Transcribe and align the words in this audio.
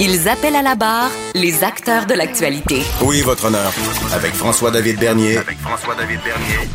Ils 0.00 0.28
appellent 0.28 0.54
à 0.54 0.62
la 0.62 0.76
barre 0.76 1.10
les 1.34 1.64
acteurs 1.64 2.06
de 2.06 2.14
l'actualité. 2.14 2.82
Oui, 3.02 3.20
votre 3.22 3.46
honneur. 3.46 3.72
Avec 4.14 4.32
François-David 4.32 5.00
Bernier. 5.00 5.38
Avec 5.38 5.58
François-David 5.58 6.20
Bernier. 6.24 6.68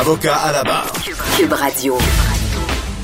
Avocat 0.00 0.36
à 0.36 0.52
la 0.52 0.64
barre. 0.64 0.90
Cube 1.36 1.52
Radio. 1.52 1.98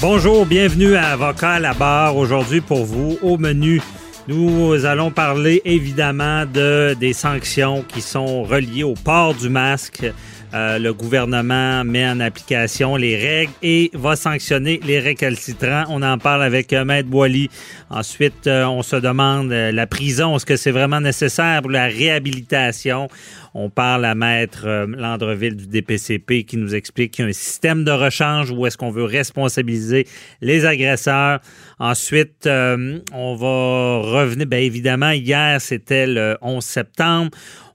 Bonjour, 0.00 0.46
bienvenue 0.46 0.96
à 0.96 1.08
Avocat 1.08 1.50
à 1.50 1.60
la 1.60 1.74
barre. 1.74 2.16
Aujourd'hui 2.16 2.62
pour 2.62 2.86
vous, 2.86 3.18
au 3.20 3.36
menu, 3.36 3.82
nous 4.26 4.86
allons 4.86 5.10
parler 5.10 5.60
évidemment 5.66 6.46
de 6.46 6.96
des 6.98 7.12
sanctions 7.12 7.84
qui 7.86 8.00
sont 8.00 8.44
reliées 8.44 8.84
au 8.84 8.94
port 8.94 9.34
du 9.34 9.50
masque. 9.50 10.06
Euh, 10.54 10.78
le 10.78 10.94
gouvernement 10.94 11.84
met 11.84 12.08
en 12.08 12.20
application 12.20 12.96
les 12.96 13.16
règles 13.16 13.52
et 13.62 13.90
va 13.92 14.16
sanctionner 14.16 14.80
les 14.86 14.98
récalcitrants. 14.98 15.84
On 15.90 16.02
en 16.02 16.16
parle 16.16 16.42
avec 16.42 16.72
euh, 16.72 16.86
Maître 16.86 17.08
Boily. 17.08 17.50
Ensuite, 17.90 18.46
euh, 18.46 18.64
on 18.64 18.82
se 18.82 18.96
demande 18.96 19.50
la 19.50 19.86
prison, 19.86 20.36
est-ce 20.36 20.46
que 20.46 20.56
c'est 20.56 20.70
vraiment 20.70 21.00
nécessaire 21.00 21.60
pour 21.60 21.70
la 21.70 21.86
réhabilitation? 21.86 23.08
On 23.54 23.70
parle 23.70 24.04
à 24.04 24.14
Maître 24.14 24.86
Landreville 24.86 25.56
du 25.56 25.66
DPCP 25.66 26.44
qui 26.44 26.56
nous 26.56 26.74
explique 26.74 27.12
qu'il 27.12 27.24
y 27.24 27.28
a 27.28 27.30
un 27.30 27.32
système 27.32 27.82
de 27.84 27.90
rechange 27.90 28.50
où 28.50 28.66
est-ce 28.66 28.76
qu'on 28.76 28.90
veut 28.90 29.04
responsabiliser 29.04 30.06
les 30.40 30.64
agresseurs. 30.64 31.40
Ensuite, 31.78 32.46
on 32.46 33.34
va 33.36 33.98
revenir, 33.98 34.46
bien 34.46 34.60
évidemment, 34.60 35.10
hier, 35.10 35.60
c'était 35.60 36.06
le 36.06 36.36
11 36.42 36.62
septembre. 36.62 37.30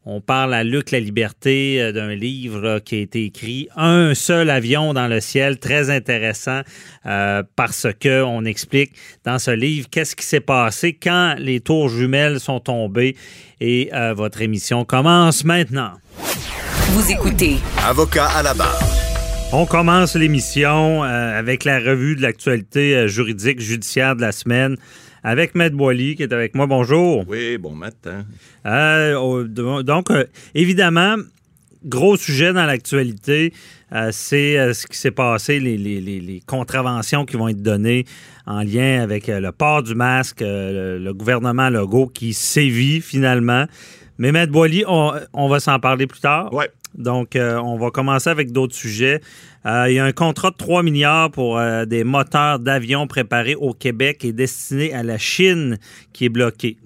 On 0.05 0.19
parle 0.19 0.53
à 0.53 0.65
Luc 0.65 0.91
La 0.91 0.99
Liberté 0.99 1.81
euh, 1.81 1.91
d'un 1.93 2.13
livre 2.13 2.79
qui 2.79 2.95
a 2.95 2.99
été 2.99 3.23
écrit 3.23 3.69
Un 3.77 4.13
seul 4.15 4.49
avion 4.49 4.93
dans 4.93 5.07
le 5.07 5.21
ciel, 5.21 5.59
très 5.59 5.89
intéressant 5.89 6.61
euh, 7.05 7.41
parce 7.55 7.87
que 7.99 8.21
on 8.23 8.43
explique 8.43 8.91
dans 9.23 9.39
ce 9.39 9.51
livre 9.51 9.87
qu'est-ce 9.89 10.15
qui 10.15 10.25
s'est 10.25 10.41
passé 10.41 10.93
quand 10.93 11.35
les 11.39 11.61
tours 11.61 11.87
jumelles 11.87 12.41
sont 12.41 12.59
tombées 12.59 13.15
et 13.61 13.91
euh, 13.93 14.13
votre 14.13 14.41
émission 14.41 14.83
commence 14.83 15.45
maintenant. 15.45 15.93
Vous 16.89 17.09
écoutez 17.09 17.55
Avocat 17.87 18.27
à 18.27 18.43
la 18.43 18.53
barre. 18.53 19.03
On 19.55 19.67
commence 19.67 20.15
l'émission 20.15 21.03
euh, 21.03 21.37
avec 21.37 21.63
la 21.63 21.77
revue 21.77 22.15
de 22.15 22.23
l'actualité 22.23 22.95
euh, 22.95 23.07
juridique 23.07 23.61
judiciaire 23.61 24.15
de 24.15 24.21
la 24.21 24.31
semaine 24.31 24.77
avec 25.23 25.55
Maître 25.55 25.75
Boily 25.75 26.15
qui 26.15 26.23
est 26.23 26.33
avec 26.33 26.55
moi. 26.55 26.65
Bonjour. 26.67 27.23
Oui, 27.27 27.57
bon 27.57 27.71
matin. 27.73 28.25
Euh, 28.65 29.15
oh, 29.15 29.43
donc, 29.43 30.11
euh, 30.11 30.25
évidemment, 30.53 31.15
gros 31.85 32.17
sujet 32.17 32.53
dans 32.53 32.65
l'actualité, 32.65 33.53
euh, 33.93 34.09
c'est 34.11 34.73
ce 34.73 34.87
qui 34.87 34.97
s'est 34.97 35.11
passé, 35.11 35.59
les, 35.59 35.77
les- 35.77 36.01
les- 36.01 36.19
les 36.19 36.41
contraventions 36.45 37.25
qui 37.25 37.35
vont 37.37 37.47
être 37.47 37.61
données 37.61 38.05
en 38.45 38.61
lien 38.63 39.01
avec 39.01 39.27
le 39.27 39.51
port 39.51 39.83
du 39.83 39.95
masque, 39.95 40.41
le, 40.41 40.97
le 40.99 41.13
gouvernement 41.13 41.69
Legault 41.69 42.07
qui 42.07 42.33
sévit 42.33 42.99
finalement. 43.01 43.65
Mais 44.17 44.31
Maître 44.31 44.51
Boily, 44.51 44.83
on, 44.87 45.13
on 45.33 45.47
va 45.47 45.59
s'en 45.59 45.79
parler 45.79 46.05
plus 46.07 46.19
tard. 46.19 46.53
Ouais. 46.53 46.69
Donc, 46.95 47.35
euh, 47.35 47.57
on 47.57 47.77
va 47.77 47.91
commencer 47.91 48.29
avec 48.29 48.51
d'autres 48.51 48.75
sujets. 48.75 49.21
Euh, 49.65 49.85
il 49.89 49.95
y 49.95 49.99
a 49.99 50.05
un 50.05 50.11
contrat 50.11 50.51
de 50.51 50.57
3 50.57 50.83
milliards 50.83 51.31
pour 51.31 51.57
euh, 51.57 51.85
des 51.85 52.03
moteurs 52.03 52.59
d'avions 52.59 53.07
préparés 53.07 53.55
au 53.55 53.73
Québec 53.73 54.25
et 54.25 54.33
destinés 54.33 54.93
à 54.93 55.03
la 55.03 55.17
Chine 55.17 55.77
qui 56.11 56.25
est 56.25 56.29
bloqué. 56.29 56.77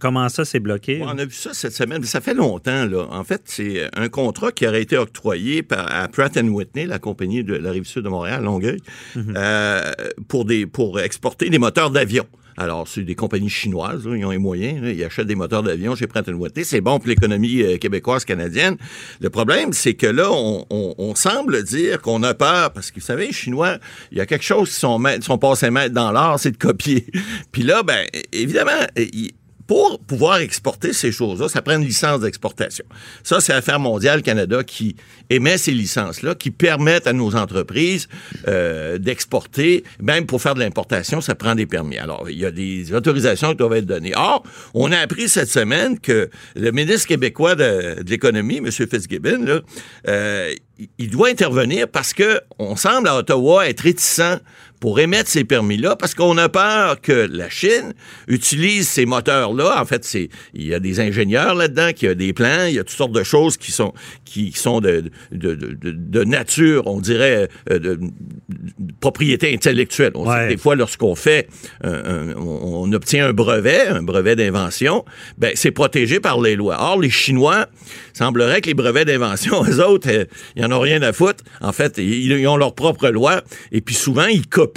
Comment 0.00 0.28
ça, 0.28 0.44
c'est 0.44 0.60
bloqué? 0.60 0.98
Ouais, 0.98 1.06
on 1.06 1.18
a 1.18 1.24
vu 1.24 1.34
ça 1.34 1.52
cette 1.52 1.74
semaine, 1.74 2.00
mais 2.00 2.06
ça 2.06 2.20
fait 2.20 2.34
longtemps. 2.34 2.86
Là. 2.86 3.06
En 3.10 3.22
fait, 3.22 3.42
c'est 3.44 3.88
un 3.94 4.08
contrat 4.08 4.50
qui 4.50 4.66
aurait 4.66 4.82
été 4.82 4.96
octroyé 4.96 5.62
par, 5.62 5.94
à 5.94 6.08
Pratt 6.08 6.34
Whitney, 6.36 6.86
la 6.86 6.98
compagnie 6.98 7.44
de 7.44 7.54
la 7.54 7.70
rive 7.70 7.84
sud 7.84 8.04
de 8.04 8.08
Montréal, 8.08 8.42
Longueuil, 8.42 8.80
euh, 9.16 9.92
pour, 10.28 10.44
des, 10.44 10.66
pour 10.66 11.00
exporter 11.00 11.50
des 11.50 11.58
moteurs 11.58 11.90
d'avion. 11.90 12.26
Alors, 12.56 12.86
c'est 12.86 13.02
des 13.02 13.14
compagnies 13.14 13.48
chinoises, 13.48 14.06
là, 14.06 14.16
ils 14.16 14.24
ont 14.24 14.30
les 14.30 14.38
moyens, 14.38 14.82
là, 14.82 14.90
ils 14.90 15.04
achètent 15.04 15.26
des 15.26 15.34
moteurs 15.34 15.62
d'avion 15.62 15.94
chez 15.94 16.06
Pratt 16.06 16.26
Whitney. 16.28 16.64
C'est 16.64 16.80
bon 16.80 16.98
pour 16.98 17.08
l'économie 17.08 17.62
euh, 17.62 17.78
québécoise, 17.78 18.24
canadienne. 18.24 18.76
Le 19.20 19.30
problème, 19.30 19.72
c'est 19.72 19.94
que 19.94 20.06
là, 20.06 20.28
on, 20.30 21.14
semble 21.14 21.62
dire 21.62 22.00
qu'on 22.00 22.22
a 22.22 22.34
peur, 22.34 22.72
parce 22.72 22.90
que 22.90 22.98
vous 22.98 23.06
savez, 23.06 23.26
les 23.28 23.32
Chinois, 23.32 23.78
il 24.10 24.18
y 24.18 24.20
a 24.20 24.26
quelque 24.26 24.44
chose 24.44 24.70
qui 24.70 24.76
sont, 24.76 25.00
sont 25.20 25.38
passés 25.38 25.70
maîtres 25.70 25.94
dans 25.94 26.10
l'art, 26.10 26.38
c'est 26.38 26.50
de 26.52 26.56
copier. 26.56 27.06
Puis 27.52 27.62
là, 27.62 27.82
ben, 27.82 28.06
évidemment, 28.32 28.70
il- 28.96 29.32
pour 29.66 30.00
pouvoir 30.00 30.38
exporter 30.38 30.92
ces 30.92 31.12
choses-là, 31.12 31.48
ça 31.48 31.62
prend 31.62 31.76
une 31.78 31.84
licence 31.84 32.20
d'exportation. 32.20 32.84
Ça, 33.22 33.40
c'est 33.40 33.52
Affaires 33.52 33.78
mondiales 33.80 34.22
Canada 34.22 34.64
qui 34.64 34.96
émet 35.30 35.56
ces 35.58 35.72
licences-là, 35.72 36.34
qui 36.34 36.50
permettent 36.50 37.06
à 37.06 37.12
nos 37.12 37.34
entreprises 37.36 38.08
euh, 38.48 38.98
d'exporter. 38.98 39.84
Même 40.00 40.26
pour 40.26 40.42
faire 40.42 40.54
de 40.54 40.60
l'importation, 40.60 41.20
ça 41.20 41.34
prend 41.34 41.54
des 41.54 41.66
permis. 41.66 41.98
Alors, 41.98 42.28
il 42.28 42.38
y 42.38 42.44
a 42.44 42.50
des 42.50 42.92
autorisations 42.92 43.50
qui 43.50 43.56
doivent 43.56 43.74
être 43.74 43.86
données. 43.86 44.12
Or, 44.16 44.42
on 44.74 44.90
a 44.92 44.98
appris 44.98 45.28
cette 45.28 45.48
semaine 45.50 45.98
que 45.98 46.28
le 46.56 46.70
ministre 46.72 47.06
québécois 47.08 47.54
de, 47.54 48.02
de 48.02 48.10
l'économie, 48.10 48.58
M. 48.58 48.70
Fitzgibbon, 48.70 49.44
là, 49.44 49.60
euh, 50.08 50.52
il- 50.98 51.10
doit 51.10 51.28
intervenir 51.28 51.86
parce 51.88 52.12
que 52.14 52.40
on 52.58 52.74
semble 52.76 53.06
à 53.06 53.16
Ottawa 53.16 53.68
être 53.68 53.80
réticent 53.82 54.40
pour 54.82 54.98
émettre 54.98 55.30
ces 55.30 55.44
permis-là 55.44 55.94
parce 55.94 56.12
qu'on 56.12 56.36
a 56.38 56.48
peur 56.48 57.00
que 57.00 57.12
la 57.30 57.48
Chine 57.48 57.94
utilise 58.26 58.88
ces 58.88 59.06
moteurs-là. 59.06 59.80
En 59.80 59.84
fait, 59.84 60.04
c'est 60.04 60.28
il 60.54 60.66
y 60.66 60.74
a 60.74 60.80
des 60.80 60.98
ingénieurs 60.98 61.54
là-dedans, 61.54 61.92
qui 61.94 62.08
a 62.08 62.16
des 62.16 62.32
plans, 62.32 62.64
il 62.66 62.74
y 62.74 62.78
a 62.80 62.82
toutes 62.82 62.96
sortes 62.96 63.12
de 63.12 63.22
choses 63.22 63.56
qui 63.56 63.70
sont 63.70 63.92
qui 64.24 64.50
sont 64.50 64.80
de, 64.80 65.04
de, 65.30 65.54
de, 65.54 65.76
de- 65.92 66.24
nature, 66.24 66.82
on 66.88 66.98
dirait, 67.00 67.48
euh, 67.70 67.78
de, 67.78 67.94
de 67.94 68.92
propriété 68.98 69.54
intellectuelle. 69.54 70.10
On 70.16 70.24
sait 70.24 70.30
Ouais. 70.32 70.44
que 70.48 70.54
des 70.54 70.56
fois, 70.58 70.74
lorsqu'on 70.74 71.14
fait, 71.14 71.46
un- 71.84 71.92
un- 71.92 72.34
on, 72.36 72.82
on 72.88 72.92
obtient 72.92 73.28
un 73.28 73.32
brevet, 73.32 73.86
un 73.86 74.02
brevet 74.02 74.34
d'invention, 74.34 75.04
ben 75.38 75.52
c'est 75.54 75.70
protégé 75.70 76.18
par 76.18 76.40
les 76.40 76.56
lois. 76.56 76.78
Or, 76.80 76.98
les 77.00 77.10
Chinois, 77.10 77.66
semblerait 78.14 78.60
que 78.62 78.66
les 78.66 78.74
brevets 78.74 79.04
d'invention, 79.04 79.62
eux 79.68 79.80
autres, 79.80 80.08
euh, 80.10 80.24
ils 80.56 80.64
en 80.64 80.72
ont 80.72 80.80
rien 80.80 81.02
à 81.02 81.12
foutre. 81.12 81.44
En 81.60 81.70
fait, 81.70 81.98
ils, 81.98 82.32
ils 82.32 82.48
ont 82.48 82.56
leur 82.56 82.74
propre 82.74 83.08
loi, 83.10 83.42
et 83.70 83.80
puis 83.80 83.94
souvent, 83.94 84.26
ils 84.26 84.48
copient 84.48 84.71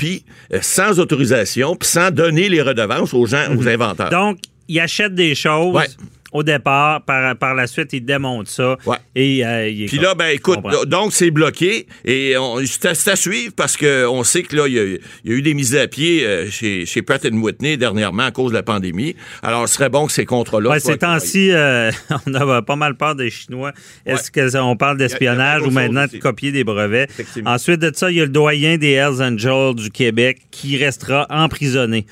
euh, 0.54 0.60
sans 0.62 1.00
autorisation, 1.00 1.76
puis 1.76 1.88
sans 1.88 2.12
donner 2.12 2.50
les 2.50 2.62
redevances 2.62 3.14
aux 3.14 3.26
gens, 3.26 3.56
aux 3.58 3.68
inventeurs. 3.68 4.10
Donc, 4.10 4.38
il 4.68 4.80
achète 4.80 5.14
des 5.16 5.36
choses 5.36 5.76
Ouais. 5.76 5.88
Au 6.32 6.44
départ, 6.44 7.04
par, 7.04 7.36
par 7.38 7.56
la 7.56 7.68
suite, 7.68 7.94
il 7.94 8.04
démonte 8.04 8.48
ça. 8.48 8.78
Ouais. 8.86 8.98
Et 9.16 9.46
euh, 9.46 9.70
il 9.70 9.86
Puis 9.86 10.00
là, 10.00 10.16
ben 10.16 10.28
écoute, 10.28 10.60
donc 10.88 11.14
c'est 11.14 11.32
bloqué 11.32 11.88
et 12.04 12.36
c'est 12.66 13.08
à, 13.08 13.16
suivre 13.16 13.54
parce 13.56 13.78
que 13.78 14.06
on 14.08 14.24
sait 14.24 14.44
que 14.44 14.56
là, 14.56 14.68
il 14.68 14.74
y, 14.74 14.80
a, 14.80 14.84
il 14.84 15.32
y 15.32 15.34
a 15.34 15.38
eu 15.38 15.42
des 15.42 15.54
mises 15.54 15.76
à 15.76 15.88
pied 15.88 16.26
euh, 16.26 16.50
chez, 16.50 16.86
chez 16.86 17.02
Pratt 17.02 17.24
Whitney 17.24 17.78
dernièrement 17.78 18.24
à 18.24 18.32
cause 18.32 18.52
de 18.52 18.58
la 18.58 18.64
pandémie. 18.64 19.16
Alors, 19.44 19.68
ce 19.70 19.76
serait 19.76 19.90
bon 19.90 20.08
que 20.08 20.12
ces 20.12 20.26
contrats-là. 20.26 20.72
Ouais, 20.72 20.80
soient 20.80 20.94
ces 20.94 21.00
temps-ci, 21.00 21.52
euh, 21.52 21.92
on 22.28 22.34
a 22.34 22.62
pas 22.62 22.76
mal 22.76 22.96
peur 22.96 23.16
des 23.16 23.30
Chinois. 23.30 23.72
Est-ce 24.06 24.32
qu'on 24.32 24.76
parle 24.76 24.98
d'espionnage 24.98 25.62
ou 25.62 25.72
maintenant 25.72 26.06
de 26.12 26.18
copier 26.18 26.52
des 26.52 26.64
brevets? 26.64 27.08
Ensuite 27.46 27.80
de 27.80 27.92
ça, 27.96 28.12
il 28.12 28.18
y 28.18 28.22
a 28.22 28.26
le 28.26 28.32
doyen 28.32 28.78
des 28.78 28.92
Hells 28.92 29.22
Angels 29.22 29.76
du 29.76 29.90
Québec 29.90 30.42
qui 30.52 30.78
restera 30.78 31.28
emprisonné. 31.30 32.06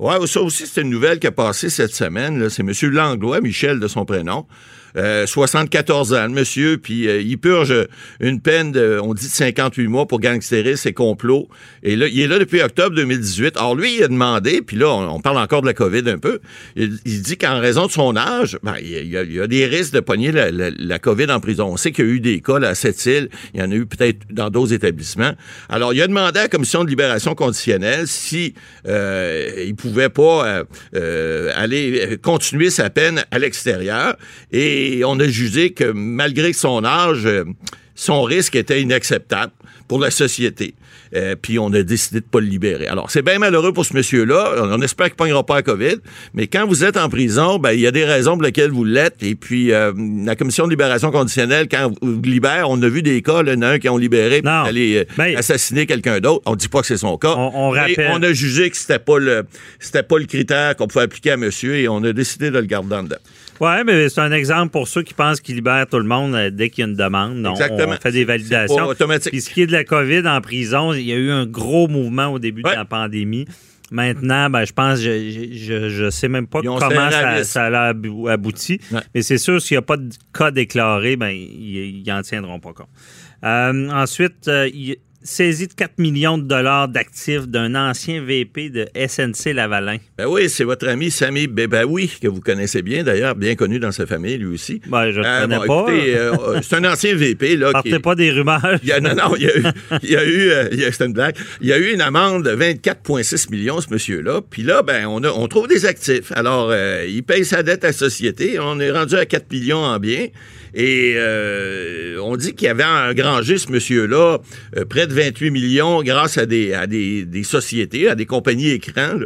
Ouais, 0.00 0.26
ça 0.26 0.40
aussi, 0.40 0.66
c'est 0.66 0.80
une 0.80 0.88
nouvelle 0.88 1.18
qui 1.18 1.26
a 1.26 1.30
passé 1.30 1.68
cette 1.68 1.94
semaine. 1.94 2.48
C'est 2.48 2.62
M. 2.62 2.72
Langlois, 2.90 3.42
Michel 3.42 3.78
de 3.78 3.86
son 3.86 4.06
prénom. 4.06 4.46
Euh, 4.96 5.26
74 5.26 6.14
ans, 6.14 6.22
le 6.22 6.28
monsieur, 6.28 6.78
puis 6.78 7.08
euh, 7.08 7.20
il 7.20 7.38
purge 7.38 7.74
une 8.20 8.40
peine, 8.40 8.72
de, 8.72 8.98
on 9.02 9.14
dit 9.14 9.26
de 9.26 9.32
58 9.32 9.86
mois 9.88 10.06
pour 10.06 10.20
gangstérisme 10.20 10.88
et 10.88 10.92
complot. 10.92 11.48
Et 11.82 11.96
là, 11.96 12.06
il 12.08 12.20
est 12.20 12.28
là 12.28 12.38
depuis 12.38 12.62
octobre 12.62 12.94
2018. 12.96 13.56
Alors 13.56 13.74
lui, 13.74 13.96
il 13.96 14.02
a 14.02 14.08
demandé, 14.08 14.62
puis 14.62 14.76
là, 14.76 14.88
on, 14.88 15.20
parle 15.20 15.38
encore 15.38 15.62
de 15.62 15.66
la 15.66 15.74
COVID 15.74 16.08
un 16.08 16.18
peu, 16.18 16.40
il, 16.76 16.98
dit 17.22 17.36
qu'en 17.36 17.60
raison 17.60 17.86
de 17.86 17.92
son 17.92 18.16
âge, 18.16 18.58
ben, 18.62 18.74
il, 18.80 19.08
y 19.08 19.40
a, 19.40 19.46
des 19.46 19.66
risques 19.66 19.92
de 19.92 20.00
pogner 20.00 20.32
la, 20.32 20.98
COVID 20.98 21.30
en 21.30 21.40
prison. 21.40 21.68
On 21.72 21.76
sait 21.76 21.92
qu'il 21.92 22.06
y 22.06 22.08
a 22.08 22.10
eu 22.12 22.20
des 22.20 22.40
cas 22.40 22.58
là, 22.58 22.68
à 22.68 22.74
Sept-Îles, 22.74 23.28
il 23.54 23.60
y 23.60 23.62
en 23.62 23.70
a 23.70 23.74
eu 23.74 23.86
peut-être 23.86 24.18
dans 24.30 24.50
d'autres 24.50 24.72
établissements. 24.72 25.32
Alors, 25.68 25.92
il 25.92 26.02
a 26.02 26.06
demandé 26.06 26.38
à 26.38 26.42
la 26.42 26.48
Commission 26.48 26.84
de 26.84 26.88
libération 26.88 27.34
conditionnelle 27.34 28.06
si 28.06 28.54
euh, 28.86 29.64
il 29.66 29.74
pouvait 29.74 30.08
pas 30.08 30.46
euh, 30.46 30.64
euh, 30.94 31.52
aller 31.54 32.00
euh, 32.12 32.16
continuer 32.16 32.70
sa 32.70 32.90
peine 32.90 33.24
à 33.30 33.38
l'extérieur. 33.38 34.16
Et 34.52 34.79
on 35.04 35.18
a 35.20 35.28
jugé 35.28 35.70
que 35.70 35.84
malgré 35.92 36.52
son 36.52 36.84
âge, 36.84 37.26
euh, 37.26 37.44
son 37.94 38.22
risque 38.22 38.56
était 38.56 38.80
inacceptable 38.80 39.52
pour 39.88 39.98
la 40.00 40.10
société. 40.10 40.74
Euh, 41.16 41.34
puis 41.40 41.58
on 41.58 41.72
a 41.72 41.82
décidé 41.82 42.20
de 42.20 42.24
pas 42.24 42.38
le 42.38 42.46
libérer. 42.46 42.86
Alors, 42.86 43.10
c'est 43.10 43.22
bien 43.22 43.40
malheureux 43.40 43.72
pour 43.72 43.84
ce 43.84 43.94
monsieur-là. 43.96 44.54
On, 44.62 44.80
espère 44.80 45.06
qu'il 45.06 45.14
ne 45.14 45.18
pognera 45.18 45.44
pas 45.44 45.56
la 45.56 45.62
COVID. 45.62 45.96
Mais 46.34 46.46
quand 46.46 46.64
vous 46.68 46.84
êtes 46.84 46.96
en 46.96 47.08
prison, 47.08 47.58
ben, 47.58 47.72
il 47.72 47.80
y 47.80 47.86
a 47.88 47.90
des 47.90 48.04
raisons 48.04 48.34
pour 48.34 48.42
lesquelles 48.42 48.70
vous 48.70 48.84
l'êtes. 48.84 49.20
Et 49.22 49.34
puis, 49.34 49.72
euh, 49.72 49.92
la 50.24 50.36
commission 50.36 50.66
de 50.66 50.70
libération 50.70 51.10
conditionnelle, 51.10 51.66
quand 51.68 51.92
vous 52.00 52.22
libère, 52.22 52.70
on 52.70 52.80
a 52.80 52.88
vu 52.88 53.02
des 53.02 53.20
cas, 53.22 53.42
là, 53.42 53.54
il 53.54 53.56
y 53.56 53.58
en 53.58 53.62
a 53.62 53.68
un 53.70 53.78
qui 53.80 53.88
ont 53.88 53.96
libéré 53.98 54.40
pour 54.40 54.50
aller 54.52 55.04
Ben- 55.18 55.36
assassiner 55.36 55.86
quelqu'un 55.86 56.20
d'autre. 56.20 56.42
On 56.46 56.54
dit 56.54 56.68
pas 56.68 56.80
que 56.82 56.86
c'est 56.86 56.96
son 56.96 57.18
cas. 57.18 57.34
On- 57.36 57.70
rappelle- 57.70 58.12
on 58.12 58.22
a 58.22 58.32
jugé 58.32 58.70
que 58.70 58.76
c'était 58.76 59.00
pas 59.00 59.18
le, 59.18 59.42
c'était 59.80 60.04
pas 60.04 60.18
le 60.18 60.26
critère 60.26 60.76
qu'on 60.76 60.86
pouvait 60.86 61.04
appliquer 61.04 61.32
à 61.32 61.36
monsieur 61.36 61.74
et 61.76 61.88
on 61.88 62.02
a 62.04 62.12
décidé 62.12 62.52
de 62.52 62.58
le 62.58 62.66
garder 62.66 62.94
en 62.94 63.02
dedans. 63.02 63.16
Oui, 63.60 63.72
mais 63.84 64.08
c'est 64.08 64.20
un 64.20 64.32
exemple 64.32 64.70
pour 64.72 64.88
ceux 64.88 65.02
qui 65.02 65.12
pensent 65.14 65.40
qu'ils 65.40 65.56
libèrent 65.56 65.86
tout 65.86 65.98
le 65.98 66.04
monde 66.04 66.34
euh, 66.34 66.50
dès 66.50 66.70
qu'il 66.70 66.82
y 66.82 66.86
a 66.86 66.90
une 66.90 66.96
demande. 66.96 67.36
Non, 67.36 67.50
Exactement. 67.52 67.92
On 67.96 68.00
fait 68.00 68.12
des 68.12 68.24
validations. 68.24 68.76
pas 68.76 68.86
automatique. 68.86 69.32
Puis 69.32 69.42
ce 69.42 69.50
qui 69.50 69.62
est 69.62 69.66
de 69.66 69.72
la 69.72 69.84
COVID 69.84 70.26
en 70.26 70.40
prison, 70.40 70.92
il 70.94 71.02
y 71.02 71.12
a 71.12 71.16
eu 71.16 71.30
un 71.30 71.44
gros 71.46 71.86
mouvement 71.86 72.28
au 72.28 72.38
début 72.38 72.62
Ouais. 72.64 72.70
de 72.72 72.76
la 72.76 72.84
pandémie. 72.86 73.46
Maintenant, 73.92 74.48
ben, 74.50 74.64
je 74.64 74.72
pense, 74.72 75.00
je, 75.00 75.48
je, 75.52 75.88
je 75.90 76.10
sais 76.10 76.28
même 76.28 76.46
pas 76.46 76.60
comment 76.62 77.10
ça, 77.10 77.42
ça 77.44 77.64
a 77.66 77.92
abou- 77.92 78.28
abouti. 78.28 78.80
Ouais. 78.92 79.00
Mais 79.14 79.22
c'est 79.22 79.36
sûr, 79.38 79.60
s'il 79.60 79.74
n'y 79.74 79.78
a 79.80 79.82
pas 79.82 79.96
de 79.96 80.08
cas 80.32 80.52
déclaré, 80.52 81.16
ben, 81.16 81.30
ils 81.30 82.04
n'en 82.06 82.22
tiendront 82.22 82.60
pas 82.60 82.72
compte. 82.72 82.88
Euh, 83.44 83.88
ensuite, 83.90 84.46
euh, 84.48 84.70
il 84.72 84.96
saisie 85.22 85.66
de 85.66 85.72
4 85.74 85.98
millions 85.98 86.38
de 86.38 86.44
dollars 86.44 86.88
d'actifs 86.88 87.46
d'un 87.46 87.74
ancien 87.74 88.22
VP 88.24 88.70
de 88.70 88.86
SNC 88.96 89.52
Lavalin. 89.52 89.98
Ben 90.16 90.26
oui, 90.26 90.48
c'est 90.48 90.64
votre 90.64 90.88
ami 90.88 91.10
Sami 91.10 91.46
Bebaoui, 91.46 92.10
que 92.22 92.28
vous 92.28 92.40
connaissez 92.40 92.82
bien 92.82 93.02
d'ailleurs, 93.04 93.34
bien 93.34 93.54
connu 93.54 93.78
dans 93.78 93.92
sa 93.92 94.06
famille 94.06 94.38
lui 94.38 94.54
aussi. 94.54 94.80
Ben, 94.86 95.10
je 95.10 95.20
ne 95.20 95.24
Euh, 95.26 95.40
connais 95.42 95.58
bon, 95.66 95.84
pas. 95.86 95.92
écoutez, 95.92 96.16
euh, 96.16 96.60
c'est 96.62 96.76
un 96.76 96.84
ancien 96.90 97.14
VP 97.14 97.56
là. 97.56 97.72
Partez 97.72 97.90
qui- 97.90 97.98
pas 97.98 98.14
des 98.14 98.30
rumeurs. 98.30 98.78
Il 98.82 98.88
y 98.88 98.92
a, 98.92 99.00
non, 99.00 99.14
non, 99.14 99.34
il 99.36 99.42
y 99.42 99.46
a 99.50 99.56
eu, 99.58 99.62
il 100.02 100.10
y 100.10 100.16
a 100.16 100.24
eu, 100.24 100.50
euh, 100.50 100.68
il 100.72 100.80
y 100.80 100.84
a- 100.84 100.92
c'était 100.92 101.06
une 101.06 101.12
blague. 101.12 101.36
Il 101.60 101.68
y 101.68 101.72
a 101.72 101.78
eu 101.78 101.92
une 101.92 102.00
amende 102.00 102.44
de 102.44 102.50
24,6 102.52 103.50
millions, 103.50 103.80
ce 103.80 103.90
monsieur-là. 103.90 104.40
Puis 104.48 104.62
là, 104.62 104.82
ben, 104.82 105.06
on, 105.06 105.22
a- 105.24 105.30
on 105.32 105.46
trouve 105.48 105.68
des 105.68 105.84
actifs. 105.86 106.32
Alors, 106.34 106.68
euh, 106.70 107.04
il 107.08 107.22
paye 107.22 107.44
sa 107.44 107.62
dette 107.62 107.84
à 107.84 107.88
la 107.88 107.92
société. 107.92 108.58
On 108.58 108.80
est 108.80 108.90
rendu 108.90 109.16
à 109.16 109.26
4 109.26 109.50
millions 109.52 109.78
en 109.84 109.98
biens. 109.98 110.28
Et 110.72 111.14
euh, 111.16 111.89
on 112.30 112.36
dit 112.36 112.54
qu'il 112.54 112.66
y 112.66 112.70
avait 112.70 112.84
engrangé, 112.84 113.58
ce 113.58 113.72
monsieur-là, 113.72 114.38
euh, 114.76 114.84
près 114.84 115.08
de 115.08 115.12
28 115.12 115.50
millions 115.50 116.02
grâce 116.02 116.38
à 116.38 116.46
des, 116.46 116.72
à 116.72 116.86
des, 116.86 117.24
des 117.24 117.42
sociétés, 117.42 118.08
à 118.08 118.14
des 118.14 118.26
compagnies 118.26 118.70
écrans, 118.70 119.18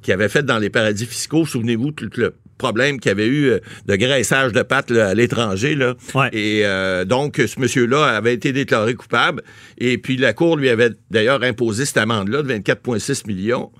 qui 0.00 0.12
avaient 0.12 0.28
fait 0.28 0.44
dans 0.44 0.58
les 0.58 0.70
paradis 0.70 1.06
fiscaux. 1.06 1.44
Souvenez-vous, 1.44 1.90
tout 1.90 2.08
le 2.16 2.34
problème 2.58 3.00
qu'il 3.00 3.08
y 3.08 3.12
avait 3.12 3.26
eu 3.26 3.46
euh, 3.46 3.58
de 3.86 3.96
graissage 3.96 4.52
de 4.52 4.62
pattes 4.62 4.92
là, 4.92 5.08
à 5.08 5.14
l'étranger. 5.14 5.74
Là. 5.74 5.94
Ouais. 6.14 6.28
Et 6.32 6.64
euh, 6.64 7.04
donc, 7.04 7.42
ce 7.44 7.58
monsieur-là 7.58 8.04
avait 8.04 8.34
été 8.34 8.52
déclaré 8.52 8.94
coupable. 8.94 9.42
Et 9.78 9.98
puis, 9.98 10.16
la 10.16 10.32
Cour 10.32 10.56
lui 10.56 10.68
avait 10.68 10.90
d'ailleurs 11.10 11.42
imposé 11.42 11.84
cette 11.84 11.98
amende-là 11.98 12.42
de 12.42 12.54
24,6 12.54 13.26
millions. 13.26 13.72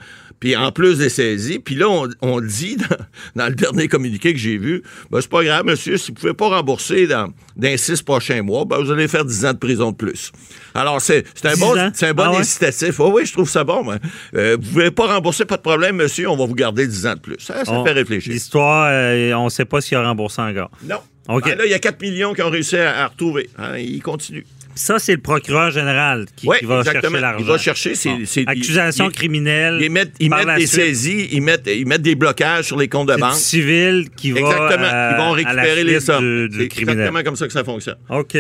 Puis, 0.43 0.57
en 0.57 0.73
plus 0.73 0.99
des 0.99 1.09
saisies. 1.09 1.61
Puis 1.61 1.77
là, 1.77 1.89
on, 1.89 2.09
on 2.21 2.41
dit 2.41 2.77
dans, 2.77 2.97
dans 3.45 3.49
le 3.49 3.55
dernier 3.55 3.87
communiqué 3.87 4.33
que 4.33 4.41
j'ai 4.41 4.59
vu, 4.59 4.83
ben, 5.09 5.21
c'est 5.21 5.31
pas 5.31 5.45
grave, 5.45 5.65
monsieur, 5.65 5.97
si 5.97 6.09
vous 6.11 6.15
pouvez 6.17 6.35
pas 6.35 6.49
rembourser 6.49 7.07
dans, 7.07 7.29
dans 7.29 7.33
les 7.69 7.77
six 7.77 8.03
prochains 8.03 8.43
mois, 8.43 8.65
ben, 8.65 8.79
vous 8.83 8.91
allez 8.91 9.07
faire 9.07 9.25
10 9.25 9.45
ans 9.47 9.53
de 9.53 9.59
prison 9.59 9.93
de 9.93 9.97
plus. 9.97 10.33
Alors, 10.75 11.01
c'est 11.01 11.25
c'est 11.35 11.47
un 11.47 11.55
10 11.55 11.61
bon, 11.61 11.91
c'est 11.95 12.09
un 12.09 12.15
bon 12.15 12.33
Ah 12.35 12.39
incitatif. 12.41 12.99
Oh, 12.99 13.13
oui, 13.15 13.25
je 13.25 13.33
trouve 13.33 13.49
ça 13.49 13.63
bon. 13.63 13.85
moi. 13.85 13.99
Euh, 14.35 14.57
vous 14.61 14.69
pouvez 14.71 14.91
pas 14.91 15.07
rembourser, 15.15 15.45
pas 15.45 15.59
de 15.59 15.63
problème, 15.63 15.95
monsieur, 15.95 16.29
on 16.29 16.37
va 16.37 16.45
vous 16.47 16.57
garder 16.57 16.89
10 16.89 17.07
ans 17.07 17.15
de 17.15 17.21
plus. 17.21 17.37
Ça, 17.39 17.65
ça 17.65 17.73
On- 17.73 17.85
fait 17.85 17.93
réfléchir. 17.93 18.33
L'histoire, 18.33 18.89
euh, 18.91 19.33
on 19.35 19.45
ne 19.45 19.51
sait 19.51 19.65
pas 19.65 19.81
s'il 19.81 19.97
a 19.97 20.03
remboursé 20.03 20.41
encore. 20.43 20.73
Non. 20.83 20.97
OK. 21.29 21.45
Ben 21.45 21.57
là, 21.59 21.65
il 21.67 21.71
y 21.71 21.75
a 21.75 21.79
4 21.79 22.03
millions 22.03 22.35
qui 22.35 22.43
ont 22.43 22.51
réussi 22.51 22.77
à, 22.77 23.05
à 23.05 23.07
retrouver. 23.07 23.49
Hein, 23.57 23.79
il 23.79 24.03
continue. 24.03 24.45
Ça, 24.75 24.99
c'est 24.99 25.13
le 25.17 25.21
procureur 25.21 25.71
général 25.71 26.27
qui, 26.35 26.49
Oui, 26.49 26.57
qui 26.61 26.65
va 26.65 26.79
exactement. 26.81 27.03
chercher 27.03 27.21
l'argent. 27.21 27.39
Il 27.41 27.47
va 27.47 27.59
chercher 27.59 27.95
ses- 27.95 28.45
Bon. 28.45 28.51
Accusation 28.51 29.07
il- 29.11 29.13
criminelle. 29.13 29.79
Ils 29.83 29.91
mettent, 29.91 30.17
des 30.57 30.67
saisies, 30.67 31.29
ils 31.33 31.43
mettent, 31.43 32.03
des 32.03 32.15
blocages 32.15 32.67
sur 32.67 32.79
les 32.79 32.89
comptes 32.89 33.09
de 33.09 33.15
C'est 33.15 33.21
banque. 33.21 33.35
civil 33.35 34.09
qui 34.17 34.31
va. 34.33 34.41
Exactement. 34.41 34.85
euh, 34.87 35.11
ils 35.13 35.17
vont 35.19 35.31
récupérer 35.33 35.85
les 35.85 36.01
sommes. 36.01 36.49
C'est 36.53 36.79
exactement 36.81 37.23
comme 37.23 37.37
ça 37.37 37.47
que 37.47 37.53
ça 37.53 37.65
fonctionne. 37.65 37.97
OK. 38.09 38.37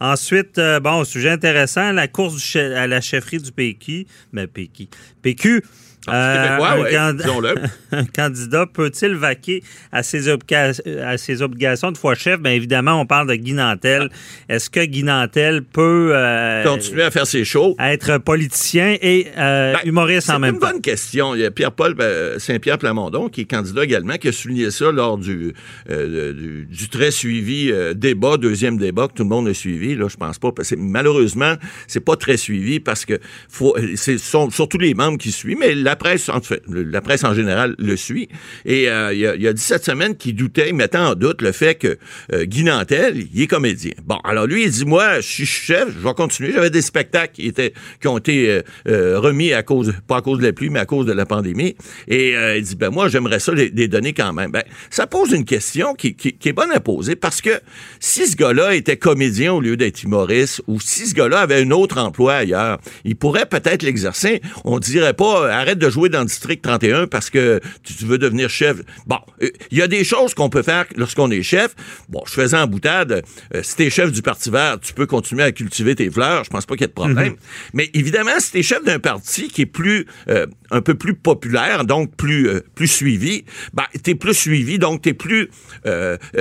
Ensuite, 0.00 0.58
euh, 0.58 0.80
bon, 0.80 1.04
sujet 1.04 1.30
intéressant, 1.30 1.92
la 1.92 2.08
course 2.08 2.34
du 2.34 2.58
à 2.58 2.86
la 2.86 3.00
chefferie 3.00 3.38
du 3.38 3.52
PQ. 3.52 4.06
Mais 4.32 4.46
PQ. 4.46 4.88
PQ. 5.22 5.62
Ah, 6.08 6.32
c'est 6.34 6.42
québécois, 6.48 6.70
un, 6.70 6.82
ouais, 6.82 8.06
candidat 8.14 8.66
peut-il 8.66 9.14
vaquer 9.14 9.62
à 9.92 10.02
ses, 10.02 10.28
à 10.30 11.16
ses 11.18 11.42
obligations 11.42 11.92
de 11.92 11.98
fois 11.98 12.14
chef? 12.14 12.40
Bien 12.40 12.52
évidemment, 12.52 13.00
on 13.00 13.06
parle 13.06 13.28
de 13.28 13.34
Guy 13.34 13.52
Nantel. 13.52 14.10
Est-ce 14.48 14.68
que 14.70 14.84
Guy 14.84 15.02
Nantel 15.04 15.62
peut 15.62 16.10
euh, 16.14 16.62
Continuer 16.64 17.02
à 17.02 17.10
faire 17.10 17.26
ses 17.26 17.44
shows? 17.44 17.76
être 17.78 18.18
politicien 18.18 18.96
et 19.00 19.28
euh, 19.36 19.74
Ben, 19.74 19.80
humoriste 19.88 20.30
en 20.30 20.34
C'est 20.34 20.38
même 20.40 20.54
une 20.54 20.60
temps? 20.60 20.70
bonne 20.70 20.80
question. 20.80 21.34
Il 21.34 21.40
y 21.40 21.44
a 21.44 21.50
Pierre-Paul 21.50 21.94
euh, 22.00 22.38
Saint-Pierre 22.38 22.78
Plamondon, 22.78 23.28
qui 23.28 23.42
est 23.42 23.44
candidat 23.50 23.84
également, 23.84 24.14
qui 24.16 24.28
a 24.28 24.32
souligné 24.32 24.70
ça 24.70 24.90
lors 24.92 25.18
du, 25.18 25.54
euh, 25.90 26.32
du, 26.32 26.66
du 26.66 26.88
très 26.88 27.10
suivi 27.10 27.70
euh, 27.70 27.94
débat, 27.94 28.36
deuxième 28.36 28.78
débat 28.78 29.08
que 29.08 29.14
tout 29.14 29.22
le 29.22 29.28
monde 29.28 29.48
a 29.48 29.54
suivi. 29.54 29.94
Là, 29.94 30.08
je 30.08 30.16
pense 30.16 30.38
pas. 30.38 30.52
Parce 30.52 30.70
que 30.70 30.76
malheureusement, 30.76 31.54
c'est 31.86 32.04
pas 32.04 32.16
très 32.16 32.36
suivi 32.36 32.80
parce 32.80 33.04
que 33.04 33.18
faut, 33.48 33.76
c'est 33.96 34.18
sont 34.18 34.50
surtout 34.50 34.78
les 34.78 34.94
membres 34.94 35.18
qui 35.18 35.30
suivent, 35.32 35.58
mais 35.58 35.74
la 35.74 35.93
la 35.94 37.00
presse 37.00 37.24
en 37.24 37.34
général 37.34 37.74
le 37.78 37.96
suit. 37.96 38.28
Et 38.64 38.88
euh, 38.88 39.12
il, 39.12 39.34
il 39.38 39.46
a 39.46 39.52
dit 39.52 39.62
cette 39.62 39.84
semaine 39.84 40.16
qu'il 40.16 40.34
doutait, 40.34 40.68
il 40.68 40.74
mettait 40.74 40.98
en 40.98 41.14
doute 41.14 41.42
le 41.42 41.52
fait 41.52 41.74
que 41.74 41.98
euh, 42.32 42.44
Guy 42.44 42.64
Nantel, 42.64 43.26
il 43.32 43.42
est 43.42 43.46
comédien. 43.46 43.92
Bon, 44.04 44.18
alors 44.24 44.46
lui, 44.46 44.64
il 44.64 44.70
dit 44.70 44.84
moi, 44.84 45.20
je 45.20 45.28
suis 45.28 45.46
chef, 45.46 45.88
je 45.88 46.06
vais 46.06 46.14
continuer. 46.14 46.52
J'avais 46.52 46.70
des 46.70 46.82
spectacles 46.82 47.34
qui 47.34 47.46
étaient 47.46 47.72
qui 48.00 48.08
ont 48.08 48.18
été 48.18 48.48
euh, 48.48 48.62
euh, 48.88 49.18
remis 49.18 49.52
à 49.52 49.62
cause, 49.62 49.94
pas 50.06 50.18
à 50.18 50.22
cause 50.22 50.38
de 50.38 50.44
la 50.44 50.52
pluie, 50.52 50.70
mais 50.70 50.80
à 50.80 50.86
cause 50.86 51.06
de 51.06 51.12
la 51.12 51.26
pandémie. 51.26 51.76
Et 52.08 52.34
il 52.56 52.62
dit 52.62 52.76
ben 52.76 52.90
moi, 52.90 53.08
j'aimerais 53.08 53.40
ça 53.40 53.52
les, 53.52 53.70
les 53.70 53.88
donner 53.88 54.12
quand 54.12 54.32
même. 54.32 54.50
Ben, 54.50 54.62
ça 54.90 55.06
pose 55.06 55.32
une 55.32 55.44
question 55.44 55.94
qui, 55.94 56.16
est 56.44 56.52
bonne 56.52 56.70
à 56.72 56.80
poser 56.80 57.16
parce 57.16 57.40
que 57.40 57.60
si 58.00 58.26
ce 58.26 58.36
gars-là 58.36 58.74
était 58.74 58.96
comédien 58.96 59.52
au 59.52 59.60
lieu 59.60 59.76
d'être 59.76 60.02
humoriste, 60.02 60.62
ou 60.66 60.80
si 60.80 61.06
ce 61.06 61.14
gars-là 61.14 61.40
avait 61.40 61.62
un 61.62 61.70
autre 61.70 61.98
emploi 61.98 62.34
ailleurs, 62.34 62.78
il 63.04 63.16
pourrait 63.16 63.46
peut-être 63.46 63.82
l'exercer. 63.82 64.40
On 64.64 64.78
dirait 64.78 65.14
pas 65.14 65.50
arrête 65.52 65.78
de 65.78 65.83
jouer 65.90 66.08
dans 66.08 66.20
le 66.20 66.26
district 66.26 66.62
31 66.62 67.06
parce 67.06 67.30
que 67.30 67.60
tu, 67.82 68.04
veux 68.04 68.18
devenir 68.18 68.50
chef. 68.50 68.78
Bon, 69.06 69.18
euh, 69.42 69.50
il 69.70 69.78
y 69.78 69.82
a 69.82 69.88
des 69.88 70.04
choses 70.04 70.34
qu'on 70.34 70.48
peut 70.48 70.62
faire 70.62 70.84
lorsqu'on 70.96 71.30
est 71.30 71.42
chef. 71.42 71.74
Bon, 72.08 72.22
je 72.26 72.32
faisais 72.32 72.56
en 72.56 72.66
boutade, 72.66 73.22
euh, 73.54 73.62
si 73.62 73.76
t'es 73.76 73.90
chef 73.90 74.12
du 74.12 74.22
Parti 74.22 74.50
vert, 74.50 74.78
tu 74.80 74.92
peux 74.92 75.06
continuer 75.06 75.42
à 75.42 75.52
cultiver 75.52 75.94
tes 75.94 76.10
fleurs. 76.10 76.44
Je 76.44 76.50
pense 76.50 76.66
pas 76.66 76.74
qu'il 76.74 76.82
y 76.82 76.84
ait 76.84 76.88
de 76.88 76.92
problème. 76.92 77.34
Mais 77.72 77.90
évidemment, 77.94 78.38
si 78.38 78.52
t'es 78.52 78.62
chef 78.62 78.84
d'un 78.84 78.98
parti 78.98 79.48
qui 79.48 79.62
est 79.62 79.66
plus 79.66 80.06
euh, 80.28 80.46
un 80.70 80.80
peu 80.80 80.94
plus 80.94 81.14
populaire, 81.14 81.84
donc 81.84 82.14
plus 82.16 82.48
euh, 82.48 82.60
plus 82.74 82.88
suivi, 82.88 83.44
ben 83.72 83.84
t'es 84.02 84.14
plus 84.14 84.34
suivi, 84.34 84.78
donc 84.78 85.02
t'es 85.02 85.14
plus 85.14 85.48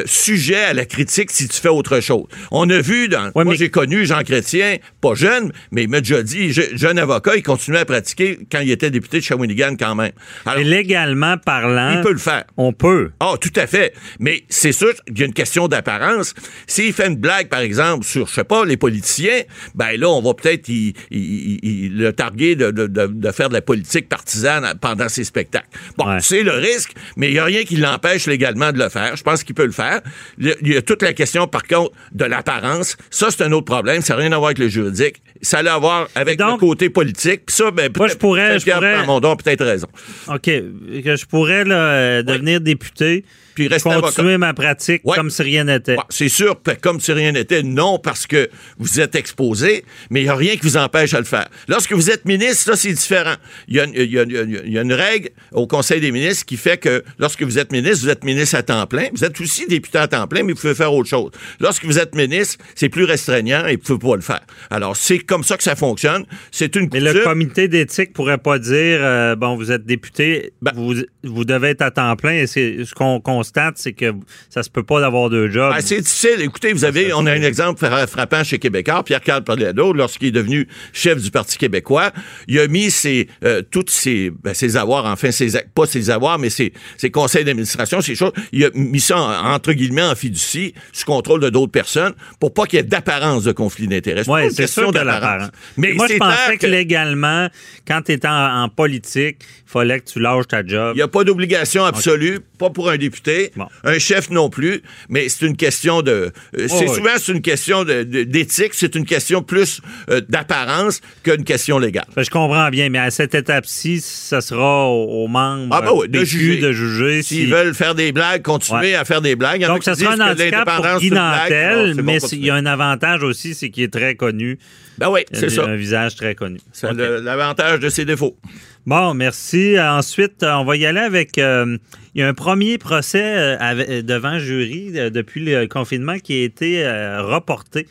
sujet 0.05 0.55
à 0.63 0.73
la 0.73 0.85
critique 0.85 1.31
si 1.31 1.47
tu 1.47 1.59
fais 1.59 1.69
autre 1.69 1.99
chose. 1.99 2.25
On 2.51 2.69
a 2.69 2.79
vu 2.81 3.07
dans 3.07 3.25
Ouais, 3.35 3.43
moi 3.43 3.45
mais- 3.45 3.55
j'ai 3.55 3.69
connu 3.69 4.05
Jean 4.05 4.23
Chrétien, 4.23 4.77
pas 5.01 5.13
jeune, 5.15 5.51
mais 5.71 5.83
il 5.83 5.89
m'a 5.89 6.01
déjà 6.01 6.23
dit 6.23 6.51
je- 6.51 6.75
jeune 6.75 6.97
avocat, 6.99 7.35
il 7.35 7.43
continuait 7.43 7.79
à 7.79 7.85
pratiquer 7.85 8.39
quand 8.51 8.59
il 8.59 8.71
était 8.71 8.91
député 8.91 9.19
de 9.19 9.23
Shawinigan 9.33 9.75
quand 9.77 9.95
même. 9.95 10.11
Alors, 10.45 10.59
Et 10.59 10.63
légalement 10.63 11.37
parlant, 11.37 11.95
il 11.97 12.01
peut 12.01 12.11
le 12.11 12.17
faire. 12.17 12.43
on 12.57 12.73
peut. 12.73 13.11
Ah, 13.19 13.33
tout 13.39 13.51
à 13.55 13.67
fait. 13.67 13.93
Mais 14.19 14.43
c'est 14.49 14.71
sûr 14.71 14.93
qu'il 15.05 15.19
y 15.19 15.23
a 15.23 15.25
une 15.25 15.33
question 15.33 15.67
d'apparence. 15.67 16.33
S'il 16.67 16.93
fait 16.93 17.07
une 17.07 17.15
blague, 17.17 17.49
par 17.49 17.59
exemple, 17.61 18.05
sur, 18.05 18.27
je 18.27 18.33
sais 18.33 18.43
pas, 18.43 18.65
les 18.65 18.77
politiciens, 18.77 19.41
ben 19.75 19.97
là, 19.99 20.09
on 20.09 20.21
va 20.21 20.33
peut-être 20.33 20.67
le 21.11 22.11
targuer 22.11 22.55
de, 22.55 22.71
de- 22.71 22.87
de- 22.87 23.07
de 23.07 23.31
faire 23.31 23.49
de 23.49 23.53
la 23.53 23.61
politique 23.61 24.09
partisane 24.09 24.73
pendant 24.81 25.09
ses 25.09 25.23
spectacles. 25.23 25.67
Bon, 25.97 26.07
Ouais. 26.07 26.17
c'est 26.19 26.43
le 26.43 26.51
risque, 26.51 26.93
mais 27.17 27.29
il 27.29 27.33
n'y 27.33 27.39
a 27.39 27.45
rien 27.45 27.63
qui 27.63 27.77
l'empêche 27.77 28.27
légalement 28.27 28.71
de 28.71 28.79
le 28.79 28.89
faire. 28.89 29.15
Je 29.15 29.23
pense 29.23 29.43
qu'il 29.43 29.55
peut 29.55 29.65
le 29.65 29.71
faire. 29.71 30.01
Il 30.39 30.55
y 30.61 30.77
a 30.77 30.81
toute 30.81 31.01
la 31.01 31.13
question, 31.13 31.47
par 31.47 31.63
contre, 31.63 31.91
de 32.11 32.25
l'apparence. 32.25 32.97
Ça, 33.09 33.27
c'est 33.29 33.43
un 33.43 33.51
autre 33.51 33.65
problème. 33.65 34.01
Ça 34.01 34.15
n'a 34.15 34.21
rien 34.21 34.31
à 34.31 34.37
voir 34.37 34.47
avec 34.47 34.59
le 34.59 34.67
juridique. 34.67 35.21
Ça 35.41 35.59
a 35.59 35.73
à 35.73 35.77
voir 35.79 36.07
avec 36.15 36.37
Donc- 36.39 36.61
le 36.61 36.67
côté 36.67 36.89
politique. 36.89 37.45
Puis 37.45 37.55
ça, 37.55 37.71
ben, 37.71 37.91
Moi, 37.95 38.07
je 38.07 38.15
pourrais, 38.15 38.59
je 38.59 38.65
pourrais, 38.71 39.05
Plamondon 39.23 39.35
peut-être 39.35 39.65
raison. 39.65 39.87
OK. 40.27 40.43
Que 40.43 41.15
je 41.15 41.25
pourrais 41.25 41.63
euh, 41.67 42.23
devenir 42.23 42.61
député, 42.61 43.25
Puis 43.55 43.67
rester 43.67 43.89
continuer 43.89 44.33
avocat. 44.33 44.37
ma 44.37 44.53
pratique 44.53 45.01
Ouais. 45.05 45.15
comme 45.15 45.29
si 45.29 45.41
rien 45.43 45.63
n'était. 45.65 45.95
C'est 46.09 46.29
sûr, 46.29 46.59
comme 46.81 46.99
si 46.99 47.11
rien 47.11 47.31
n'était, 47.31 47.63
non, 47.63 47.99
parce 47.99 48.25
que 48.27 48.49
vous 48.77 48.99
êtes 48.99 49.15
exposé, 49.15 49.83
mais 50.09 50.21
il 50.21 50.23
n'y 50.23 50.29
a 50.29 50.35
rien 50.35 50.53
qui 50.55 50.61
vous 50.63 50.77
empêche 50.77 51.11
de 51.11 51.17
le 51.17 51.23
faire. 51.23 51.47
Lorsque 51.67 51.93
vous 51.93 52.09
êtes 52.09 52.25
ministre, 52.25 52.71
là, 52.71 52.75
c'est 52.75 52.93
différent. 52.93 53.35
Il 53.67 53.75
y, 53.75 53.79
a, 53.79 53.83
une- 53.85 53.93
il 53.95 54.11
y 54.11 54.19
a- 54.19 54.23
il 54.23 54.31
y 54.31 54.37
a- 54.37 54.61
il 54.65 54.73
y 54.73 54.77
a 54.77 54.81
une 54.81 54.93
règle 54.93 55.29
au 55.51 55.67
Conseil 55.67 55.99
des 56.01 56.11
ministres 56.11 56.45
qui 56.45 56.57
fait 56.57 56.77
que 56.77 57.03
lorsque 57.19 57.43
vous 57.43 57.59
êtes 57.59 57.71
ministre, 57.71 58.03
vous 58.05 58.09
êtes 58.09 58.23
ministre 58.23 58.55
à 58.57 58.63
temps 58.63 58.85
plein. 58.87 59.07
Vous 59.13 59.23
êtes 59.23 59.39
aussi 59.41 59.67
député 59.67 59.97
à 59.97 60.07
temps 60.07 60.27
plein, 60.27 60.43
mais 60.43 60.53
vous 60.53 60.59
pouvez 60.59 60.75
faire 60.75 60.93
autre 60.93 61.09
chose. 61.09 61.31
Lorsque 61.59 61.85
vous 61.85 61.99
êtes 61.99 62.15
ministre, 62.15 62.63
c'est 62.75 62.89
plus 62.89 63.03
restreignant 63.03 63.65
et 63.67 63.73
vous 63.75 63.93
ne 63.93 63.97
pouvez 63.99 64.11
pas 64.11 64.15
le 64.15 64.21
faire. 64.21 64.41
Alors, 64.69 64.95
c'est 64.95 65.19
comme 65.19 65.43
ça 65.43 65.57
que 65.57 65.63
ça 65.63 65.75
fonctionne. 65.75 66.25
C'est 66.51 66.75
une 66.75 66.89
Mais 66.91 66.99
le 66.99 67.23
comité 67.23 67.67
d'éthique 67.67 68.13
pourrait 68.13 68.37
pas 68.37 68.59
dire 68.59 68.99
euh, 69.01 69.35
bon, 69.35 69.55
vous 69.55 69.71
êtes 69.71 69.85
député, 69.85 70.53
Ben- 70.61 70.71
vous, 70.75 70.95
vous 71.23 71.45
devez 71.45 71.69
être 71.69 71.81
à 71.81 71.91
temps 71.91 72.15
plein. 72.15 72.33
Et 72.33 72.47
c'est 72.47 72.83
ce 72.85 72.93
qu'on 72.93 73.21
constate, 73.43 73.75
c'est 73.77 73.93
que 73.93 74.13
ça 74.49 74.63
se 74.63 74.69
peut 74.69 74.83
pas 74.83 74.99
d'avoir 75.01 75.29
deux 75.29 75.49
jobs. 75.51 75.73
Ah, 75.75 75.81
c'est 75.81 75.99
difficile. 76.01 76.39
Écoutez, 76.41 76.71
vous 76.73 76.85
avez, 76.85 77.13
on 77.13 77.25
a 77.25 77.31
un 77.31 77.41
exemple 77.41 77.85
fra- 77.85 78.07
frappant 78.07 78.43
chez 78.43 78.57
Québécois, 78.59 79.03
Pierre-Carl 79.03 79.43
Pallado, 79.43 79.91
lorsqu'il 79.93 80.29
est 80.29 80.31
devenu 80.31 80.67
chef 80.93 81.21
du 81.21 81.29
Parti 81.31 81.57
québécois, 81.57 82.11
il 82.47 82.59
a 82.59 82.67
mis 82.67 82.89
ses, 82.89 83.27
euh, 83.43 83.61
toutes 83.69 83.89
ses, 83.89 84.31
ben, 84.43 84.53
ses 84.53 84.77
avoirs, 84.77 85.05
enfin, 85.05 85.31
ses, 85.31 85.49
pas 85.75 85.85
ses 85.85 86.09
avoirs, 86.09 86.39
mais 86.39 86.49
ses, 86.49 86.71
ses 86.97 87.11
conseils 87.11 87.43
d'administration, 87.43 88.01
ces 88.01 88.15
choses, 88.15 88.31
il 88.51 88.63
a 88.65 88.69
mis 88.73 88.99
ça, 89.01 89.17
en- 89.19 89.53
entre 89.53 89.73
guillemets, 89.73 90.03
en 90.03 90.15
fiducie, 90.15 90.73
sous 90.93 91.05
contrôle 91.05 91.41
de 91.41 91.49
d'autres 91.49 91.71
personnes, 91.71 92.13
pour 92.39 92.53
pas 92.53 92.65
qu'il 92.65 92.77
y 92.77 92.79
ait 92.79 92.83
d'apparence 92.83 93.43
de 93.43 93.51
conflit 93.51 93.87
d'intérêt. 93.87 94.23
Oui, 94.27 94.41
c'est 94.51 94.67
sûr 94.67 94.91
d'apparence. 94.91 95.21
l'apparence. 95.21 95.49
Mais 95.77 95.93
moi, 95.93 96.07
je 96.09 96.17
pensais 96.17 96.57
que, 96.57 96.67
légalement, 96.67 97.49
quand 97.87 98.01
tu 98.05 98.13
étais 98.13 98.27
en, 98.27 98.63
en 98.63 98.69
politique, 98.69 99.37
il 99.41 99.71
fallait 99.71 99.99
que 99.99 100.05
tu 100.09 100.19
lâches 100.19 100.47
ta 100.47 100.65
job. 100.65 100.91
Il 100.93 100.97
n'y 100.97 101.01
a 101.01 101.07
pas 101.07 101.23
d'obligation 101.23 101.83
absolue, 101.83 102.39
pas 102.59 102.69
pour 102.69 102.89
un 102.89 102.97
député, 102.97 103.32
Bon. 103.55 103.67
un 103.83 103.99
chef 103.99 104.29
non 104.29 104.49
plus, 104.49 104.81
mais 105.09 105.29
c'est 105.29 105.45
une 105.45 105.55
question 105.57 106.01
de. 106.01 106.11
euh, 106.11 106.67
c'est 106.67 106.87
oui. 106.89 106.95
souvent 106.95 107.09
c'est 107.17 107.31
une 107.31 107.41
question 107.41 107.83
d'éthique, 107.83 108.73
c'est 108.73 108.95
une 108.95 109.05
question 109.05 109.41
plus 109.43 109.81
euh, 110.09 110.21
d'apparence 110.29 111.01
qu'une 111.23 111.43
question 111.43 111.79
légale. 111.79 112.05
Ben, 112.15 112.23
Je 112.23 112.29
comprends 112.29 112.69
bien, 112.69 112.89
mais 112.89 112.99
à 112.99 113.11
cette 113.11 113.35
étape-ci, 113.35 114.01
ça 114.01 114.41
sera 114.41 114.87
aux, 114.87 115.23
aux 115.23 115.27
membres 115.27 115.75
Ah, 115.75 115.81
ben 115.81 115.91
oui, 115.95 116.09
de 116.09 116.23
juger. 116.23 116.57
de 116.59 116.71
juger 116.71 117.21
S'ils 117.23 117.45
si- 117.45 117.51
veulent 117.51 117.73
faire 117.75 117.95
des 117.95 118.11
blagues, 118.11 118.41
continuer 118.41 118.79
Ouais. 118.91 118.95
à 118.95 119.05
faire 119.05 119.21
des 119.21 119.35
blagues. 119.35 119.65
Donc, 119.65 119.83
ça 119.83 119.95
sera 119.95 120.13
un 120.13 120.31
handicap 120.31 120.65
pour 120.75 120.99
Guy. 120.99 121.11
Nantel, 121.11 121.93
bon, 121.95 122.03
mais 122.03 122.17
il 122.31 122.45
y 122.45 122.49
a 122.49 122.55
un 122.55 122.65
avantage 122.65 123.23
aussi, 123.23 123.53
c'est 123.53 123.69
qu'il 123.69 123.83
est 123.83 123.93
très 123.93 124.15
connu. 124.15 124.57
Ben 124.97 125.09
oui, 125.09 125.21
c'est 125.31 125.49
ça. 125.49 125.65
Un 125.65 125.75
visage 125.75 126.15
très 126.15 126.35
connu. 126.35 126.59
C'est 126.71 126.87
OK. 126.87 126.95
le- 126.97 127.19
l'avantage 127.21 127.79
de 127.79 127.89
ses 127.89 128.05
défauts. 128.05 128.37
Bon, 128.85 129.13
merci. 129.13 129.75
Ensuite, 129.79 130.43
euh, 130.43 130.51
on 130.53 130.65
va 130.65 130.75
y 130.75 130.85
aller 130.85 130.99
avec. 130.99 131.37
euh, 131.37 131.77
il 132.15 132.21
y 132.21 132.23
a 132.23 132.27
un 132.27 132.33
premier 132.33 132.77
procès 132.77 133.57
euh, 133.59 134.01
devant 134.03 134.37
jury 134.39 134.91
euh, 134.95 135.09
depuis 135.09 135.43
le 135.43 135.65
confinement 135.67 136.19
qui 136.19 136.41
a 136.41 136.43
été 136.43 136.85
reporté. 137.19 137.87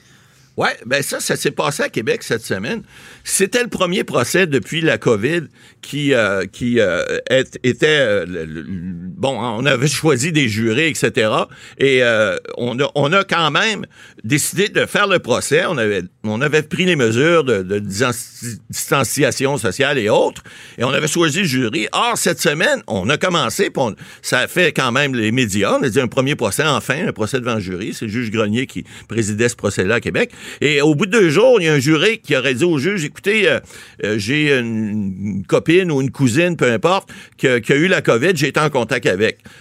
Oui, 0.59 0.69
ben 0.85 1.03
ça, 1.03 1.19
ça 1.19 1.35
s'est 1.35 1.51
passé 1.51 1.83
à 1.85 1.89
Québec 1.89 2.23
cette 2.23 2.45
semaine. 2.45 2.83
C'était 3.25 3.63
le 3.63 3.71
premier 3.71 4.05
procès 4.05 4.47
depuis 4.47 4.83
la 4.83 4.99
COVID 4.99 5.45
qui, 5.81 6.13
euh, 6.13 6.45
qui 6.45 6.79
euh, 6.79 7.03
est- 7.31 7.59
était... 7.65 7.87
euh, 8.01 8.27
le- 8.29 8.45
bon, 9.23 9.39
on 9.41 9.65
avait 9.65 9.89
choisi 10.01 10.33
des 10.33 10.49
jurés, 10.49 10.89
etc. 10.89 11.31
Et 11.79 12.03
euh, 12.03 12.37
on, 12.59 12.79
a, 12.81 12.91
on 12.97 13.13
a 13.13 13.23
quand 13.25 13.51
même 13.53 13.87
décidé 14.25 14.69
de 14.69 14.85
faire 14.85 15.07
le 15.07 15.21
procès. 15.21 15.65
On 15.67 15.79
avait, 15.79 16.03
on 16.25 16.41
avait 16.41 16.63
pris 16.63 16.85
les 16.85 16.97
mesures 16.97 17.45
de, 17.45 17.63
de 17.63 17.79
distanciation 17.79 19.57
sociale 19.59 19.99
et 19.99 20.09
autres. 20.09 20.43
Et 20.77 20.85
on 20.85 20.91
avait 20.91 21.07
choisi 21.07 21.41
le 21.41 21.45
jury. 21.45 21.87
Or, 21.93 22.19
cette 22.19 22.41
semaine, 22.41 22.83
on 22.89 23.09
a 23.09 23.17
commencé, 23.17 23.71
ça 24.23 24.41
a 24.41 24.49
fait 24.49 24.73
quand 24.73 24.91
même 24.91 25.15
les 25.15 25.31
médias. 25.31 25.79
On 25.79 25.83
a 25.85 25.89
dit 25.89 26.01
un 26.01 26.09
premier 26.09 26.35
procès, 26.35 26.65
enfin, 26.65 27.07
un 27.07 27.13
procès 27.13 27.39
devant 27.39 27.55
le 27.55 27.61
jury. 27.61 27.95
C'est 27.95 28.07
le 28.07 28.11
juge 28.11 28.33
Grenier 28.33 28.67
qui 28.67 28.85
présidait 29.07 29.49
ce 29.49 29.57
procès-là 29.57 29.97
à 29.97 30.01
Québec. 30.01 30.33
Et 30.61 30.83
au 30.83 30.97
bout 30.97 31.07
de 31.07 31.13
deux 31.13 31.31
jours, 31.31 31.61
il 31.61 31.67
y 31.67 31.69
a 31.69 31.75
un 31.75 31.79
juré 31.79 32.19
qui 32.19 32.37
aurait 32.37 32.55
dit 32.55 32.65
au 32.65 32.79
juge, 32.79 33.05
écoutez, 33.05 33.49
euh, 33.49 33.61
euh, 34.05 34.19
j'ai 34.19 34.59
une, 34.59 35.45
copine 35.47 35.93
ou 35.93 36.01
une 36.01 36.11
cousine, 36.11 36.57
peu 36.57 36.71
importe, 36.73 37.11
qui 37.37 37.47
qui 37.61 37.73
a 37.73 37.77
eu 37.77 37.87
la 37.87 38.03
COVID, 38.03 38.33
j'ai 38.35 38.49
été 38.49 38.59
en 38.59 38.71
contact 38.71 39.07
avec. 39.07 39.12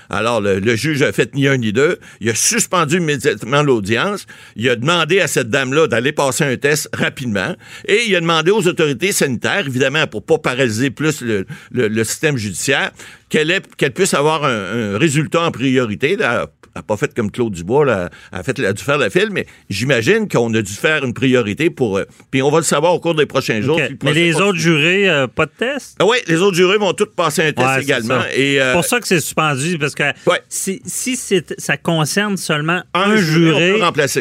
Alors, 0.10 0.42
le, 0.42 0.76
juge 0.76 1.02
a 1.02 1.12
fait 1.12 1.34
ni 1.36 1.48
un 1.48 1.58
ni 1.58 1.74
deux. 1.74 2.00
Il 2.20 2.30
a 2.30 2.36
suspendu 2.36 2.98
immédiatement 2.98 3.64
l'audience. 3.64 4.26
Il 4.56 4.70
a 4.70 4.76
demandé 4.76 5.20
à 5.20 5.28
cette 5.28 5.50
dame-là 5.50 5.88
d'aller 5.88 6.12
passer 6.12 6.44
un 6.44 6.58
test 6.58 6.90
rapidement. 6.94 7.56
Et 7.88 8.04
il 8.08 8.16
a 8.16 8.22
demandé 8.22 8.52
aux 8.52 8.68
autorités 8.68 9.12
sanitaires, 9.12 9.66
évidemment, 9.68 10.08
pour 10.08 10.24
pas 10.24 10.38
paralyser 10.38 10.90
plus 10.90 11.22
le 11.22 12.04
système 12.04 12.38
judiciaire, 12.38 12.92
qu'elle 13.32 13.92
puisse 13.94 14.14
avoir 14.14 14.44
un, 14.46 14.94
un 14.96 14.98
résultat 14.98 15.42
en 15.42 15.52
priorité. 15.52 16.16
Là, 16.18 16.48
elle 16.74 16.80
n'a 16.80 16.84
pas 16.84 16.96
fait 16.96 17.14
comme 17.14 17.30
Claude 17.32 17.52
Dubois, 17.52 17.84
là, 17.86 18.10
elle 18.32 18.40
a, 18.40 18.44
fait, 18.44 18.58
elle 18.58 18.66
a 18.66 18.72
dû 18.72 18.82
faire 18.82 18.98
la 18.98 19.10
file, 19.10 19.28
mais 19.32 19.46
j'imagine 19.70 20.30
qu'on 20.30 20.54
a 20.54 20.62
dû 20.62 20.72
faire 20.72 21.04
une 21.04 21.14
priorité 21.14 21.70
pour... 21.70 21.98
euh, 21.98 22.06
puis 22.32 22.42
on 22.42 22.50
va 22.50 22.60
le 22.60 22.64
savoir 22.64 22.94
au 22.94 23.00
cours 23.02 23.14
des 23.14 23.26
prochains 23.26 23.60
jours. 23.62 23.76
OK. 23.76 23.84
si 23.88 23.92
le 23.92 23.98
Mais 24.06 24.14
les 24.14 24.36
autres 24.38 24.58
jurés, 24.58 25.10
euh, 25.10 25.28
pas 25.28 25.48
de 25.48 25.52
test? 25.58 25.98
Ah 26.00 26.06
oui, 26.06 26.16
les 26.28 26.38
autres 26.38 26.56
jurés 26.56 26.78
vont 26.78 26.94
tous 26.94 27.08
passer 27.14 27.42
un 27.42 27.52
test 27.52 27.68
Ouais, 27.68 27.74
c'est 27.76 27.82
également. 27.84 28.22
Et, 28.34 28.62
euh, 28.62 28.68
C'est 28.70 28.74
pour 28.74 28.86
ça 28.86 29.00
que 29.02 29.08
c'est 29.10 29.20
suspendu, 29.20 29.78
parce 29.80 29.96
que 29.96 30.04
Ouais. 30.26 30.40
si, 30.48 30.82
si 30.86 31.18
c'est- 31.18 31.60
ça 31.60 31.76
concerne 31.76 32.38
seulement 32.38 32.82
un, 32.94 33.02
Un 33.12 33.16
juré, 33.18 33.76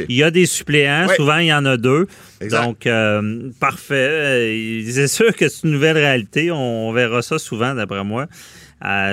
il 0.09 0.17
y 0.17 0.23
a 0.25 0.33
des 0.33 0.47
suppléants, 0.47 1.07
Ouais. 1.07 1.15
souvent 1.15 1.37
il 1.39 1.47
y 1.47 1.55
en 1.55 1.65
a 1.67 1.77
deux. 1.77 2.09
Exact. 2.41 2.65
Donc, 2.65 2.89
parfait. 3.61 4.83
C'est 4.91 5.09
sûr 5.09 5.35
que 5.37 5.49
c'est 5.49 5.65
une 5.65 5.73
nouvelle 5.73 5.97
réalité. 5.99 6.51
On 6.51 6.93
verra 6.93 7.23
ça 7.23 7.39
souvent, 7.39 7.75
d'après 7.75 8.03
moi, 8.05 8.27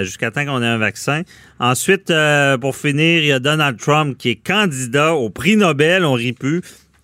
jusqu'à 0.03 0.31
temps 0.31 0.45
qu'on 0.45 0.61
ait 0.61 0.65
un 0.65 0.77
vaccin. 0.77 1.23
Ensuite, 1.59 2.11
euh, 2.11 2.57
pour 2.57 2.75
finir, 2.75 3.21
il 3.21 3.27
y 3.27 3.31
a 3.31 3.39
Donald 3.39 3.77
Trump 3.77 4.17
qui 4.17 4.29
est 4.29 4.35
candidat 4.35 5.13
au 5.13 5.29
prix 5.29 5.57
Nobel, 5.57 6.05
on 6.05 6.13
rit 6.13 6.33
plus, 6.33 6.61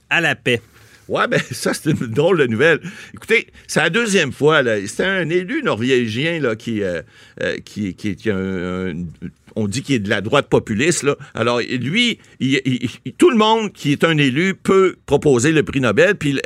à 0.10 0.22
la 0.22 0.36
paix. 0.36 0.62
Ouais, 1.10 1.27
ben 1.27 1.41
ça, 1.51 1.74
c'est 1.74 1.91
une 1.91 2.08
drôle 2.08 2.38
de 2.39 2.48
nouvelle. 2.48 2.79
Écoutez, 3.13 3.48
c'est 3.67 3.82
la 3.82 3.89
deuxième 3.89 4.32
fois. 4.32 4.62
C'était 4.88 5.03
un 5.05 5.29
élu 5.29 5.62
norvégien 5.62 6.39
là, 6.39 6.55
qui, 6.55 6.82
euh, 6.82 7.01
euh, 7.41 7.58
qui, 7.65 7.93
qui, 7.96 8.29
a 8.29 8.36
un- 8.36 8.93
on 9.55 9.67
dit 9.67 9.81
qu'il 9.81 9.95
est 9.95 10.00
de 10.00 10.10
la 10.10 10.22
droite 10.22 10.48
populiste. 10.50 11.03
Là. 11.03 11.15
Alors, 11.33 11.60
lui, 11.60 12.19
il- 12.39 12.62
il- 12.65 12.89
il- 13.05 13.13
tout 13.13 13.29
le 13.29 13.38
monde 13.38 13.72
qui 13.72 13.91
est 13.91 14.03
un 14.03 14.17
élu 14.17 14.55
peut 14.55 14.95
proposer 15.05 15.51
le 15.51 15.63
prix 15.63 15.79
Nobel, 15.81 16.15
puis 16.15 16.39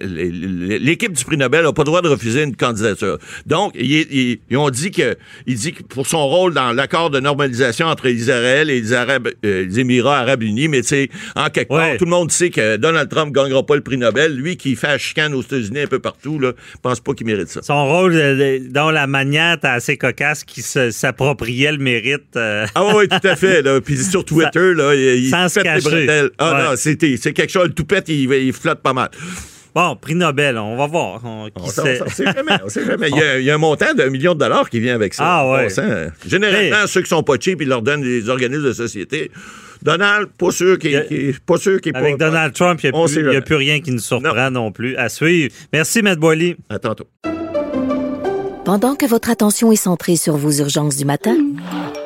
l'équipe 0.00 1.12
du 1.12 1.24
prix 1.24 1.36
Nobel 1.36 1.64
n'a 1.64 1.72
pas 1.72 1.82
le 1.82 1.86
droit 1.86 2.02
de 2.02 2.08
refuser 2.08 2.42
une 2.42 2.56
candidature. 2.56 3.18
Donc, 3.46 3.72
ils 3.74 4.38
ont 4.56 4.70
dit 4.70 4.90
que, 4.90 5.16
il 5.46 5.56
dit 5.56 5.72
que 5.72 5.82
pour 5.82 6.06
son 6.06 6.26
rôle 6.26 6.54
dans 6.54 6.72
l'accord 6.72 7.10
de 7.10 7.20
normalisation 7.20 7.86
entre 7.86 8.06
Israël 8.06 8.70
et 8.70 8.80
les, 8.80 8.92
Arabes, 8.92 9.28
euh, 9.44 9.64
les 9.66 9.80
Émirats 9.80 10.18
arabes 10.20 10.42
unis, 10.42 10.68
mais 10.68 10.82
tu 10.82 10.88
sais, 10.88 11.08
en 11.36 11.48
quelque 11.48 11.72
Ouais. 11.72 11.78
part, 11.90 11.96
tout 11.98 12.04
le 12.04 12.10
monde 12.10 12.30
sait 12.30 12.50
que 12.50 12.76
Donald 12.76 13.08
Trump 13.08 13.34
ne 13.34 13.42
gagnera 13.42 13.64
pas 13.64 13.74
le 13.76 13.80
prix 13.82 13.96
Nobel. 13.96 14.34
Lui 14.36 14.56
qui 14.56 14.76
fait 14.76 14.88
la 14.88 14.98
chicane 14.98 15.34
aux 15.34 15.42
États-Unis 15.42 15.80
un 15.80 15.86
peu 15.86 15.98
partout, 15.98 16.38
là, 16.38 16.52
pense 16.82 17.00
pas 17.00 17.14
qu'il 17.14 17.26
mérite 17.26 17.48
ça. 17.48 17.62
Son 17.62 17.86
rôle, 17.86 18.14
euh, 18.14 18.58
dans 18.70 18.90
la 18.90 19.06
manière 19.06 19.58
assez 19.62 19.96
cocasse, 19.96 20.44
qui 20.44 20.62
s'appropriait 20.62 21.72
le 21.72 21.78
mérite. 21.78 22.36
Euh, 22.42 22.66
Ah 22.74 22.94
oui, 22.96 23.08
tout 23.08 23.26
à 23.28 23.36
fait. 23.36 23.62
Là. 23.62 23.80
Puis 23.80 23.96
sur 23.98 24.24
Twitter, 24.26 24.74
là, 24.74 24.94
il, 24.94 25.24
il 25.24 25.30
Sans 25.30 25.48
se 25.48 25.54
pète 25.60 25.64
les 25.64 25.70
cacher. 25.82 26.06
bretelles. 26.06 26.30
Ah 26.38 26.52
Ouais. 26.52 26.62
non, 26.64 26.70
c'était- 26.76 27.16
c'est 27.20 27.32
quelque 27.32 27.50
chose. 27.52 27.68
Le 27.68 27.74
toupette, 27.74 28.08
il, 28.08 28.30
il 28.32 28.52
flotte 28.52 28.80
pas 28.80 28.92
mal. 28.92 29.10
Bon, 29.74 29.96
prix 29.96 30.14
Nobel, 30.14 30.58
on 30.58 30.76
va 30.76 30.86
voir. 30.86 31.20
On- 31.24 31.46
qui 31.46 31.52
On 31.56 31.66
sait. 31.66 31.96
sait- 31.96 32.02
on 32.04 32.10
sait 32.10 32.24
jamais. 32.26 32.52
on 32.62 32.68
sait 32.68 32.84
jamais. 32.84 33.08
Il, 33.10 33.16
y 33.16 33.22
a, 33.22 33.38
il 33.38 33.44
y 33.46 33.50
a 33.50 33.54
un 33.54 33.58
montant 33.58 33.94
d'un 33.94 34.10
million 34.10 34.34
de 34.34 34.38
dollars 34.40 34.68
qui 34.68 34.80
vient 34.80 34.94
avec 34.94 35.14
ça. 35.14 35.22
Ah 35.26 35.50
ouais. 35.50 35.68
Généralement, 36.26 36.86
ceux 36.86 37.00
qui 37.00 37.08
sont 37.08 37.22
pas 37.22 37.36
cheap, 37.40 37.62
ils 37.62 37.68
leur 37.68 37.80
donnent 37.80 38.02
des 38.02 38.28
organismes 38.28 38.64
de 38.64 38.72
société. 38.74 39.30
Donald, 39.82 40.28
pas 40.38 40.50
sûr 40.50 40.78
qu'il 40.78 41.02
qu'il- 41.06 41.34
pas 41.40 41.56
sûr 41.56 41.80
qu'il 41.80 41.92
est 41.94 41.98
Avec 41.98 42.18
pas- 42.18 42.26
Donald 42.26 42.52
Trump, 42.52 42.80
il 42.84 42.90
n'y 42.92 42.96
a, 43.02 43.06
sait 43.08 43.20
plus- 43.20 43.30
il 43.30 43.34
y 43.34 43.36
a 43.36 43.40
plus 43.40 43.56
rien 43.56 43.80
qui 43.80 43.90
nous 43.92 43.98
surprend 43.98 44.50
non, 44.50 44.70
plus 44.72 44.94
à 44.96 45.08
suivre. 45.08 45.52
Merci, 45.72 46.02
Matt 46.02 46.18
Boily. 46.18 46.54
À 46.68 46.78
tantôt. 46.78 47.08
Pendant 48.64 48.94
que 48.94 49.06
votre 49.06 49.30
attention 49.30 49.72
est 49.72 49.76
centrée 49.76 50.16
sur 50.16 50.36
vos 50.36 50.52
urgences 50.52 50.96
du 50.96 51.04
matin, 51.04 51.36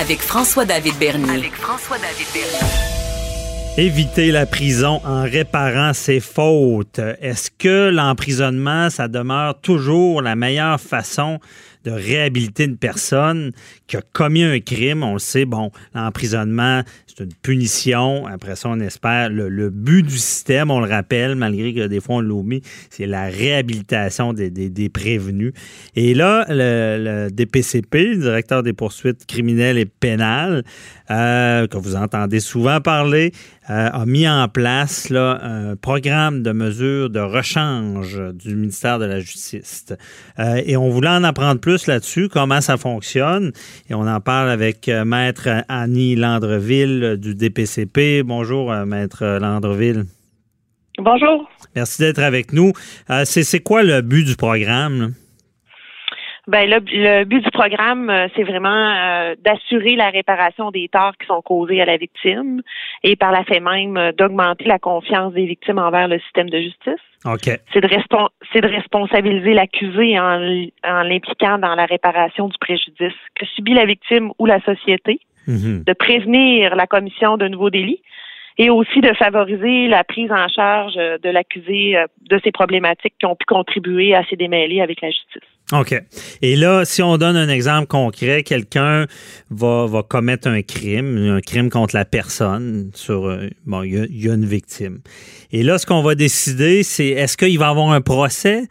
Avec 0.00 0.20
François-David 0.20 0.94
Bernier. 0.98 1.30
Avec 1.30 1.52
François-David 1.52 2.26
Bernier. 2.32 2.66
Éviter 3.76 4.32
la 4.32 4.46
prison 4.46 5.02
en 5.04 5.22
réparant 5.22 5.92
ses 5.92 6.18
fautes. 6.18 6.98
Est-ce 7.20 7.50
que 7.50 7.90
l'emprisonnement, 7.90 8.88
ça 8.88 9.06
demeure 9.08 9.60
toujours 9.60 10.22
la 10.22 10.34
meilleure 10.34 10.80
façon 10.80 11.40
de 11.84 11.90
réhabiliter 11.90 12.64
une 12.64 12.76
personne 12.76 13.52
qui 13.86 13.96
a 13.96 14.02
commis 14.12 14.42
un 14.42 14.60
crime. 14.60 15.02
On 15.02 15.14
le 15.14 15.18
sait, 15.18 15.44
bon, 15.44 15.70
l'emprisonnement, 15.94 16.82
c'est 17.06 17.24
une 17.24 17.32
punition. 17.42 18.26
Après 18.26 18.56
ça, 18.56 18.68
on 18.68 18.80
espère. 18.80 19.30
Le, 19.30 19.70
but 19.70 20.02
du 20.02 20.18
système, 20.18 20.70
on 20.70 20.80
le 20.80 20.88
rappelle, 20.88 21.34
malgré 21.34 21.74
que 21.74 21.86
des 21.86 22.00
fois 22.00 22.16
on 22.16 22.20
l'oublie, 22.20 22.62
c'est 22.90 23.06
la 23.06 23.24
réhabilitation 23.24 24.32
des, 24.32 24.88
prévenus. 24.88 25.52
Et 25.96 26.14
là, 26.14 26.44
le, 26.48 27.26
le, 27.26 27.30
DPCP, 27.30 28.14
le 28.14 28.16
directeur 28.16 28.62
des 28.62 28.72
poursuites 28.72 29.26
criminelles 29.26 29.78
et 29.78 29.86
pénales, 29.86 30.64
euh, 31.12 31.66
que 31.66 31.76
vous 31.76 31.94
entendez 31.96 32.40
souvent 32.40 32.80
parler, 32.80 33.32
euh, 33.70 33.90
a 33.92 34.06
mis 34.06 34.26
en 34.26 34.48
place 34.48 35.10
là, 35.10 35.38
un 35.42 35.76
programme 35.76 36.42
de 36.42 36.52
mesures 36.52 37.10
de 37.10 37.20
rechange 37.20 38.18
du 38.34 38.54
ministère 38.54 38.98
de 38.98 39.04
la 39.04 39.20
Justice. 39.20 39.86
Euh, 40.38 40.62
et 40.64 40.76
on 40.76 40.88
voulait 40.88 41.10
en 41.10 41.24
apprendre 41.24 41.60
plus 41.60 41.86
là-dessus, 41.86 42.28
comment 42.28 42.60
ça 42.60 42.76
fonctionne. 42.76 43.52
Et 43.90 43.94
on 43.94 44.06
en 44.06 44.20
parle 44.20 44.48
avec 44.48 44.88
Maître 44.88 45.48
Annie 45.68 46.16
Landreville 46.16 47.18
du 47.20 47.34
DPCP. 47.34 48.22
Bonjour, 48.24 48.72
Maître 48.86 49.38
Landreville. 49.38 50.04
Bonjour. 50.98 51.48
Merci 51.74 52.02
d'être 52.02 52.20
avec 52.20 52.52
nous. 52.52 52.72
c'est 53.24 53.60
quoi 53.60 53.82
le 53.82 54.00
but 54.00 54.24
du 54.24 54.36
programme? 54.36 55.12
Ben 56.48 56.68
le, 56.68 56.78
le, 56.78 57.24
but 57.24 57.44
du 57.44 57.50
programme, 57.52 58.10
euh, 58.10 58.26
c'est 58.34 58.42
vraiment 58.42 58.68
euh, 58.68 59.36
d'assurer 59.44 59.94
la 59.94 60.10
réparation 60.10 60.72
des 60.72 60.88
torts 60.88 61.16
qui 61.16 61.26
sont 61.28 61.40
causés 61.40 61.80
à 61.80 61.84
la 61.84 61.96
victime 61.96 62.62
et 63.04 63.14
par 63.14 63.30
la 63.30 63.44
fait 63.44 63.60
même 63.60 63.96
euh, 63.96 64.10
d'augmenter 64.10 64.64
la 64.64 64.80
confiance 64.80 65.32
des 65.34 65.46
victimes 65.46 65.78
envers 65.78 66.08
le 66.08 66.18
système 66.18 66.50
de 66.50 66.58
justice. 66.58 67.00
Okay. 67.24 67.58
C'est 67.72 67.80
de, 67.80 67.86
de 67.86 68.68
responsabiliser 68.68 69.54
l'accusé 69.54 70.18
en, 70.18 70.66
en 70.84 71.02
l'impliquant 71.04 71.58
dans 71.58 71.76
la 71.76 71.86
réparation 71.86 72.48
du 72.48 72.58
préjudice 72.58 73.14
que 73.36 73.46
subit 73.54 73.74
la 73.74 73.86
victime 73.86 74.32
ou 74.40 74.46
la 74.46 74.60
société, 74.62 75.20
mm-hmm. 75.46 75.84
de 75.84 75.92
prévenir 75.92 76.74
la 76.74 76.88
commission 76.88 77.36
de 77.36 77.46
nouveaux 77.46 77.70
délits 77.70 78.02
et 78.58 78.70
aussi 78.70 79.00
de 79.00 79.12
favoriser 79.14 79.88
la 79.88 80.04
prise 80.04 80.30
en 80.30 80.48
charge 80.48 80.94
de 80.94 81.30
l'accusé 81.30 81.96
de 82.28 82.40
ces 82.44 82.52
problématiques 82.52 83.14
qui 83.18 83.26
ont 83.26 83.36
pu 83.36 83.44
contribuer 83.46 84.14
à 84.14 84.24
ses 84.28 84.36
démêlés 84.36 84.80
avec 84.80 85.00
la 85.00 85.10
justice. 85.10 85.48
OK. 85.72 85.94
Et 86.42 86.56
là, 86.56 86.84
si 86.84 87.02
on 87.02 87.16
donne 87.16 87.36
un 87.36 87.48
exemple 87.48 87.86
concret, 87.86 88.42
quelqu'un 88.42 89.06
va, 89.50 89.86
va 89.86 90.02
commettre 90.02 90.48
un 90.48 90.60
crime, 90.60 91.16
un 91.16 91.40
crime 91.40 91.70
contre 91.70 91.96
la 91.96 92.04
personne, 92.04 92.90
sur 92.94 93.26
euh, 93.26 93.48
bon, 93.64 93.82
il 93.82 93.94
y, 94.10 94.28
a 94.28 94.34
une 94.34 94.44
victime. 94.44 95.00
Et 95.50 95.62
là, 95.62 95.78
ce 95.78 95.86
qu'on 95.86 96.02
va 96.02 96.14
décider, 96.14 96.82
c'est 96.82 97.08
est-ce 97.08 97.38
qu'il 97.38 97.58
va 97.58 97.68
avoir 97.68 97.90
un 97.90 98.02
procès? 98.02 98.64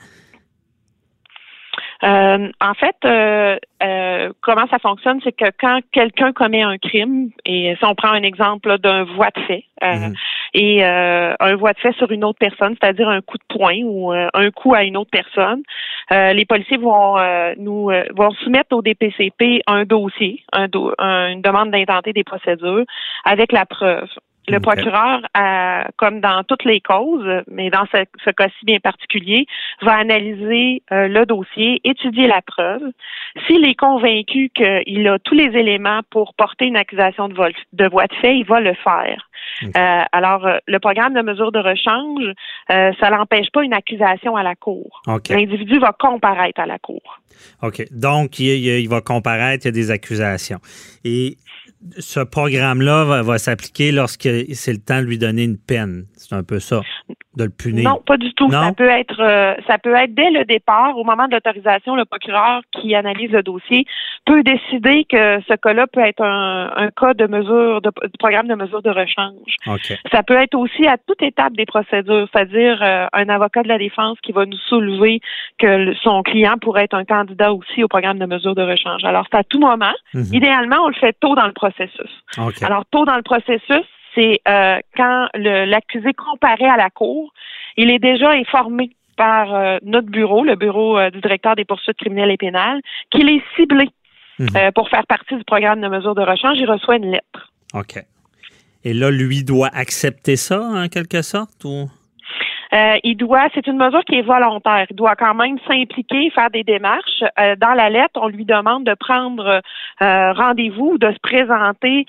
Euh, 2.03 2.49
en 2.59 2.73
fait, 2.73 2.95
euh, 3.05 3.57
euh, 3.83 4.31
comment 4.41 4.67
ça 4.69 4.79
fonctionne, 4.79 5.19
c'est 5.23 5.31
que 5.31 5.51
quand 5.59 5.81
quelqu'un 5.91 6.33
commet 6.33 6.63
un 6.63 6.77
crime, 6.77 7.29
et 7.45 7.75
si 7.77 7.85
on 7.85 7.93
prend 7.93 8.09
un 8.09 8.23
exemple 8.23 8.79
d'un 8.79 9.03
voie 9.03 9.29
de 9.35 9.41
fait, 9.43 9.65
Mhm. 9.83 10.13
et 10.53 10.83
un 10.83 11.55
voie 11.55 11.73
de 11.73 11.79
fait 11.79 11.93
sur 11.93 12.11
une 12.11 12.23
autre 12.23 12.37
personne, 12.39 12.75
c'est-à-dire 12.79 13.09
un 13.09 13.21
coup 13.21 13.37
de 13.37 13.55
poing 13.55 13.81
ou 13.83 14.11
un 14.11 14.51
coup 14.51 14.73
à 14.75 14.83
une 14.83 14.97
autre 14.97 15.09
personne, 15.11 15.63
les 16.11 16.45
policiers 16.45 16.77
vont 16.77 17.15
nous 17.57 17.91
vont 18.15 18.31
soumettre 18.43 18.75
au 18.75 18.81
DPCP 18.83 19.61
un 19.65 19.85
dossier, 19.85 20.43
un 20.53 20.67
une 21.29 21.41
demande 21.41 21.71
d'intenter 21.71 22.13
des 22.13 22.23
procédures 22.23 22.85
avec 23.25 23.51
la 23.51 23.65
preuve. 23.65 24.09
Le 24.47 24.59
procureur, 24.59 25.21
comme 25.97 26.19
dans 26.19 26.43
toutes 26.43 26.65
les 26.65 26.81
causes, 26.81 27.43
mais 27.47 27.69
dans 27.69 27.85
ce, 27.91 28.31
cas-ci 28.31 28.65
bien 28.65 28.79
particulier, 28.79 29.45
va 29.81 29.93
analyser 29.93 30.83
euh, 30.91 31.07
le 31.07 31.25
dossier, 31.25 31.79
étudier 31.83 32.27
la 32.27 32.41
preuve. 32.41 32.81
S'il 33.45 33.65
est 33.65 33.75
convaincu 33.75 34.51
qu'il 34.53 35.07
a 35.07 35.19
tous 35.19 35.35
les 35.35 35.57
éléments 35.57 36.01
pour 36.09 36.33
porter 36.33 36.65
une 36.65 36.77
accusation 36.77 37.27
de, 37.27 37.33
vol, 37.33 37.53
de 37.73 37.87
voie 37.87 38.07
de 38.07 38.15
fait, 38.15 38.37
il 38.37 38.45
va 38.45 38.59
le 38.59 38.73
faire. 38.73 39.27
Euh, 39.63 40.01
alors, 40.11 40.45
euh, 40.45 40.57
le 40.67 40.79
programme 40.79 41.13
de 41.13 41.21
mesure 41.21 41.51
de 41.51 41.59
rechange, 41.59 42.23
ça 42.67 43.09
n'empêche 43.09 43.49
pas 43.51 43.63
une 43.63 43.73
accusation 43.73 44.35
à 44.35 44.43
la 44.43 44.55
cour. 44.55 45.01
L'individu 45.29 45.79
va 45.79 45.93
comparaître 45.97 46.59
à 46.59 46.65
la 46.65 46.79
cour. 46.79 47.19
OK. 47.61 47.83
Donc, 47.91 48.39
il, 48.39 48.65
il, 48.65 48.89
va 48.89 49.01
comparaître, 49.01 49.65
il 49.65 49.67
y 49.67 49.69
a 49.69 49.71
des 49.71 49.91
accusations. 49.91 50.59
Et 51.03 51.37
ce 51.97 52.19
programme-là 52.19 53.21
va, 53.23 53.37
s'appliquer 53.37 53.91
lorsque 53.91 54.29
c'est 54.53 54.73
le 54.73 54.79
temps 54.79 54.99
de 54.99 55.05
lui 55.05 55.17
donner 55.17 55.43
une 55.43 55.57
peine. 55.57 56.05
C'est 56.15 56.35
un 56.35 56.43
peu 56.43 56.59
ça, 56.59 56.81
de 57.35 57.45
le 57.45 57.49
punir. 57.49 57.89
Non, 57.89 58.01
pas 58.05 58.17
du 58.17 58.33
tout. 58.33 58.49
Ça 58.51 58.71
peut 58.75 58.89
être, 58.89 59.19
euh, 59.19 59.55
ça 59.67 59.77
peut 59.77 59.95
être 59.95 60.13
dès 60.13 60.29
le 60.29 60.45
départ, 60.45 60.97
au 60.97 61.03
moment 61.03 61.27
de 61.27 61.33
l'autorisation, 61.33 61.95
le 61.95 62.05
procureur 62.05 62.61
qui 62.71 62.93
analyse 62.93 63.31
le 63.31 63.41
dossier 63.41 63.85
peut 64.25 64.43
décider 64.43 65.05
que 65.05 65.41
ce 65.47 65.55
cas-là 65.55 65.87
peut 65.87 66.01
être 66.01 66.23
un, 66.23 66.89
cas 66.95 67.13
de 67.13 67.25
mesure, 67.25 67.81
de, 67.81 67.91
programme 68.19 68.47
de 68.47 68.55
mesure 68.55 68.81
de 68.81 68.89
rechange. 68.89 69.55
Ça 70.11 70.23
peut 70.23 70.35
être 70.35 70.55
aussi 70.55 70.85
à 70.85 70.97
toute 70.97 71.21
étape 71.23 71.53
des 71.53 71.65
procédures, 71.65 72.27
c'est-à-dire 72.31 72.79
euh, 72.83 73.07
un 73.13 73.29
avocat 73.29 73.63
de 73.63 73.67
la 73.67 73.79
défense 73.79 74.19
qui 74.21 74.31
va 74.31 74.45
nous 74.45 74.57
soulever 74.69 75.21
que 75.57 75.93
son 76.03 76.21
client 76.21 76.57
pourrait 76.61 76.83
être 76.83 76.93
un 76.93 77.05
candidat 77.05 77.53
aussi 77.53 77.83
au 77.83 77.87
programme 77.87 78.19
de 78.19 78.25
mesure 78.25 78.53
de 78.53 78.61
rechange. 78.61 79.03
Alors, 79.03 79.25
c'est 79.31 79.37
à 79.37 79.43
tout 79.43 79.59
moment. 79.59 79.93
Mhm. 80.13 80.25
Idéalement, 80.33 80.83
on 80.83 80.89
le 80.89 80.95
fait 80.95 81.15
tôt 81.19 81.35
dans 81.35 81.47
le 81.47 81.53
processus 81.53 81.70
alors, 82.61 82.85
tôt 82.91 83.05
dans 83.05 83.15
le 83.15 83.23
processus, 83.23 83.85
c'est 84.15 84.41
euh, 84.47 84.79
quand 84.95 85.27
l'accusé 85.35 86.13
comparaît 86.13 86.69
à 86.69 86.77
la 86.77 86.89
cour, 86.89 87.33
il 87.77 87.89
est 87.89 87.99
déjà 87.99 88.31
informé 88.31 88.91
par 89.17 89.53
euh, 89.53 89.77
notre 89.83 90.07
bureau, 90.07 90.43
le 90.43 90.55
bureau 90.55 90.97
euh, 90.97 91.09
du 91.09 91.21
directeur 91.21 91.55
des 91.55 91.65
poursuites 91.65 91.97
criminelles 91.97 92.31
et 92.31 92.37
pénales, 92.37 92.81
qu'il 93.09 93.29
est 93.29 93.41
ciblé 93.55 93.89
mhm. 94.39 94.71
pour 94.73 94.89
faire 94.89 95.05
partie 95.07 95.35
du 95.35 95.43
programme 95.43 95.81
de 95.81 95.87
mesure 95.87 96.15
de 96.15 96.21
rechange. 96.21 96.57
Il 96.57 96.69
reçoit 96.69 96.97
une 96.97 97.11
lettre. 97.11 97.51
OK. 97.73 98.03
Et 98.83 98.93
là, 98.93 99.11
lui 99.11 99.43
doit 99.43 99.69
accepter 99.73 100.35
ça 100.35 100.61
en 100.61 100.87
quelque 100.87 101.21
sorte 101.21 101.63
ou? 101.65 101.89
Euh, 102.73 102.97
il 103.03 103.15
doit, 103.17 103.47
c'est 103.53 103.67
une 103.67 103.77
mesure 103.77 104.03
qui 104.05 104.15
est 104.15 104.21
volontaire. 104.21 104.85
Il 104.89 104.95
doit 104.95 105.15
quand 105.15 105.33
même 105.33 105.57
s'impliquer, 105.67 106.29
faire 106.31 106.49
des 106.49 106.63
démarches. 106.63 107.23
Euh, 107.39 107.55
dans 107.57 107.73
la 107.73 107.89
lettre, 107.89 108.19
on 108.21 108.27
lui 108.27 108.45
demande 108.45 108.85
de 108.85 108.93
prendre 108.93 109.61
euh, 110.01 110.33
rendez-vous, 110.33 110.97
de 110.97 111.11
se 111.11 111.19
présenter 111.19 112.05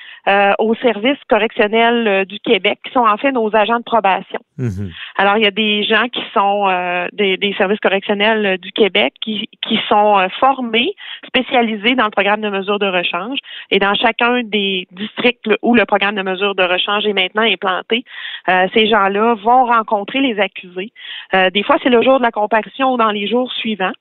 au 0.58 0.74
service 0.76 1.18
correctionnel 1.28 2.24
du 2.26 2.38
Québec, 2.40 2.78
qui 2.84 2.92
sont 2.92 3.00
en 3.00 3.16
fait 3.16 3.32
nos 3.32 3.54
agents 3.54 3.78
de 3.78 3.84
probation. 3.84 4.38
Mm-hmm. 4.58 4.90
Alors, 5.22 5.36
il 5.36 5.44
y 5.44 5.46
a 5.46 5.52
des 5.52 5.84
gens 5.84 6.08
qui 6.08 6.20
sont 6.34 6.66
des, 7.12 7.36
des, 7.36 7.54
services 7.54 7.78
correctionnels 7.78 8.58
du 8.58 8.72
Québec 8.72 9.14
qui, 9.20 9.48
qui 9.64 9.78
sont 9.88 10.26
formés, 10.40 10.96
spécialisés 11.28 11.94
dans 11.94 12.06
le 12.06 12.10
programme 12.10 12.40
de 12.40 12.48
mesure 12.48 12.80
de 12.80 12.86
rechange. 12.86 13.38
Et 13.70 13.78
dans 13.78 13.94
chacun 13.94 14.42
des 14.42 14.88
districts 14.90 15.48
où 15.62 15.76
le 15.76 15.84
programme 15.84 16.16
de 16.16 16.22
mesure 16.22 16.56
de 16.56 16.64
rechange 16.64 17.06
est 17.06 17.12
maintenant 17.12 17.42
implanté, 17.42 18.04
ces 18.74 18.88
gens-là 18.88 19.36
vont 19.44 19.66
rencontrer 19.66 20.18
les 20.18 20.40
accusés. 20.40 20.90
Euh, 21.34 21.50
des 21.50 21.62
fois, 21.62 21.76
c'est 21.84 21.88
le 21.88 22.02
jour 22.02 22.18
de 22.18 22.24
la 22.24 22.32
comparution 22.32 22.92
ou 22.92 22.96
dans 22.96 23.10
les 23.10 23.28
jours 23.28 23.52
suivants. 23.52 23.92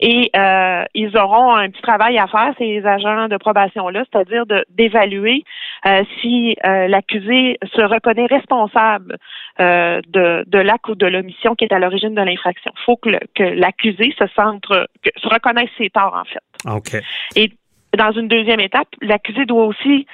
Et 0.00 0.30
euh, 0.36 0.84
ils 0.94 1.16
auront 1.16 1.54
un 1.54 1.70
petit 1.70 1.82
travail 1.82 2.18
à 2.18 2.26
faire, 2.26 2.52
ces 2.58 2.84
agents 2.86 3.28
de 3.28 3.36
probation-là, 3.36 4.04
c'est-à-dire 4.10 4.44
d'évaluer 4.70 5.44
euh, 5.86 6.02
si 6.20 6.56
l'accusé 6.64 7.58
se 7.74 7.82
reconnaît 7.82 8.26
responsable 8.26 9.16
de, 9.58 10.44
de 10.46 10.58
l'acte 10.58 10.88
ou 10.88 10.94
de 10.94 11.06
l'omission 11.06 11.54
qui 11.54 11.64
est 11.64 11.72
à 11.72 11.78
l'origine 11.78 12.14
de 12.14 12.22
l'infraction. 12.22 12.72
Il 12.76 12.84
faut 12.84 12.96
que 12.96 13.42
l'accusé 13.42 14.14
se 14.18 14.26
centre, 14.34 14.88
se 15.16 15.28
reconnaisse 15.28 15.70
ses 15.76 15.90
torts, 15.90 16.14
en 16.14 16.24
fait. 16.24 16.38
OK. 16.70 17.02
Et 17.36 17.52
dans 17.96 18.12
une 18.12 18.28
deuxième 18.28 18.60
étape, 18.60 18.88
l'accusé 19.00 19.46
doit 19.46 19.64
aussi 19.64 20.06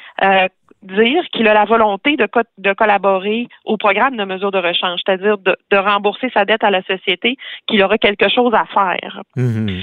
dire 0.85 1.25
qu'il 1.33 1.49
a 1.49 1.55
la 1.55 1.65
volonté 1.65 2.17
de, 2.17 2.29
de 2.59 2.73
collaborer 2.73 3.49
au 3.65 3.77
programme 3.77 4.17
de 4.17 4.25
mesure 4.25 4.51
de 4.51 4.59
rechange, 4.59 5.01
c'est-à-dire 5.05 5.39
de, 5.39 5.77
rembourser 5.77 6.31
sa 6.33 6.45
dette 6.45 6.63
à 6.65 6.71
la 6.71 6.83
société, 6.83 7.37
qu'il 7.67 7.83
aura 7.83 7.99
quelque 7.99 8.29
chose 8.29 8.55
à 8.55 8.65
faire. 8.67 9.23
Mm-hmm. 9.37 9.83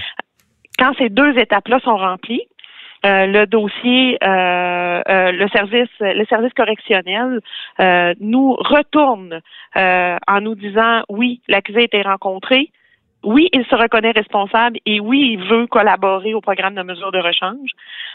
Quand 0.80 0.94
ces 0.98 1.10
deux 1.10 1.38
étapes-là 1.38 1.80
sont 1.80 1.98
remplies, 1.98 2.46
euh, 3.04 3.26
le 3.26 3.48
dossier, 3.48 4.18
euh, 4.24 5.02
euh, 5.10 5.32
le 5.32 5.48
service, 5.50 5.90
le 6.00 6.24
service 6.26 6.54
correctionnel 6.54 7.40
nous 8.20 8.54
retourne 8.54 9.42
en 9.76 10.42
nous 10.42 10.56
disant 10.56 11.02
oui, 11.10 11.42
l'accusé 11.48 11.80
a 11.80 11.84
été 11.84 12.02
rencontré, 12.04 12.72
oui, 13.24 13.50
il 13.54 13.66
se 13.66 13.76
reconnaît 13.76 14.12
responsable 14.12 14.78
et 14.86 15.00
oui, 15.00 15.38
il 15.38 15.44
veut 15.48 15.68
collaborer 15.68 16.34
au 16.34 16.42
programme 16.42 16.76
de 16.76 16.82
mesure 16.82 17.12
de 17.12 17.20
rechange. 17.20 17.70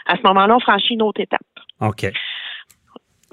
À 0.05 0.15
ce 0.15 0.21
moment-là, 0.23 0.55
on 0.55 0.59
franchit 0.59 0.93
une 0.93 1.01
autre 1.01 1.21
étape. 1.21 1.39
OK. 1.81 2.11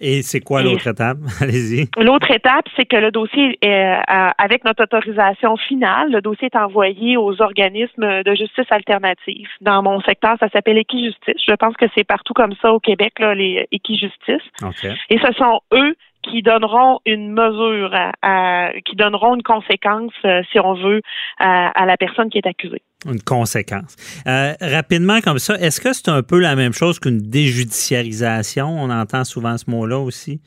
Et 0.01 0.23
c'est 0.23 0.41
quoi 0.41 0.63
l'autre 0.63 0.87
étape? 0.89 1.19
Allez-y. 1.41 1.89
L'autre 1.97 2.31
étape, 2.31 2.67
c'est 2.77 2.85
que 2.85 2.97
le 2.97 3.11
dossier, 3.11 3.59
est, 3.63 3.93
euh, 3.93 4.31
avec 4.39 4.65
notre 4.65 4.83
autorisation 4.83 5.57
finale, 5.57 6.11
le 6.11 6.21
dossier 6.21 6.49
est 6.53 6.57
envoyé 6.57 7.17
aux 7.17 7.41
organismes 7.41 8.23
de 8.23 8.35
justice 8.35 8.67
alternative. 8.71 9.49
Dans 9.61 9.83
mon 9.83 10.01
secteur, 10.01 10.37
ça 10.41 10.49
s'appelle 10.51 10.79
Équijustice. 10.79 11.41
Je 11.47 11.55
pense 11.55 11.75
que 11.77 11.87
c'est 11.95 12.05
partout 12.05 12.35
comme 12.35 12.55
ça 12.61 12.73
au 12.73 12.81
Québec, 12.81 13.15
là, 13.19 13.35
les 13.35 13.67
Équijustice. 13.71 14.43
OK. 14.63 14.85
Et 15.11 15.19
ce 15.19 15.33
sont 15.35 15.61
eux 15.73 15.95
qui 16.25 16.43
donneront 16.43 17.01
une 17.07 17.33
mesure, 17.33 17.91
à, 18.23 18.71
qui 18.85 18.97
donneront 18.97 19.35
une 19.35 19.43
conséquence, 19.43 20.13
euh, 20.25 20.43
si 20.51 20.59
on 20.59 20.75
veut, 20.75 21.01
à, 21.39 21.69
à, 21.69 21.87
la 21.87 21.97
personne 21.97 22.31
qui 22.31 22.39
est 22.39 22.47
accusée. 22.47 22.83
Une 23.07 23.21
conséquence. 23.21 23.97
Euh, 24.27 24.53
rapidement 24.61 25.21
comme 25.21 25.39
ça, 25.39 25.55
est-ce 25.57 25.81
que 25.81 25.93
c'est 25.93 26.09
un 26.09 26.23
peu 26.23 26.41
la 26.41 26.57
même 26.57 26.73
chose 26.73 26.99
qu'une 26.99 27.19
déjudiciarisation? 27.19 28.67
On 28.67 28.91
entend 28.91 29.25
souvent 29.25 29.59
ce 29.59 29.71
mot-là 29.71 29.99
aussi. 29.99 30.41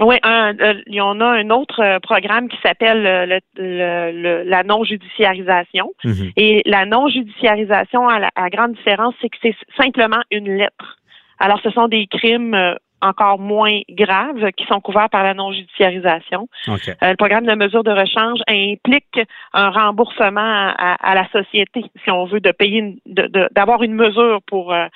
Oui, 0.00 0.16
un, 0.22 0.54
euh, 0.60 0.74
il 0.86 0.94
y 0.94 1.00
en 1.00 1.20
a 1.20 1.26
un 1.26 1.50
autre 1.50 1.98
programme 2.00 2.48
qui 2.48 2.56
s'appelle 2.62 3.02
le, 3.02 3.40
le, 3.56 4.42
la 4.44 4.62
non-judiciarisation. 4.62 5.92
Mhm. 6.04 6.30
Et 6.36 6.62
la 6.64 6.86
non-judiciarisation, 6.86 8.08
à 8.08 8.18
la 8.18 8.50
grande 8.50 8.74
différence, 8.74 9.14
c'est 9.20 9.28
que 9.28 9.36
c'est 9.42 9.56
simplement 9.76 10.20
une 10.30 10.56
lettre. 10.56 10.98
Alors, 11.38 11.60
ce 11.62 11.70
sont 11.70 11.88
des 11.88 12.06
crimes 12.06 12.54
encore 13.02 13.38
moins 13.38 13.80
graves 13.90 14.52
qui 14.56 14.64
sont 14.66 14.80
couverts 14.80 15.10
par 15.10 15.22
la 15.22 15.34
non-judiciarisation. 15.34 16.48
Euh, 16.68 16.76
le 17.02 17.16
programme 17.16 17.46
de 17.46 17.54
mesure 17.54 17.84
de 17.84 17.90
rechange 17.90 18.40
implique 18.48 19.20
un 19.52 19.70
remboursement 19.70 20.72
à, 20.76 21.14
la 21.14 21.28
société, 21.30 21.84
si 22.04 22.10
on 22.10 22.26
veut, 22.26 22.40
de 22.40 22.52
payer, 22.52 22.96
d'avoir 23.06 23.82
une 23.82 23.94
mesure 23.94 24.40
pour. 24.46 24.72
Euh, 24.72 24.86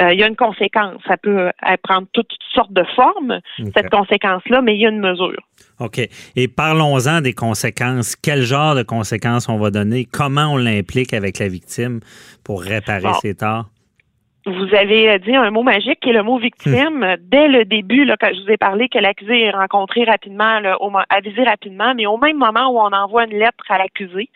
euh, 0.00 0.12
il 0.12 0.18
y 0.18 0.22
a 0.22 0.26
une 0.26 0.36
conséquence. 0.36 1.00
Ça 1.06 1.16
peut 1.16 1.50
prendre 1.82 2.06
toutes 2.12 2.32
sortes 2.54 2.72
de 2.72 2.84
formes, 2.96 3.40
cette 3.74 3.90
conséquence-là, 3.90 4.62
mais 4.62 4.74
il 4.74 4.80
y 4.80 4.86
a 4.86 4.88
une 4.88 5.00
mesure. 5.00 5.40
OK. 5.80 6.00
Et 6.36 6.48
parlons-en 6.48 7.20
des 7.20 7.34
conséquences. 7.34 8.16
Quel 8.16 8.42
genre 8.42 8.74
de 8.74 8.82
conséquences 8.82 9.48
on 9.48 9.58
va 9.58 9.70
donner? 9.70 10.06
Comment 10.10 10.54
on 10.54 10.56
l'implique 10.56 11.12
avec 11.12 11.38
la 11.38 11.48
victime 11.48 12.00
pour 12.44 12.62
réparer 12.62 13.12
ses 13.20 13.34
torts? 13.34 13.66
Vous 14.46 14.74
avez 14.74 15.10
euh, 15.10 15.18
dit 15.18 15.34
un 15.34 15.50
mot 15.50 15.62
magique 15.62 16.00
qui 16.00 16.10
est 16.10 16.14
le 16.14 16.22
mot 16.22 16.38
victime. 16.38 16.98
Hmm. 16.98 17.16
Dès 17.20 17.48
le 17.48 17.64
début, 17.64 18.04
là, 18.04 18.16
quand 18.18 18.30
je 18.32 18.42
vous 18.42 18.50
ai 18.50 18.56
parlé 18.56 18.88
que 18.88 18.98
l'accusé 18.98 19.42
est 19.42 19.50
rencontré 19.50 20.04
rapidement, 20.04 20.58
là, 20.60 20.80
au, 20.82 20.90
avisé 21.08 21.44
rapidement, 21.44 21.94
mais 21.94 22.06
au 22.06 22.16
même 22.16 22.38
moment 22.38 22.68
où 22.70 22.78
on 22.78 22.92
envoie 22.92 23.24
une 23.24 23.38
lettre 23.38 23.64
à 23.68 23.78
l'accusé 23.78 24.28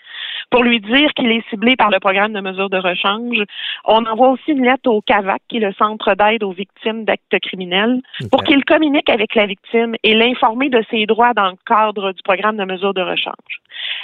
pour 0.50 0.62
lui 0.62 0.80
dire 0.80 1.12
qu'il 1.14 1.30
est 1.30 1.48
ciblé 1.50 1.76
par 1.76 1.90
le 1.90 1.98
programme 1.98 2.32
de 2.32 2.40
mesure 2.40 2.70
de 2.70 2.78
rechange, 2.78 3.42
on 3.84 4.04
envoie 4.04 4.30
aussi 4.30 4.52
une 4.52 4.64
lettre 4.64 4.90
au 4.90 5.00
CAVAC, 5.00 5.42
qui 5.48 5.56
est 5.56 5.60
le 5.60 5.72
Centre 5.72 6.14
d'aide 6.14 6.42
aux 6.42 6.52
victimes 6.52 7.04
d'actes 7.04 7.38
criminels, 7.42 8.00
pour 8.30 8.42
qu'il 8.44 8.64
communique 8.64 9.10
avec 9.10 9.34
la 9.34 9.46
victime 9.46 9.94
et 10.02 10.14
l'informer 10.14 10.68
de 10.68 10.82
ses 10.90 11.06
droits 11.06 11.34
dans 11.34 11.50
le 11.50 11.56
cadre 11.66 12.12
du 12.12 12.22
programme 12.22 12.56
de 12.56 12.64
mesure 12.64 12.94
de 12.94 13.02
rechange. 13.02 13.34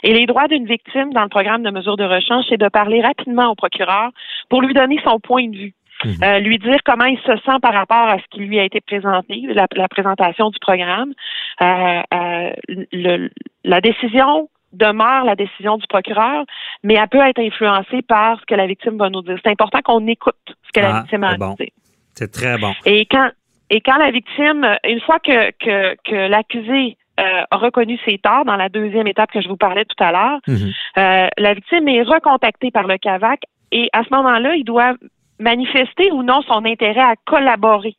Et 0.03 0.13
les 0.13 0.27
droits 0.27 0.49
d'une 0.49 0.67
victime 0.67 1.13
dans 1.13 1.23
le 1.23 1.29
programme 1.29 1.63
de 1.63 1.71
mesure 1.71 1.97
de 1.97 2.05
rechange, 2.05 2.45
c'est 2.49 2.61
de 2.61 2.69
parler 2.69 3.01
rapidement 3.01 3.51
au 3.51 3.55
procureur 3.55 4.11
pour 4.49 4.63
lui 4.63 4.75
donner 4.75 5.01
son 5.05 5.21
point 5.21 5.49
de 5.49 5.57
vue 5.57 5.75
Mhm. 6.05 6.17
Euh, 6.23 6.39
lui 6.41 6.59
dire 6.59 6.79
comment 6.85 7.05
il 7.05 7.19
se 7.19 7.37
sent 7.45 7.59
par 7.61 7.73
rapport 7.73 8.09
à 8.09 8.19
ce 8.19 8.25
qui 8.31 8.41
lui 8.41 8.59
a 8.59 8.65
été 8.65 8.81
présenté, 8.81 9.43
la, 9.55 9.89
présentation 9.89 10.51
du 10.51 10.59
programme. 10.59 11.13
Euh, 11.61 12.03
euh, 12.13 13.29
la 13.65 13.81
décision 13.81 14.49
demeure 14.73 15.25
la 15.25 15.37
décision 15.37 15.77
du 15.77 15.87
procureur, 15.87 16.45
mais 16.83 16.95
elle 16.95 17.09
peut 17.09 17.21
être 17.21 17.41
influencée 17.41 18.03
par 18.03 18.41
ce 18.41 18.47
que 18.47 18.55
la 18.55 18.67
victime 18.67 18.97
va 18.97 19.11
nous 19.11 19.23
dire. 19.23 19.39
C'est 19.45 19.51
important 19.51 19.81
qu'on 19.85 20.07
écoute 20.07 20.35
ce 20.47 20.73
que 20.73 20.81
la 20.81 20.97
ah, 20.97 21.01
victime 21.01 21.25
a 21.25 21.31
à 21.31 21.37
dire. 21.37 21.67
C'est 22.15 22.33
très 22.33 22.59
bon. 22.59 22.73
Et 22.85 23.07
quand 23.07 23.31
et 23.71 23.81
quand 23.81 23.97
la 23.97 24.11
victime, 24.11 24.67
une 24.85 25.01
fois 25.01 25.19
que 25.19 25.51
que, 25.53 25.97
que 26.05 26.29
l'accusé 26.29 26.97
a 27.19 27.57
reconnu 27.57 27.99
ses 28.05 28.19
torts 28.19 28.45
dans 28.45 28.57
la 28.57 28.69
deuxième 28.69 29.07
étape 29.07 29.31
que 29.31 29.41
je 29.41 29.49
vous 29.49 29.57
parlais 29.57 29.85
tout 29.85 30.03
à 30.03 30.11
l'heure, 30.13 30.41
mhm. 30.49 30.73
la 30.97 31.55
victime 31.55 31.87
est 31.89 32.03
recontactée 32.03 32.71
par 32.71 32.87
le 32.87 32.99
CAVAC 32.99 33.43
et 33.73 33.89
à 33.93 34.05
ce 34.05 34.15
moment-là, 34.15 34.55
il 34.55 34.65
doit 34.65 34.95
manifester 35.41 36.13
ou 36.13 36.23
non 36.23 36.43
son 36.43 36.65
intérêt 36.65 37.01
à 37.01 37.15
collaborer 37.27 37.97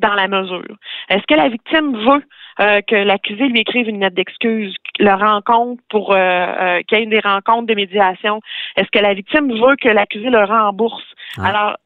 dans 0.00 0.14
la 0.14 0.28
mesure. 0.28 0.76
Est-ce 1.08 1.22
que 1.28 1.34
la 1.34 1.48
victime 1.48 1.96
veut 1.96 2.22
euh, 2.60 2.80
que 2.86 2.96
l'accusé 2.96 3.46
lui 3.46 3.60
écrive 3.60 3.88
une 3.88 4.00
lettre 4.00 4.16
d'excuse, 4.16 4.74
le 4.98 5.12
rencontre 5.12 5.82
pour 5.88 6.12
euh, 6.12 6.16
euh, 6.16 6.80
qu'il 6.88 6.98
y 6.98 7.02
ait 7.02 7.06
des 7.06 7.20
rencontres 7.20 7.66
de 7.66 7.74
médiation? 7.74 8.40
Est-ce 8.76 8.88
que 8.92 8.98
la 8.98 9.14
victime 9.14 9.52
veut 9.52 9.76
que 9.76 9.88
l'accusé 9.88 10.30
le 10.30 10.44
rembourse? 10.44 11.04
Alors, 11.38 11.76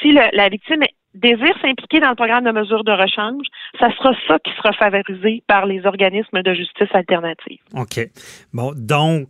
si 0.00 0.12
la 0.12 0.48
victime 0.48 0.84
désire 1.14 1.54
s'impliquer 1.60 2.00
dans 2.00 2.10
le 2.10 2.14
programme 2.14 2.44
de 2.44 2.52
mesure 2.52 2.84
de 2.84 2.92
rechange, 2.92 3.44
ça 3.78 3.90
sera 3.96 4.12
ça 4.28 4.38
qui 4.38 4.52
sera 4.56 4.72
favorisé 4.72 5.42
par 5.48 5.66
les 5.66 5.84
organismes 5.84 6.42
de 6.42 6.54
justice 6.54 6.88
alternative. 6.94 7.58
OK. 7.74 8.08
Bon, 8.52 8.72
donc, 8.76 9.26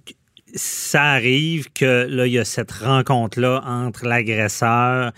ça 0.55 1.03
arrive 1.03 1.73
que 1.73 2.07
là, 2.09 2.27
il 2.27 2.35
y 2.35 2.39
a 2.39 2.45
cette 2.45 2.73
rencontre-là 2.73 3.63
entre 3.67 4.07
l'agresseur 4.07 5.13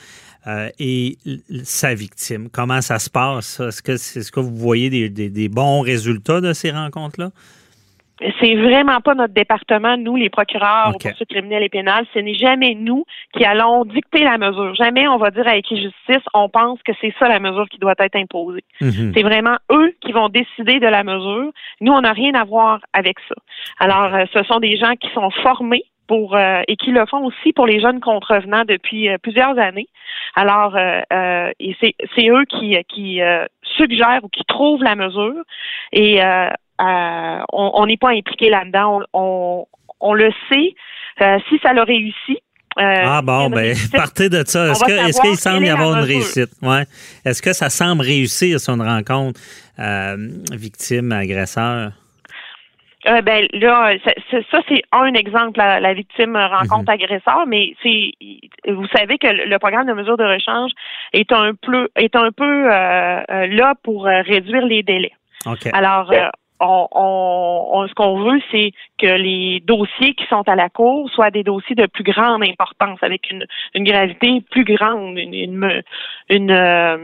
euh, 0.47 0.69
et 0.79 1.19
sa 1.63 1.95
victime. 1.95 2.49
Comment 2.51 2.83
ça 2.83 2.99
se 2.99 3.09
passe? 3.09 3.61
Est-ce 3.61 3.83
que, 3.83 3.93
est 3.93 4.21
-ce 4.21 4.31
que 4.31 4.41
vous 4.41 4.57
voyez 4.57 4.91
des, 4.91 5.31
des 5.31 5.49
bons 5.49 5.81
résultats 5.81 6.41
de 6.41 6.53
ces 6.53 6.71
rencontres-là? 6.71 7.31
C'est 8.41 8.55
vraiment 8.55 9.01
pas 9.01 9.15
notre 9.15 9.35
département, 9.35 9.97
nous, 9.97 10.17
les 10.17 10.31
procureurs 10.31 10.93
okay. 10.95 11.11
poursuites 11.11 11.29
criminelles 11.29 11.65
et 11.65 11.69
pénales. 11.69 12.07
Ce 12.15 12.19
n'est 12.19 12.35
jamais 12.35 12.75
nous 12.75 13.05
qui 13.37 13.45
allons 13.45 13.85
dicter 13.85 14.25
la 14.25 14.39
mesure. 14.39 14.75
Jamais 14.75 15.07
on 15.09 15.19
va 15.19 15.31
dire 15.31 15.47
à 15.47 15.57
justice, 15.57 16.25
on 16.33 16.49
pense 16.49 16.83
que 16.83 16.93
c'est 17.01 17.13
ça 17.19 17.29
la 17.29 17.41
mesure 17.41 17.69
qui 17.69 17.79
doit 17.79 17.95
être 17.99 18.17
imposée. 18.17 18.65
Mhm. 18.81 19.13
C'est 19.15 19.23
vraiment 19.23 19.57
eux 19.71 19.95
qui 20.01 20.13
vont 20.13 20.29
décider 20.29 20.81
de 20.81 20.87
la 20.87 21.05
mesure. 21.05 21.51
Nous, 21.81 21.93
on 21.93 22.01
n'a 22.01 22.13
rien 22.13 22.35
à 22.35 22.45
voir 22.45 22.81
avec 22.93 23.19
ça. 23.29 23.35
Alors, 23.79 24.15
euh, 24.15 24.25
ce 24.33 24.43
sont 24.45 24.61
des 24.61 24.77
gens 24.77 24.95
qui 24.95 25.09
sont 25.13 25.31
formés 25.43 25.85
pour 26.07 26.37
euh, 26.37 26.61
et 26.69 26.77
qui 26.77 26.91
le 26.91 27.07
font 27.07 27.25
aussi 27.25 27.53
pour 27.53 27.67
les 27.67 27.81
jeunes 27.81 28.01
contrevenants 28.01 28.65
depuis 28.67 29.09
euh, 29.09 29.17
plusieurs 29.19 29.59
années. 29.59 29.89
Alors, 30.37 30.77
et 30.77 31.77
c'est 31.81 32.29
eux 32.29 32.45
qui, 32.49 32.77
qui 32.89 33.21
suggèrent 33.77 34.25
ou 34.25 34.29
qui 34.29 34.43
trouvent 34.49 34.83
la 34.83 34.97
mesure 34.97 35.45
et 35.93 36.21
euh, 36.81 37.39
on 37.53 37.87
n'est 37.87 37.97
pas 37.97 38.11
impliqué 38.11 38.51
là-dedans. 38.51 39.01
On, 39.13 39.67
on, 40.01 40.15
le 40.15 40.31
sait. 40.49 40.75
Euh, 41.21 41.39
si 41.49 41.59
ça 41.63 41.73
l'a 41.73 41.85
réussi, 41.85 42.39
euh, 42.77 43.03
ah 43.05 43.23
bon, 43.23 43.51
ben, 43.51 43.77
partez 43.93 44.29
de 44.29 44.43
ça. 44.45 44.73
Est-ce 44.73 45.21
qu'il 45.21 45.37
semble 45.37 45.67
y 45.67 45.71
avoir 45.71 45.97
une 45.97 46.05
réussite? 46.05 46.51
Ouais. 46.61 46.85
Est-ce 47.25 47.41
que 47.41 47.53
ça 47.53 47.71
semble 47.71 48.03
réussir 48.03 48.59
son 48.59 48.79
rencontre 48.79 49.41
victime-agresseur? 50.53 51.93
ben 53.23 53.47
là, 53.53 53.93
ça, 54.31 54.59
c'est 54.67 54.83
un 54.91 55.13
exemple, 55.13 55.59
la, 55.59 55.93
victime 55.93 56.37
rencontre 56.37 56.91
mhm. 56.91 57.01
agresseur, 57.01 57.45
mais 57.47 57.75
c'est 57.83 58.13
vous 58.73 58.87
savez 58.97 59.19
que 59.19 59.27
le 59.27 59.59
programme 59.59 59.87
de 59.87 59.93
mesure 59.93 60.17
de 60.17 60.25
rechange 60.25 60.71
est 61.13 61.31
un 61.31 61.53
peu 61.55 61.89
est 61.97 62.17
un 62.17 62.33
peu 62.33 62.67
là 62.67 63.75
pour 63.85 64.07
réduire 64.07 64.67
les 64.67 64.83
délais. 64.83 65.13
Alors, 65.75 66.11
on, 66.67 67.87
ce 67.89 67.95
qu'on 67.95 68.23
veut, 68.23 68.41
c'est 68.51 68.73
que 68.99 69.07
les 69.07 69.61
dossiers 69.61 70.15
qui 70.15 70.25
sont 70.27 70.43
à 70.49 70.55
la 70.55 70.69
Cour 70.69 71.11
soient 71.11 71.31
des 71.31 71.43
dossiers 71.43 71.75
de 71.75 71.87
plus 71.87 72.05
grande 72.05 72.43
importance, 72.43 72.99
avec 73.03 73.31
une, 73.31 73.45
gravité 73.85 74.43
plus 74.51 74.65
grande, 74.65 75.19
une, 75.19 75.83
une, 76.29 76.51
euh, 76.51 76.97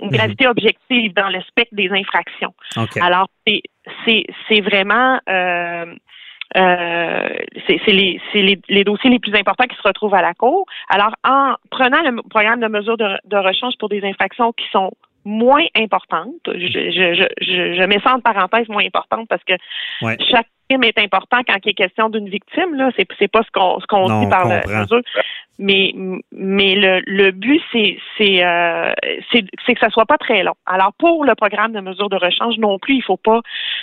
mhm. 0.00 0.10
gravité 0.10 0.46
objective 0.46 1.12
dans 1.14 1.28
le 1.28 1.40
spectre 1.42 1.74
des 1.74 1.90
infractions. 1.90 2.54
Alors, 3.00 3.28
c'est 3.46 4.60
vraiment 4.60 5.18
euh, 5.28 5.94
euh, 6.56 7.28
c'est 7.66 7.86
les, 7.88 8.20
les, 8.34 8.58
les, 8.68 8.84
dossiers 8.84 9.10
les 9.10 9.18
plus 9.18 9.34
importants 9.34 9.66
qui 9.66 9.76
se 9.76 9.86
retrouvent 9.86 10.14
à 10.14 10.22
la 10.22 10.32
Cour. 10.34 10.64
Alors, 10.88 11.14
en 11.24 11.54
prenant 11.70 12.00
le 12.02 12.22
programme 12.22 12.60
de 12.60 12.68
mesure 12.68 12.96
de, 12.96 13.18
de 13.26 13.36
rechange 13.36 13.74
pour 13.78 13.88
des 13.88 14.02
infractions 14.02 14.52
qui 14.52 14.64
sont 14.72 14.90
moins 15.28 15.66
importante. 15.74 16.40
Je, 16.46 16.66
je, 16.66 17.28
je, 17.40 17.74
je 17.74 17.86
mets 17.86 18.00
ça 18.00 18.14
en 18.14 18.20
parenthèse 18.20 18.68
moins 18.68 18.84
importante 18.84 19.28
parce 19.28 19.44
que 19.44 19.54
chaque 20.30 20.48
crime 20.68 20.84
est 20.84 20.98
important 20.98 21.38
quand 21.46 21.56
il 21.64 21.70
est 21.70 21.74
question 21.74 22.08
d'une 22.08 22.28
victime. 22.28 22.74
Là, 22.74 22.90
c'est 22.96 23.06
c'est 23.18 23.28
pas 23.28 23.42
ce 23.42 23.50
qu'on 23.52 23.80
ce 23.80 23.86
qu'on 23.86 24.20
dit 24.20 24.28
par 24.28 24.46
le 24.48 24.60
mais 25.58 25.92
mais 26.30 26.74
le, 26.76 27.02
le 27.06 27.32
but 27.32 27.60
c'est 27.72 27.98
c'est 28.16 28.44
euh, 28.44 28.92
c'est 29.32 29.74
que 29.74 29.80
ça 29.80 29.90
soit 29.90 30.06
pas 30.06 30.16
très 30.16 30.42
long. 30.42 30.54
Alors 30.66 30.92
pour 30.98 31.24
le 31.24 31.34
programme 31.34 31.72
de 31.72 31.80
mesures 31.80 32.08
de 32.08 32.16
rechange 32.16 32.58
non 32.58 32.78
plus, 32.78 32.94
il 32.94 33.02
faut 33.02 33.16
pas 33.16 33.40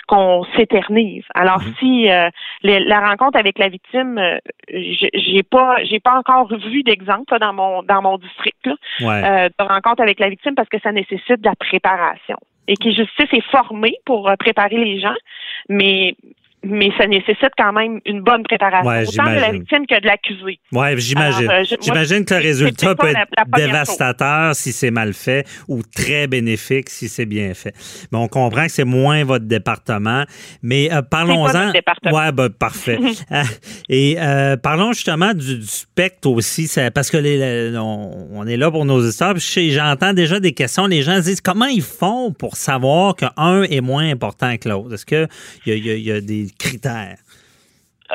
qu'on 0.07 0.45
s'éternise. 0.55 1.25
Alors 1.33 1.61
mhm. 1.61 1.73
si 1.79 2.09
euh, 2.09 2.29
la 2.63 2.99
rencontre 3.01 3.37
avec 3.37 3.59
la 3.59 3.67
victime, 3.67 4.17
euh, 4.17 4.37
j'ai 4.69 5.43
pas 5.43 5.83
j'ai 5.83 5.99
pas 5.99 6.17
encore 6.17 6.47
vu 6.47 6.83
d'exemple 6.83 7.37
dans 7.39 7.53
mon 7.53 7.83
dans 7.83 8.01
mon 8.01 8.17
district 8.17 8.69
là, 9.01 9.45
euh, 9.45 9.49
de 9.59 9.65
rencontre 9.65 10.01
avec 10.01 10.19
la 10.19 10.29
victime 10.29 10.55
parce 10.55 10.69
que 10.69 10.79
ça 10.79 10.93
nécessite 10.93 11.41
de 11.41 11.45
la 11.45 11.55
préparation 11.55 12.37
et 12.67 12.75
qui 12.75 12.95
justice 12.95 13.31
est 13.31 13.51
formé 13.51 13.95
pour 14.05 14.31
préparer 14.39 14.77
les 14.77 14.99
gens, 14.99 15.13
mais 15.69 16.15
mais 16.65 16.89
ça 16.97 17.07
nécessite 17.07 17.51
quand 17.57 17.73
même 17.73 17.99
une 18.05 18.21
bonne 18.21 18.43
préparation, 18.43 18.89
Ouais, 18.89 19.07
autant 19.07 19.23
de 19.23 19.39
la 19.39 19.51
victime 19.51 19.85
que 19.87 19.99
de 19.99 20.05
l'accusé. 20.05 20.59
Oui, 20.71 20.87
j'imagine. 20.97 21.49
Euh, 21.49 21.63
j'imagine 21.81 22.25
que 22.25 22.33
le 22.33 22.41
résultat 22.41 22.95
peut 22.95 23.07
être 23.07 23.29
la 23.37 23.45
dévastateur 23.57 24.55
si 24.55 24.71
c'est 24.71 24.91
mal 24.91 25.13
fait 25.13 25.45
ou 25.67 25.81
très 25.83 26.27
bénéfique 26.27 26.89
si 26.89 27.07
c'est 27.07 27.25
bien 27.25 27.53
fait. 27.53 27.73
Mais 28.11 28.17
on 28.17 28.27
comprend 28.27 28.65
que 28.65 28.71
c'est 28.71 28.85
moins 28.85 29.23
votre 29.23 29.45
département. 29.45 30.23
Mais 30.61 30.91
euh, 30.91 31.01
parlons-en. 31.01 31.71
Ouais, 32.11 32.31
ben, 32.31 32.49
parfait. 32.49 32.99
Euh, 33.31 33.43
Et 33.89 34.17
euh, 34.19 34.57
parlons 34.57 34.93
justement 34.93 35.33
du, 35.33 35.59
du 35.59 35.67
spectre 35.67 36.29
aussi, 36.29 36.71
parce 36.93 37.11
que 37.11 37.17
les, 37.17 37.77
on, 37.77 38.27
on 38.33 38.47
est 38.47 38.57
là 38.57 38.71
pour 38.71 38.85
nos 38.85 39.07
histoires. 39.07 39.35
J'entends 39.37 40.13
déjà 40.13 40.39
des 40.39 40.53
questions. 40.53 40.87
Les 40.87 41.01
gens 41.01 41.17
se 41.17 41.21
disent 41.21 41.41
comment 41.41 41.65
ils 41.65 41.81
font 41.81 42.31
pour 42.31 42.55
savoir 42.55 43.15
qu'un 43.15 43.63
est 43.63 43.81
moins 43.81 44.09
important 44.09 44.57
que 44.57 44.69
l'autre? 44.69 44.93
Est-ce 44.93 45.05
qu'il 45.05 45.27
y, 45.65 46.01
y 46.01 46.11
a 46.11 46.21
des 46.21 46.47
critères? 46.59 47.17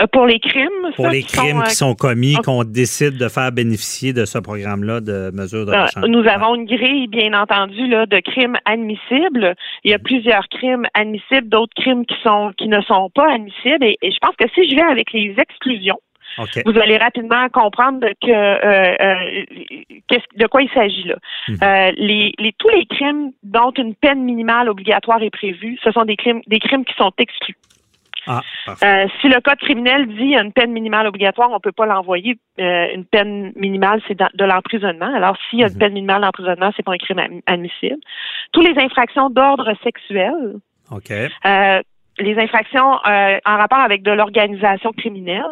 Euh, 0.00 0.06
pour 0.12 0.24
les 0.24 0.38
crimes, 0.38 0.92
pour 0.94 1.06
ça, 1.06 1.10
les 1.10 1.24
qui 1.24 1.34
sont, 1.34 1.42
crimes 1.42 1.60
euh, 1.62 1.64
qui 1.64 1.74
sont 1.74 1.94
commis, 1.96 2.34
qu'on 2.44 2.62
décide 2.62 3.16
de 3.18 3.28
faire 3.28 3.50
bénéficier 3.50 4.12
de 4.12 4.24
ce 4.24 4.38
programme-là 4.38 5.00
de 5.00 5.32
mesures 5.34 5.66
de 5.66 5.72
Euh, 5.72 5.82
rechange. 5.82 6.04
nous 6.06 6.24
avons 6.28 6.54
une 6.54 6.64
grille, 6.64 7.08
bien 7.08 7.32
entendu, 7.34 7.88
là, 7.88 8.06
de 8.06 8.20
crimes 8.20 8.56
admissibles. 8.66 9.56
Il 9.82 9.90
y 9.90 9.94
a 9.94 9.98
plusieurs 9.98 10.46
crimes 10.48 10.86
admissibles, 10.94 11.48
d'autres 11.48 11.74
crimes 11.74 12.06
qui 12.06 12.14
sont 12.22 12.52
qui 12.56 12.68
ne 12.68 12.80
sont 12.82 13.10
pas 13.12 13.32
admissibles. 13.32 13.82
Et, 13.84 13.98
et 14.00 14.12
je 14.12 14.18
pense 14.20 14.36
que 14.36 14.44
si 14.54 14.70
je 14.70 14.76
vais 14.76 14.82
avec 14.82 15.12
les 15.12 15.34
exclusions, 15.36 15.98
vous 16.64 16.78
allez 16.78 16.96
rapidement 16.96 17.48
comprendre 17.48 18.06
que 18.22 18.30
euh, 18.30 18.94
euh, 19.02 20.14
de 20.36 20.46
quoi 20.46 20.62
il 20.62 20.70
s'agit 20.70 21.02
là. 21.08 21.16
Mhm. 21.48 21.58
Euh, 21.64 21.90
les, 21.96 22.32
les- 22.38 22.54
tous 22.56 22.68
les 22.68 22.86
crimes 22.86 23.32
dont 23.42 23.72
une 23.76 23.96
peine 23.96 24.22
minimale 24.22 24.68
obligatoire 24.68 25.20
est 25.20 25.30
prévue, 25.30 25.78
ce 25.82 25.90
sont 25.90 26.04
des 26.04 26.14
crimes 26.16 26.42
des 26.46 26.60
crimes 26.60 26.84
qui 26.84 26.94
sont 26.94 27.10
exclus. 27.18 27.56
Ah. 28.26 28.40
Euh, 28.68 29.06
si 29.20 29.28
le 29.28 29.40
code 29.40 29.58
criminel 29.58 30.06
dit 30.06 30.16
qu'il 30.16 30.30
y 30.30 30.36
a 30.36 30.42
une 30.42 30.52
peine 30.52 30.72
minimale 30.72 31.06
obligatoire, 31.06 31.50
on 31.52 31.60
peut 31.60 31.72
pas 31.72 31.86
l'envoyer. 31.86 32.38
Euh, 32.58 32.86
une 32.94 33.04
peine 33.04 33.52
minimale, 33.56 34.00
c'est 34.06 34.18
de 34.18 34.44
l'emprisonnement. 34.44 35.12
Alors, 35.14 35.36
s'il 35.48 35.60
y 35.60 35.64
a 35.64 35.68
une 35.68 35.72
Mhm. 35.74 35.78
peine 35.78 35.92
minimale 35.94 36.22
d'emprisonnement, 36.22 36.70
c'est 36.76 36.82
pas 36.84 36.92
un 36.92 36.98
crime 36.98 37.40
admissible. 37.46 37.96
Tous 38.52 38.60
les 38.60 38.78
infractions 38.78 39.30
d'ordre 39.30 39.72
sexuel, 39.82 40.34
OK. 40.90 41.10
euh, 41.10 41.80
les 42.18 42.38
infractions 42.38 42.92
en 43.04 43.56
rapport 43.56 43.78
avec 43.80 44.02
de 44.02 44.10
l'organisation 44.10 44.92
criminelle, 44.92 45.44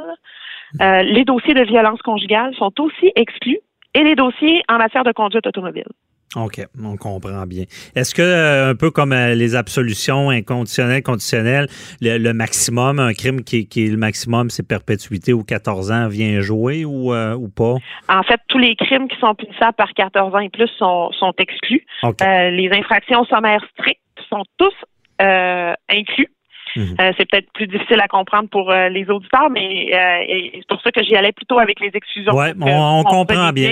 les 0.81 1.25
dossiers 1.25 1.55
de 1.55 1.65
violence 1.65 2.03
conjugale 2.03 2.55
sont 2.57 2.73
aussi 2.81 3.11
exclus 3.17 3.59
et 3.95 4.03
les 4.03 4.15
dossiers 4.15 4.63
en 4.69 4.77
matière 4.77 5.05
de 5.05 5.13
conduite 5.13 5.47
automobile. 5.47 5.87
OK, 6.37 6.61
on 6.85 6.97
comprend 6.99 7.47
bien. 7.47 7.65
Est-ce 7.97 8.15
que, 8.15 8.21
euh, 8.21 8.71
un 8.71 8.75
peu 8.75 8.91
comme 8.91 9.13
euh, 9.15 9.35
les 9.35 9.57
absolutions 9.57 10.29
inconditionnelles, 10.29 11.03
conditionnelles, 11.03 11.69
le, 12.03 12.19
le 12.19 12.33
maximum, 12.35 12.99
un 13.01 13.15
crime 13.15 13.43
qui, 13.43 13.67
qui 13.67 13.87
est 13.87 13.91
le 13.91 13.97
maximum, 13.97 14.51
c'est 14.51 14.67
perpétuité 14.69 15.33
ou 15.33 15.43
14 15.43 15.91
ans, 15.91 16.07
vient 16.09 16.41
jouer 16.43 16.85
ou, 16.85 17.15
euh, 17.15 17.35
ou 17.35 17.49
pas? 17.49 17.77
En 18.11 18.23
fait, 18.25 18.41
tous 18.49 18.59
les 18.59 18.77
crimes 18.77 19.09
qui 19.09 19.19
sont 19.19 19.35
punissables 19.35 19.73
par 19.77 19.93
14 19.95 20.35
ans 20.35 20.41
et 20.41 20.51
plus 20.51 20.69
sont, 20.79 21.11
sont 21.13 21.33
exclus. 21.39 21.87
Euh, 22.23 22.51
les 22.51 22.69
infractions 22.73 23.25
sommaires 23.25 23.65
strictes 23.79 24.01
sont 24.29 24.45
tous 24.59 24.75
euh, 25.23 25.73
inclus. 25.89 26.29
Mhm. 26.77 26.97
Euh, 27.01 27.13
c'est 27.17 27.29
peut-être 27.31 27.51
plus 27.55 27.67
difficile 27.67 27.99
à 28.01 28.07
comprendre 28.09 28.51
pour 28.51 28.71
euh, 28.71 28.91
les 28.91 29.09
auditeurs, 29.09 29.49
mais 29.51 29.89
euh, 29.95 30.51
c'est 30.55 30.67
pour 30.69 30.81
ça 30.83 30.93
que 30.93 31.03
j'y 31.03 31.17
allais 31.17 31.33
plutôt 31.33 31.59
avec 31.59 31.81
les 31.81 31.91
exclusions. 31.95 32.33
Que 32.33 32.37
on- 32.61 32.99
on 33.01 33.05
comprend 33.05 33.51
bien. 33.53 33.71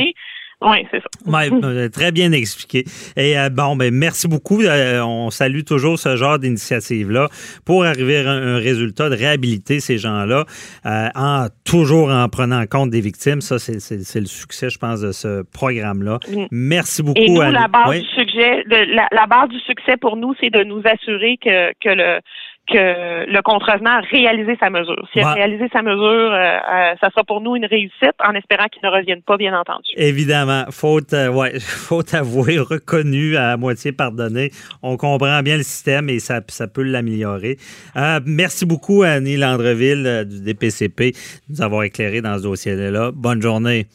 Oui, 0.62 0.78
c'est 0.90 1.00
ça. 1.00 1.30
Ouais, 1.30 1.50
euh, 1.64 1.88
très 1.90 2.12
bien 2.12 2.32
expliqué. 2.32 2.84
Et 3.16 3.38
euh, 3.38 3.50
bon, 3.50 3.76
ben 3.76 3.92
merci 3.92 4.26
beaucoup. 4.26 4.62
Euh, 4.62 5.00
on 5.02 5.30
salue 5.30 5.62
toujours 5.66 5.98
ce 5.98 6.16
genre 6.16 6.38
d'initiative-là 6.38 7.28
pour 7.64 7.84
arriver 7.84 8.18
à 8.18 8.30
un, 8.30 8.56
un 8.56 8.58
résultat 8.58 9.10
de 9.10 9.16
réhabiliter 9.16 9.80
ces 9.80 9.98
gens-là, 9.98 10.44
euh, 10.86 11.08
en 11.14 11.48
toujours 11.64 12.10
en 12.10 12.28
prenant 12.28 12.64
compte 12.66 12.90
des 12.90 13.00
victimes. 13.02 13.40
Ça, 13.42 13.58
c'est 13.58 14.20
le 14.20 14.26
succès, 14.26 14.70
je 14.70 14.78
pense, 14.78 15.00
de 15.02 15.12
ce 15.12 15.42
programme-là. 15.52 16.20
Mm. 16.30 16.44
Merci 16.50 17.02
beaucoup. 17.02 17.20
Et 17.20 17.28
nous, 17.28 17.40
la 17.40 17.68
base 17.68 17.88
Oui. 17.90 18.00
du 18.00 18.36
de- 18.36 18.94
la, 18.94 19.08
la 19.12 19.26
base 19.26 19.48
du 19.50 19.58
succès 19.60 19.96
pour 19.98 20.16
nous, 20.16 20.34
c'est 20.40 20.50
de 20.50 20.64
nous 20.64 20.80
assurer 20.84 21.36
que, 21.42 21.72
que 21.80 21.88
le 21.94 22.20
que 22.66 23.30
le 23.30 23.42
contrevenant 23.42 23.98
a 23.98 24.00
réalisé 24.00 24.56
sa 24.58 24.70
mesure. 24.70 25.06
S'il 25.12 25.22
a 25.22 25.28
Ouais. 25.28 25.34
réalisé 25.34 25.68
sa 25.72 25.82
mesure, 25.82 26.00
euh, 26.32 26.58
euh, 26.58 26.94
ça 27.00 27.10
sera 27.10 27.22
pour 27.24 27.40
nous 27.40 27.56
une 27.56 27.64
réussite, 27.66 28.14
en 28.24 28.32
espérant 28.34 28.66
qu'il 28.66 28.82
ne 28.84 28.90
revienne 28.90 29.22
pas, 29.22 29.36
bien 29.36 29.58
entendu. 29.58 29.90
Évidemment, 29.96 30.64
faute, 30.70 31.12
euh, 31.12 31.28
ouais, 31.28 31.58
faute 31.60 32.14
avouée, 32.14 32.58
reconnue, 32.58 33.36
à 33.36 33.56
moitié 33.56 33.92
pardonnée. 33.92 34.50
On 34.82 34.96
comprend 34.96 35.42
bien 35.42 35.56
le 35.56 35.62
système 35.62 36.08
et 36.08 36.18
ça, 36.18 36.40
ça 36.48 36.66
peut 36.68 36.82
l'améliorer. 36.82 37.56
Euh, 37.96 38.20
merci 38.26 38.66
beaucoup, 38.66 39.02
Annie 39.02 39.36
Landreville 39.36 40.04
euh, 40.06 40.24
du 40.24 40.40
DPCP, 40.42 41.12
de 41.12 41.16
nous 41.54 41.62
avoir 41.62 41.84
éclairé 41.84 42.20
dans 42.20 42.36
ce 42.38 42.42
dossier-là. 42.42 43.10
Bonne 43.14 43.40
journée. 43.42 43.86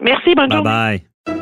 Merci, 0.00 0.34
bonne 0.34 0.50
journée. 0.50 0.64
Bye 0.64 1.02
bye. 1.26 1.36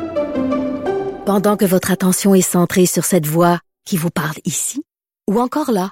Pendant 1.25 1.57
que 1.57 1.65
votre 1.65 1.91
attention 1.91 2.33
est 2.35 2.41
centrée 2.41 2.85
sur 2.85 3.05
cette 3.05 3.27
voix 3.27 3.59
qui 3.85 3.97
vous 3.97 4.09
parle 4.09 4.35
ici, 4.45 4.83
ou 5.29 5.39
encore 5.39 5.71
là, 5.71 5.91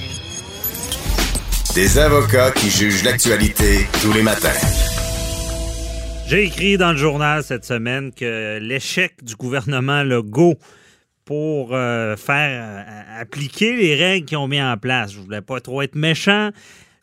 Des 1.75 1.97
avocats 1.97 2.51
qui 2.51 2.69
jugent 2.69 3.05
l'actualité 3.05 3.87
tous 4.01 4.11
les 4.11 4.23
matins. 4.23 4.49
J'ai 6.27 6.43
écrit 6.43 6.77
dans 6.77 6.91
le 6.91 6.97
journal 6.97 7.43
cette 7.43 7.63
semaine 7.63 8.11
que 8.11 8.59
l'échec 8.59 9.23
du 9.23 9.35
gouvernement 9.35 10.03
Legault 10.03 10.55
pour 11.23 11.73
euh, 11.73 12.17
faire 12.17 12.85
euh, 12.85 13.21
appliquer 13.21 13.73
les 13.73 13.95
règles 13.95 14.25
qu'ils 14.25 14.37
ont 14.37 14.49
mis 14.49 14.61
en 14.61 14.75
place. 14.75 15.13
Je 15.13 15.19
voulais 15.19 15.41
pas 15.41 15.61
trop 15.61 15.81
être 15.81 15.95
méchant. 15.95 16.49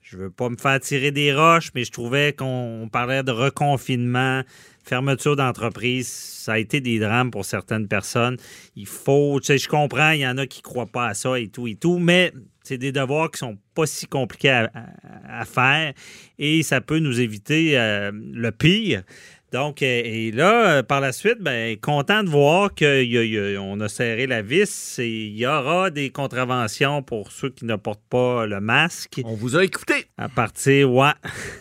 Je 0.03 0.19
veux 0.19 0.31
pas 0.31 0.51
me 0.51 0.57
faire 0.57 0.81
tirer 0.81 1.13
des 1.13 1.35
roches, 1.35 1.71
mais 1.75 1.85
je 1.85 1.91
trouvais 1.91 2.35
qu'on 2.35 2.91
parlait 2.93 3.23
de 3.23 3.33
reconfinement, 3.33 4.43
fermeture 4.85 5.37
d'entreprise. 5.37 6.09
Ça 6.09 6.53
a 6.53 6.59
été 6.59 6.83
des 6.83 6.99
drames 6.99 7.31
pour 7.31 7.47
certaines 7.47 7.89
personnes. 7.89 8.37
Il 8.77 8.87
faut, 8.87 9.41
tu 9.41 9.47
sais, 9.47 9.59
je 9.59 9.69
comprends, 9.69 10.11
il 10.11 10.21
y 10.21 10.27
en 10.27 10.37
a 10.37 10.47
qui 10.47 10.61
croient 10.61 10.87
pas 10.87 11.07
à 11.09 11.15
ça 11.15 11.39
et 11.39 11.49
tout 11.49 11.67
et 11.69 11.75
tout, 11.75 11.99
mais 11.99 12.33
c'est 12.69 12.79
des 12.79 12.93
devoirs 12.93 13.31
qui 13.31 13.39
sont 13.39 13.57
pas 13.75 13.87
si 13.87 14.07
compliqués 14.07 14.51
à, 14.51 14.71
à- 14.75 15.41
à 15.41 15.45
faire 15.45 15.93
et 16.39 16.63
ça 16.63 16.81
peut 16.81 16.99
nous 16.99 17.21
éviter 17.21 17.79
euh, 17.79 18.11
le 18.33 18.51
pire. 18.53 19.03
Donc, 19.51 19.81
et 19.81 20.31
là, 20.31 20.71
euh, 20.79 20.83
par 20.83 21.01
la 21.01 21.11
suite, 21.11 21.39
ben, 21.41 21.75
content 21.81 22.23
de 22.23 22.29
voir 22.29 22.75
qu'on 22.75 23.81
a 23.81 23.89
serré 23.89 24.27
la 24.27 24.43
vis 24.43 24.99
et 24.99 25.09
il 25.09 25.37
y 25.39 25.47
aura 25.47 25.89
des 25.91 26.11
contraventions 26.11 27.03
pour 27.03 27.33
ceux 27.33 27.49
qui 27.49 27.65
ne 27.65 27.77
portent 27.77 28.05
pas 28.11 28.45
le 28.45 28.61
masque 28.61 29.23
On 29.25 29.35
vous 29.35 29.57
a 29.57 29.65
écouté. 29.65 30.05
à 30.19 30.29
partir, 30.29 30.93
ouais, 30.93 31.13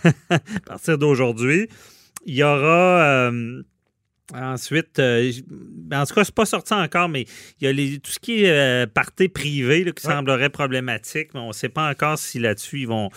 à 0.30 0.40
partir 0.66 0.98
d'aujourd'hui. 0.98 1.70
Il 2.26 2.36
y 2.36 2.44
aura 2.44 3.30
euh, 3.30 3.62
ensuite, 4.34 5.00
euh, 5.00 5.30
j- 5.32 5.46
en 5.94 6.06
tout 6.06 6.14
cas, 6.14 6.24
c'est 6.24 6.36
pas 6.36 6.46
sorti 6.46 6.74
encore, 6.74 7.08
mais 7.10 7.26
il 7.62 7.66
y 7.66 7.68
a 7.68 7.72
les, 7.74 8.00
tout 8.00 8.12
ce 8.12 8.20
qui 8.20 8.44
est 8.44 8.50
euh, 8.52 8.86
party 8.88 9.30
privé 9.30 9.84
là, 9.84 9.92
qui 9.92 10.06
Ouais. 10.08 10.14
semblerait 10.14 10.50
problématique, 10.50 11.30
mais 11.34 11.40
on 11.40 11.48
ne 11.50 11.54
sait 11.54 11.70
pas 11.70 11.90
encore 11.90 12.18
si 12.18 12.40
là-dessus 12.40 12.82
ils 12.82 12.88
vont, 12.88 13.10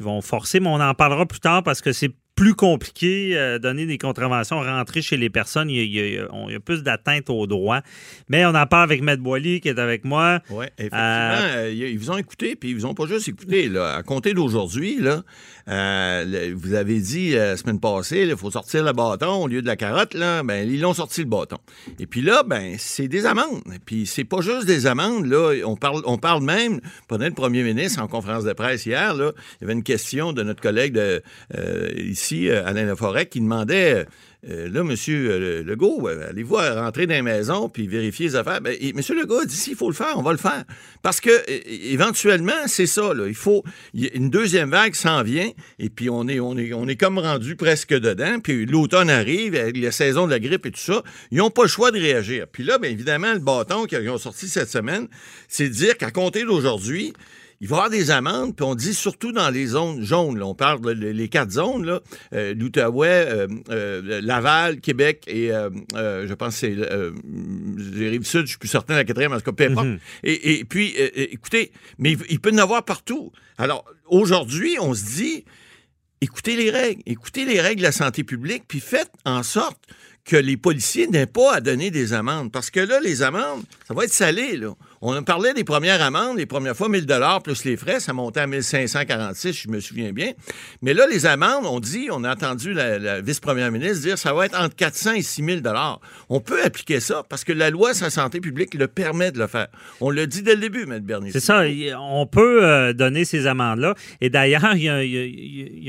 ils 0.00 0.04
vont 0.04 0.20
forcer, 0.22 0.60
mais 0.60 0.68
on 0.68 0.80
en 0.80 0.94
parlera 0.94 1.26
plus 1.26 1.40
tard 1.40 1.62
parce 1.62 1.80
que 1.80 1.92
c'est 1.92 2.10
plus 2.36 2.54
compliqué, 2.54 3.36
euh, 3.38 3.58
donner 3.60 3.86
des 3.86 3.96
contraventions, 3.96 4.60
rentrer 4.60 5.02
chez 5.02 5.16
les 5.16 5.30
personnes, 5.30 5.70
il 5.70 5.76
y 5.76 5.80
a, 6.00 6.04
il 6.04 6.14
y 6.14 6.18
a- 6.18 6.26
on- 6.32 6.48
il 6.48 6.54
y 6.54 6.56
a 6.56 6.60
plus 6.60 6.82
d'atteinte 6.82 7.30
aux 7.30 7.46
droits. 7.46 7.82
Mais 8.28 8.44
on 8.44 8.54
en 8.56 8.66
parle 8.66 8.82
avec 8.82 9.02
Maître 9.02 9.22
Boily 9.22 9.60
qui 9.60 9.68
est 9.68 9.78
avec 9.78 10.04
moi. 10.04 10.40
Oui, 10.50 10.66
effectivement. 10.76 10.98
euh, 10.98 11.72
ils 11.72 11.96
vous 11.98 12.10
ont 12.10 12.16
écouté, 12.18 12.56
puis 12.56 12.70
ils 12.70 12.74
vous 12.74 12.86
ont 12.86 12.94
pas 12.94 13.06
juste 13.06 13.28
écouté. 13.28 13.68
Là. 13.68 13.94
À 13.94 14.02
compter 14.02 14.34
d'aujourd'hui, 14.34 14.98
là, 15.00 15.22
euh, 15.68 16.52
vous 16.56 16.74
avez 16.74 16.98
dit 16.98 17.36
euh, 17.36 17.50
la 17.52 17.56
semaine 17.56 17.78
passée, 17.78 18.26
il 18.28 18.36
faut 18.36 18.50
sortir 18.50 18.82
le 18.84 18.92
bâton 18.92 19.44
au 19.44 19.46
lieu 19.46 19.62
de 19.62 19.66
la 19.66 19.76
carotte. 19.76 20.14
Là, 20.14 20.42
ben, 20.42 20.68
ils 20.68 20.80
l'ont 20.80 20.94
sorti 20.94 21.20
le 21.20 21.28
bâton. 21.28 21.58
Et 22.00 22.06
puis 22.06 22.20
là, 22.20 22.42
ben, 22.44 22.74
c'est 22.78 23.06
des 23.08 23.26
amendes. 23.26 23.62
Et 23.72 23.78
puis 23.84 24.06
c'est 24.06 24.24
pas 24.24 24.40
juste 24.40 24.66
des 24.66 24.86
amendes. 24.86 25.26
Là, 25.26 25.54
on 25.64 25.76
parle, 25.76 26.02
on 26.04 26.18
parle 26.18 26.42
même, 26.42 26.80
pendant 27.08 27.26
le 27.26 27.32
premier 27.32 27.62
ministre 27.62 28.02
en 28.02 28.08
conférence 28.08 28.42
de 28.44 28.52
presse 28.52 28.86
hier, 28.86 29.14
là, 29.14 29.30
il 29.36 29.62
y 29.62 29.64
avait 29.64 29.72
une 29.74 29.84
question 29.84 30.32
de 30.32 30.42
notre 30.42 30.60
collègue 30.60 30.94
de, 30.94 31.22
euh, 31.56 31.90
ici 31.96 32.23
euh, 32.32 32.66
Alain 32.66 32.84
Laforêt, 32.84 33.26
qui 33.26 33.40
demandait 33.40 34.06
euh, 34.50 34.68
là, 34.68 34.84
monsieur 34.84 35.30
euh, 35.30 35.62
Legault, 35.62 36.06
euh, 36.06 36.28
allez-vous 36.28 36.56
rentrer 36.56 37.06
dans 37.06 37.14
la 37.14 37.22
maison 37.22 37.70
puis 37.70 37.86
vérifier 37.86 38.26
les 38.26 38.36
affaires? 38.36 38.60
Ben, 38.60 38.76
et 38.78 38.92
monsieur 38.92 39.14
Legault 39.14 39.38
a 39.38 39.46
dit 39.46 39.56
s'il 39.56 39.74
faut 39.74 39.88
le 39.88 39.94
faire, 39.94 40.18
on 40.18 40.22
va 40.22 40.32
le 40.32 40.38
faire. 40.38 40.64
Parce 41.02 41.20
que 41.20 41.30
éventuellement, 41.90 42.52
c'est 42.66 42.86
ça. 42.86 43.14
Là, 43.14 43.26
il 43.26 43.34
faut. 43.34 43.64
une 43.94 44.28
deuxième 44.28 44.70
vague 44.70 44.94
s'en 44.94 45.22
vient 45.22 45.50
et 45.78 45.88
puis 45.88 46.10
on 46.10 46.28
est, 46.28 46.40
on 46.40 46.58
est, 46.58 46.74
on 46.74 46.86
est 46.88 46.96
comme 46.96 47.18
rendu 47.18 47.56
presque 47.56 47.94
dedans. 47.94 48.38
Puis 48.42 48.66
l'automne 48.66 49.08
arrive, 49.08 49.54
avec 49.54 49.78
la 49.78 49.92
saison 49.92 50.26
de 50.26 50.32
la 50.32 50.40
grippe 50.40 50.66
et 50.66 50.70
tout 50.70 50.80
ça. 50.80 51.02
Ils 51.30 51.38
n'ont 51.38 51.50
pas 51.50 51.62
le 51.62 51.68
choix 51.68 51.90
de 51.90 51.98
réagir. 51.98 52.46
Puis 52.50 52.64
là, 52.64 52.76
bien 52.78 52.90
évidemment, 52.90 53.32
le 53.32 53.38
bâton 53.38 53.86
qu'ils 53.86 54.10
ont 54.10 54.18
sorti 54.18 54.48
cette 54.48 54.68
semaine, 54.68 55.08
c'est 55.48 55.68
de 55.68 55.74
dire 55.74 55.96
qu'à 55.96 56.10
compter 56.10 56.44
d'aujourd'hui, 56.44 57.14
il 57.60 57.68
va 57.68 57.76
y 57.76 57.78
avoir 57.78 57.90
des 57.90 58.10
amendes, 58.10 58.54
puis 58.54 58.64
on 58.64 58.74
dit 58.74 58.94
surtout 58.94 59.32
dans 59.32 59.50
les 59.50 59.66
zones 59.66 60.02
jaunes. 60.02 60.38
là. 60.38 60.46
on 60.46 60.54
parle 60.54 60.80
de 60.80 60.90
les 60.90 61.24
les 61.24 61.28
quatre 61.28 61.52
zones, 61.52 61.86
là, 61.86 62.00
euh, 62.34 62.54
l'Outaouais, 62.54 63.08
euh, 63.08 63.46
euh, 63.70 64.20
Laval, 64.22 64.80
Québec 64.80 65.24
et 65.26 65.48
je 65.48 66.34
pense 66.34 66.60
que 66.60 66.60
c'est 66.60 66.76
les 67.94 68.10
Rives-Sud, 68.10 68.42
je 68.42 68.50
suis 68.50 68.58
plus 68.58 68.68
certain 68.68 68.94
de 68.94 68.98
la 68.98 69.04
quatrième, 69.04 69.32
en 69.32 69.38
tout 69.38 69.50
cas, 69.50 69.52
peu 69.52 69.72
importe. 69.72 69.88
et, 70.22 70.58
et 70.58 70.64
puis, 70.64 70.94
écoutez, 71.14 71.72
mais 71.98 72.12
il, 72.12 72.18
il 72.28 72.40
peut 72.40 72.50
y 72.50 72.54
en 72.54 72.58
avoir 72.58 72.84
partout. 72.84 73.32
Alors, 73.56 73.84
aujourd'hui, 74.06 74.76
on 74.80 74.94
se 74.94 75.04
dit, 75.04 75.44
écoutez 76.20 76.56
les 76.56 76.70
règles, 76.70 77.02
écoutez 77.06 77.44
les 77.46 77.60
règles 77.60 77.78
de 77.78 77.86
la 77.86 77.92
santé 77.92 78.22
publique, 78.22 78.64
puis 78.68 78.80
faites 78.80 79.10
en 79.24 79.42
sorte 79.42 79.80
que 80.24 80.36
les 80.36 80.56
policiers 80.56 81.06
n'aient 81.06 81.26
pas 81.26 81.54
à 81.54 81.60
donner 81.60 81.90
des 81.90 82.12
amendes. 82.12 82.50
Parce 82.50 82.70
que 82.70 82.80
là, 82.80 82.98
les 83.00 83.22
amendes, 83.22 83.62
ça 83.86 83.94
va 83.94 84.04
être 84.04 84.12
salé, 84.12 84.56
là. 84.56 84.74
On 85.06 85.12
a 85.12 85.20
parlé 85.22 85.52
des 85.52 85.64
premières 85.64 86.00
amendes, 86.00 86.38
les 86.38 86.46
premières 86.46 86.74
fois 86.74 86.88
1000 86.88 87.04
dollars 87.04 87.42
plus 87.42 87.64
les 87.64 87.76
frais, 87.76 88.00
ça 88.00 88.14
montait 88.14 88.40
à 88.40 88.46
1546, 88.46 89.52
je 89.52 89.68
me 89.68 89.78
souviens 89.78 90.12
bien. 90.12 90.32
Mais 90.80 90.94
là, 90.94 91.06
les 91.10 91.26
amendes, 91.26 91.66
on 91.66 91.78
dit, 91.78 92.08
on 92.10 92.24
a 92.24 92.32
entendu 92.32 92.72
la, 92.72 92.98
la 92.98 93.20
vice-première 93.20 93.70
ministre 93.70 94.00
dire, 94.00 94.16
ça 94.16 94.32
va 94.32 94.46
être 94.46 94.58
entre 94.58 94.74
400 94.74 95.12
et 95.12 95.22
6000 95.22 95.60
dollars. 95.60 96.00
On 96.30 96.40
peut 96.40 96.62
appliquer 96.64 97.00
ça 97.00 97.22
parce 97.28 97.44
que 97.44 97.52
la 97.52 97.68
loi 97.68 97.92
sur 97.92 98.04
la 98.06 98.10
santé 98.10 98.40
publique 98.40 98.72
le 98.74 98.88
permet 98.88 99.30
de 99.30 99.38
le 99.38 99.46
faire. 99.46 99.68
On 100.00 100.08
l'a 100.10 100.24
dit 100.26 100.42
dès 100.42 100.54
le 100.54 100.60
début, 100.62 100.84
M. 100.84 100.98
Bernier. 101.00 101.30
C'est 101.32 101.40
ça, 101.40 101.62
on 102.00 102.26
peut 102.26 102.64
euh, 102.64 102.92
donner 102.94 103.26
ces 103.26 103.46
amendes-là. 103.46 103.94
Et 104.22 104.30
d'ailleurs, 104.30 104.74
il 104.74 104.82
y 104.84 104.88
a, 104.88 104.96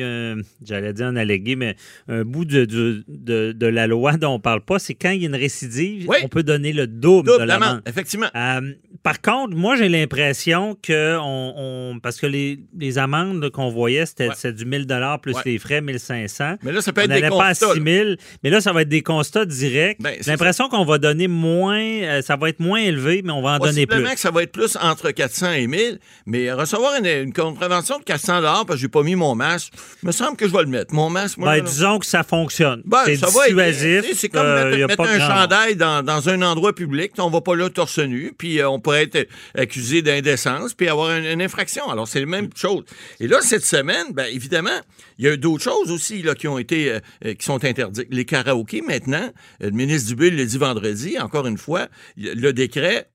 a- 0.06 0.36
j'allais 0.66 0.92
dire 0.94 1.08
un 1.08 1.16
allégué, 1.16 1.56
mais 1.56 1.78
un 2.10 2.24
bout 2.26 2.44
de, 2.44 2.66
de, 2.66 3.04
de- 3.08 3.54
de 3.54 3.66
la 3.68 3.88
loi 3.88 4.18
dont 4.18 4.34
on 4.34 4.40
parle 4.40 4.62
pas, 4.62 4.78
c'est 4.78 4.94
quand 4.94 5.12
il 5.12 5.22
y 5.22 5.26
a 5.26 5.30
une 5.30 5.36
récidive, 5.36 6.10
Oui. 6.10 6.18
on 6.24 6.28
peut 6.28 6.44
donner 6.44 6.74
le 6.74 6.86
double, 6.88 7.28
Double 7.30 7.42
de 7.42 7.48
l'amende. 7.48 7.82
effectivement. 7.86 8.28
Euh, 8.36 8.74
par 9.06 9.22
contre, 9.22 9.56
moi, 9.56 9.76
j'ai 9.76 9.88
l'impression 9.88 10.76
que 10.82 11.18
on, 11.22 11.54
on- 11.94 12.00
parce 12.00 12.18
que 12.20 12.26
les, 12.26 12.60
les 12.78 12.98
amendes 12.98 13.50
qu'on 13.52 13.70
voyait, 13.70 14.06
c'était 14.08 14.30
Ouais. 14.30 14.52
du 14.52 14.66
1000 14.66 14.88
plus 15.22 15.34
Ouais. 15.36 15.42
les 15.46 15.60
frais, 15.60 15.80
1500. 15.80 16.56
Mais 16.64 16.72
là, 16.72 16.82
ça 16.82 16.92
peut 16.92 17.02
On 17.02 17.04
être 17.04 17.10
des 17.12 17.22
n'allait 17.22 17.30
pas 17.30 17.46
à 17.46 17.50
constats. 17.50 17.68
là. 17.68 17.74
6000, 17.76 18.18
mais 18.44 18.50
là, 18.50 18.62
ça 18.62 18.74
va 18.74 18.82
être 18.82 18.90
des 18.90 19.04
constats 19.04 19.46
directs. 19.46 19.98
Ben, 20.02 20.16
l'impression 20.26 20.70
qu'on 20.70 20.86
va 20.86 20.98
donner 20.98 21.28
moins, 21.28 21.80
euh, 21.80 22.22
ça 22.24 22.36
va 22.36 22.50
être 22.50 22.60
moins 22.60 22.80
élevé, 22.80 23.22
mais 23.24 23.32
on 23.32 23.42
va 23.44 23.52
en 23.52 23.60
donner 23.60 23.86
plus. 23.86 24.04
Que 24.04 24.20
ça 24.20 24.32
va 24.32 24.42
être 24.42 24.52
plus 24.52 24.76
entre 24.82 25.12
400 25.12 25.52
et 25.52 25.68
1000, 25.68 26.00
mais 26.26 26.52
recevoir 26.52 26.96
une, 27.00 27.06
une 27.06 27.34
contravention 27.34 28.00
de 28.00 28.04
400 28.04 28.42
parce 28.42 28.66
que 28.68 28.78
j'ai 28.78 28.88
pas 28.88 29.04
mis 29.04 29.16
mon 29.16 29.36
masque, 29.36 29.72
me 30.02 30.12
semble 30.12 30.36
que 30.36 30.48
je 30.48 30.52
vais 30.52 30.64
le 30.64 30.70
mettre. 30.70 30.94
Mon 30.96 31.12
masque, 31.12 31.38
moi, 31.38 31.50
Ben, 31.52 31.64
là- 31.64 31.70
disons 31.70 32.00
que 32.00 32.08
ça 32.08 32.24
fonctionne. 32.24 32.82
Ben, 32.86 33.04
c'est 33.06 33.18
dissuasif. 33.18 34.06
C'est 34.16 34.30
comme 34.30 34.42
euh, 34.46 34.88
mettre, 34.88 35.02
un 35.04 35.18
grand- 35.18 35.28
chandail 35.42 35.76
dans, 35.76 36.04
dans 36.04 36.28
un 36.30 36.42
endroit 36.42 36.74
public. 36.74 37.12
On 37.20 37.30
va 37.30 37.42
pas 37.42 37.56
là 37.56 37.70
torse 37.70 38.00
nu, 38.00 38.34
puis 38.38 38.60
euh, 38.60 38.70
on 38.70 38.80
pourrait 38.80 38.95
être 39.02 39.28
accusé 39.56 40.02
d'indécence, 40.02 40.74
puis 40.74 40.88
avoir 40.88 41.12
une, 41.18 41.42
infraction. 41.42 41.90
Alors, 41.90 42.08
c'est 42.08 42.20
la 42.20 42.26
même 42.26 42.50
chose. 42.56 42.84
Et 43.20 43.28
là, 43.28 43.40
cette 43.42 43.66
semaine, 43.66 44.08
ben, 44.14 44.26
évidemment, 44.32 44.80
il 45.18 45.26
y 45.26 45.28
a 45.28 45.38
d'autres 45.38 45.64
choses 45.64 45.92
aussi 45.92 46.22
là, 46.22 46.36
qui 46.36 46.48
ont 46.48 46.58
été, 46.58 46.92
euh, 46.92 47.00
euh, 47.26 47.34
qui 47.34 47.46
sont 47.46 47.64
interdites. 47.64 48.08
Les 48.10 48.26
karaokés, 48.26 48.82
maintenant, 48.82 49.30
euh, 49.62 49.66
le 49.66 49.72
ministre 49.72 50.10
Dubé 50.10 50.30
l'a 50.32 50.46
dit 50.46 50.58
vendredi, 50.58 51.20
encore 51.20 51.48
une 51.48 51.58
fois, 51.58 51.88
le 52.18 52.52
décret 52.52 53.10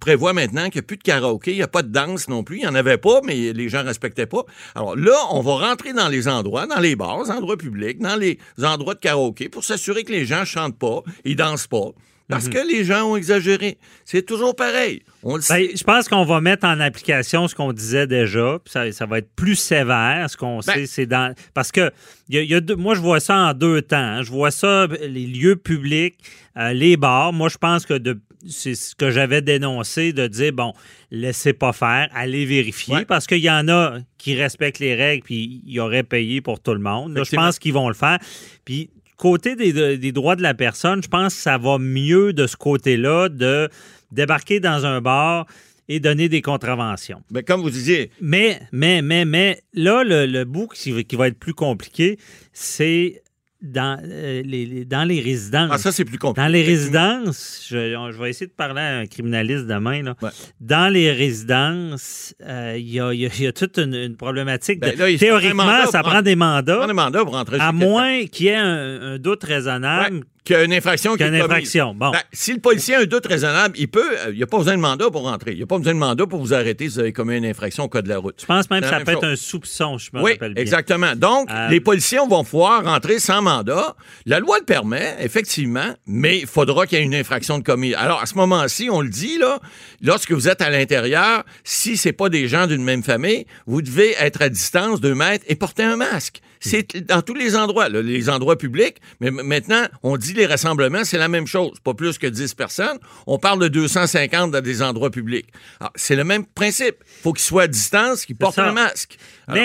prévoit 0.00 0.32
maintenant 0.32 0.64
qu'il 0.64 0.80
n'y 0.80 0.84
a 0.84 0.86
plus 0.86 0.96
de 0.96 1.02
karaoké, 1.02 1.52
il 1.52 1.56
n'y 1.56 1.62
a 1.62 1.68
pas 1.68 1.82
de 1.82 1.92
danse 1.92 2.28
non 2.28 2.44
plus. 2.44 2.58
Il 2.58 2.62
n'y 2.62 2.66
en 2.66 2.74
avait 2.74 2.98
pas, 2.98 3.20
mais 3.24 3.52
les 3.52 3.68
gens 3.68 3.84
respectaient 3.84 4.26
pas. 4.26 4.44
Alors 4.74 4.96
là, 4.96 5.16
on 5.30 5.40
va 5.40 5.68
rentrer 5.68 5.92
dans 5.92 6.08
les 6.08 6.28
endroits, 6.28 6.66
dans 6.66 6.80
les 6.80 6.96
bars, 6.96 7.30
endroits 7.30 7.56
publics, 7.56 7.98
dans 7.98 8.16
les 8.16 8.38
endroits 8.62 8.94
de 8.94 9.00
karaoké 9.00 9.48
pour 9.48 9.64
s'assurer 9.64 10.04
que 10.04 10.12
les 10.12 10.26
gens 10.26 10.44
chantent 10.44 10.78
pas, 10.78 11.02
ils 11.24 11.36
dansent 11.36 11.66
pas. 11.66 11.92
Parce 12.28 12.48
que 12.48 12.58
les 12.58 12.84
gens 12.84 13.04
ont 13.12 13.16
exagéré. 13.16 13.78
C'est 14.04 14.24
toujours 14.26 14.56
pareil. 14.56 15.02
On 15.22 15.36
le 15.36 15.42
sait. 15.42 15.68
Ben, 15.68 15.76
je 15.76 15.84
pense 15.84 16.08
qu'on 16.08 16.24
va 16.24 16.40
mettre 16.40 16.66
en 16.66 16.80
application 16.80 17.46
ce 17.46 17.54
qu'on 17.54 17.72
disait 17.72 18.06
déjà. 18.08 18.58
puis 18.64 18.72
Ça, 18.72 18.90
ça 18.92 19.06
va 19.06 19.18
être 19.18 19.30
plus 19.36 19.54
sévère. 19.56 20.28
Ce 20.28 20.36
qu'on 20.36 20.56
Ben- 20.58 20.74
sait, 20.74 20.86
c'est 20.86 21.06
dans. 21.06 21.34
Parce 21.54 21.70
que 21.70 21.92
y 22.28 22.38
a- 22.38 22.42
il 22.42 22.50
y 22.50 22.54
a 22.54 22.60
deux- 22.60 22.74
moi, 22.76 22.94
je 22.96 23.00
vois 23.00 23.20
ça 23.20 23.36
en 23.36 23.54
deux 23.54 23.80
temps. 23.82 23.96
hein. 23.96 24.22
Je 24.22 24.30
vois 24.30 24.50
ça, 24.50 24.86
les 24.86 25.26
lieux 25.26 25.56
publics, 25.56 26.16
euh, 26.56 26.72
les 26.72 26.96
bars. 26.96 27.32
Moi, 27.32 27.48
je 27.48 27.58
pense 27.58 27.86
que 27.86 27.94
de- 27.94 28.18
c'est 28.48 28.74
ce 28.74 28.94
que 28.94 29.10
j'avais 29.10 29.40
dénoncé 29.42 30.12
de 30.12 30.26
dire 30.26 30.52
bon, 30.52 30.72
laissez 31.10 31.52
pas 31.52 31.72
faire, 31.72 32.08
allez 32.14 32.44
vérifier. 32.44 32.94
Ouais. 32.94 33.04
Parce 33.04 33.26
qu'il 33.26 33.38
y 33.38 33.50
en 33.50 33.68
a 33.68 33.98
qui 34.18 34.34
respectent 34.34 34.78
les 34.80 34.94
règles 34.94 35.22
puis 35.24 35.62
ils 35.66 35.78
auraient 35.80 36.02
payé 36.02 36.40
pour 36.40 36.58
tout 36.60 36.72
le 36.74 36.80
monde. 36.80 37.16
Là, 37.16 37.22
je 37.24 37.34
pense 37.36 37.58
qu'ils 37.60 37.72
vont 37.72 37.88
le 37.88 37.94
faire. 37.94 38.18
Puis 38.64 38.90
côté 39.16 39.56
des, 39.56 39.98
des 39.98 40.12
droits 40.12 40.36
de 40.36 40.42
la 40.42 40.54
personne, 40.54 41.02
je 41.02 41.08
pense 41.08 41.34
que 41.34 41.40
ça 41.40 41.58
va 41.58 41.78
mieux 41.78 42.32
de 42.32 42.46
ce 42.46 42.56
côté-là 42.56 43.28
de 43.28 43.68
débarquer 44.12 44.60
dans 44.60 44.86
un 44.86 45.00
bar 45.00 45.46
et 45.88 46.00
donner 46.00 46.28
des 46.28 46.42
contraventions. 46.42 47.22
Ben, 47.30 47.42
comme 47.44 47.60
vous 47.60 47.70
disiez, 47.70 48.10
Mais, 48.20 48.60
mais, 48.72 49.02
mais, 49.02 49.24
mais, 49.24 49.62
là, 49.72 50.02
le, 50.02 50.26
le 50.26 50.44
bout 50.44 50.68
qui 50.68 51.16
va 51.16 51.28
être 51.28 51.38
plus 51.38 51.54
compliqué, 51.54 52.18
c'est 52.52 53.22
dans, 53.66 54.00
euh, 54.04 54.42
les, 54.44 54.84
dans 54.84 55.04
les 55.04 55.20
résidences. 55.20 55.70
ah, 55.72 55.78
ça, 55.78 55.92
c'est 55.92 56.04
plus 56.04 56.18
compliqué. 56.18 56.42
Dans 56.46 56.52
les 56.52 56.62
résidences, 56.62 57.66
je, 57.70 58.18
vais 58.20 58.30
essayer 58.30 58.46
de 58.46 58.52
parler 58.52 58.80
à 58.80 58.98
un 58.98 59.06
criminaliste 59.06 59.66
demain. 59.66 60.02
Là. 60.02 60.14
Ouais. 60.22 60.30
Dans 60.60 60.92
les 60.92 61.12
résidences, 61.12 62.34
euh, 62.44 62.74
il 62.78 62.88
y, 62.88 63.00
a, 63.00 63.12
il 63.12 63.20
y 63.20 63.26
a- 63.26 63.30
il 63.36 63.42
y 63.44 63.46
a 63.46 63.52
toute 63.52 63.78
une, 63.78 63.94
une 63.94 64.16
problématique. 64.16 64.80
de- 64.80 64.86
Ben 64.90 64.98
là, 64.98 65.18
théoriquement, 65.18 65.86
ça 65.90 66.02
prend 66.02 66.18
en- 66.18 66.22
des 66.22 66.36
mandats, 66.36 66.80
On 66.82 66.88
a 66.88 66.92
mandat 66.92 67.24
pour 67.24 67.34
rentrer 67.34 67.58
à 67.60 67.72
moins 67.72 68.24
qu'il 68.26 68.46
y 68.46 68.48
ait 68.50 68.56
un, 68.56 69.00
un 69.14 69.18
doute 69.18 69.44
raisonnable 69.44 70.16
Ouais, 70.16 70.22
qu'il 70.46 70.56
y 70.56 70.58
a 70.58 70.64
une 70.64 70.72
infraction 70.72 71.16
qui 71.16 71.22
est 71.22 71.26
une 71.26 71.32
commise. 71.32 71.44
infraction. 71.44 71.94
Bon. 71.94 72.10
Ben, 72.12 72.20
si 72.32 72.54
le 72.54 72.60
policier 72.60 72.94
a 72.94 73.00
un 73.00 73.04
doute 73.04 73.26
raisonnable, 73.26 73.74
il 73.78 73.88
peut, 73.88 74.00
euh, 74.20 74.30
il 74.30 74.36
n'y 74.36 74.42
a 74.42 74.46
pas 74.46 74.58
besoin 74.58 74.76
de 74.76 74.80
mandat 74.80 75.10
pour 75.10 75.22
rentrer. 75.22 75.50
Il 75.52 75.56
n'y 75.58 75.62
a 75.62 75.66
pas 75.66 75.78
besoin 75.78 75.94
de 75.94 75.98
mandat 75.98 76.26
pour 76.26 76.40
vous 76.40 76.54
arrêter 76.54 76.88
si 76.88 76.94
vous 76.94 77.00
avez 77.00 77.12
commis 77.12 77.36
une 77.36 77.44
infraction 77.46 77.84
au 77.84 77.88
code 77.88 78.04
de 78.04 78.08
la 78.10 78.18
route. 78.18 78.36
je 78.40 78.46
pense 78.46 78.70
même 78.70 78.80
que 78.80 78.88
ça 78.88 79.00
peut 79.00 79.12
être 79.12 79.24
un 79.24 79.36
soupçon, 79.36 79.98
je 79.98 80.10
me 80.14 80.22
Oui, 80.22 80.32
rappelle 80.32 80.54
bien. 80.54 80.62
exactement. 80.62 81.14
Donc, 81.16 81.50
Euh, 81.50 81.68
les 81.68 81.80
policiers 81.80 82.18
vont 82.28 82.44
pouvoir 82.44 82.84
rentrer 82.84 83.18
sans 83.18 83.42
mandat. 83.42 83.94
La 84.24 84.38
loi 84.38 84.58
le 84.58 84.64
permet, 84.64 85.16
effectivement, 85.20 85.94
mais 86.06 86.38
il 86.38 86.46
faudra 86.46 86.86
qu'il 86.86 86.98
y 86.98 87.02
ait 87.02 87.04
une 87.04 87.14
infraction 87.14 87.58
de 87.58 87.64
commis. 87.64 87.94
Alors, 87.94 88.20
à 88.22 88.26
ce 88.26 88.34
moment-ci, 88.36 88.88
on 88.90 89.00
le 89.00 89.08
dit, 89.08 89.38
là, 89.38 89.58
lorsque 90.02 90.32
vous 90.32 90.48
êtes 90.48 90.62
à 90.62 90.70
l'intérieur, 90.70 91.44
si 91.64 91.96
c'est 91.96 92.12
pas 92.12 92.28
des 92.28 92.48
gens 92.48 92.66
d'une 92.66 92.82
même 92.84 93.02
famille, 93.02 93.46
vous 93.66 93.82
devez 93.82 94.14
être 94.18 94.42
à 94.42 94.48
distance 94.48 95.00
deux 95.00 95.14
mètres 95.14 95.44
et 95.48 95.56
porter 95.56 95.82
un 95.82 95.96
masque. 95.96 96.40
C'est 96.60 96.96
dans 97.06 97.22
tous 97.22 97.34
les 97.34 97.54
endroits, 97.56 97.88
là, 97.88 98.00
les 98.02 98.28
endroits 98.30 98.56
publics. 98.56 98.96
Mais 99.20 99.30
maintenant, 99.30 99.86
on 100.02 100.16
dit 100.16 100.32
les 100.32 100.46
rassemblements, 100.46 101.04
c'est 101.04 101.18
la 101.18 101.28
même 101.28 101.46
chose. 101.46 101.78
Pas 101.84 101.94
plus 101.94 102.18
que 102.18 102.26
10 102.26 102.54
personnes. 102.54 102.98
On 103.26 103.38
parle 103.38 103.60
de 103.60 103.68
250 103.68 104.50
dans 104.50 104.60
des 104.60 104.82
endroits 104.82 105.10
publics. 105.10 105.46
Alors, 105.80 105.92
C'est 105.96 106.16
le 106.16 106.24
même 106.24 106.44
principe. 106.46 106.96
faut 107.22 107.32
qu'ils 107.32 107.44
soient 107.44 107.64
à 107.64 107.68
distance, 107.68 108.24
qu'ils 108.26 108.36
portent 108.36 108.56
ça. 108.56 108.68
un 108.68 108.72
masque. 108.72 109.16
Alors, 109.46 109.62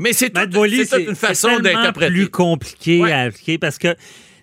Mais 0.00 0.12
c'est 0.12 0.30
toute, 0.30 0.98
une 1.08 1.14
façon 1.16 1.58
d'interpréter. 1.60 2.12
plus 2.12 2.28
compliqué 2.28 3.00
Ouais. 3.00 3.12
à 3.12 3.20
appliquer 3.22 3.58
parce 3.58 3.78
que 3.78 3.94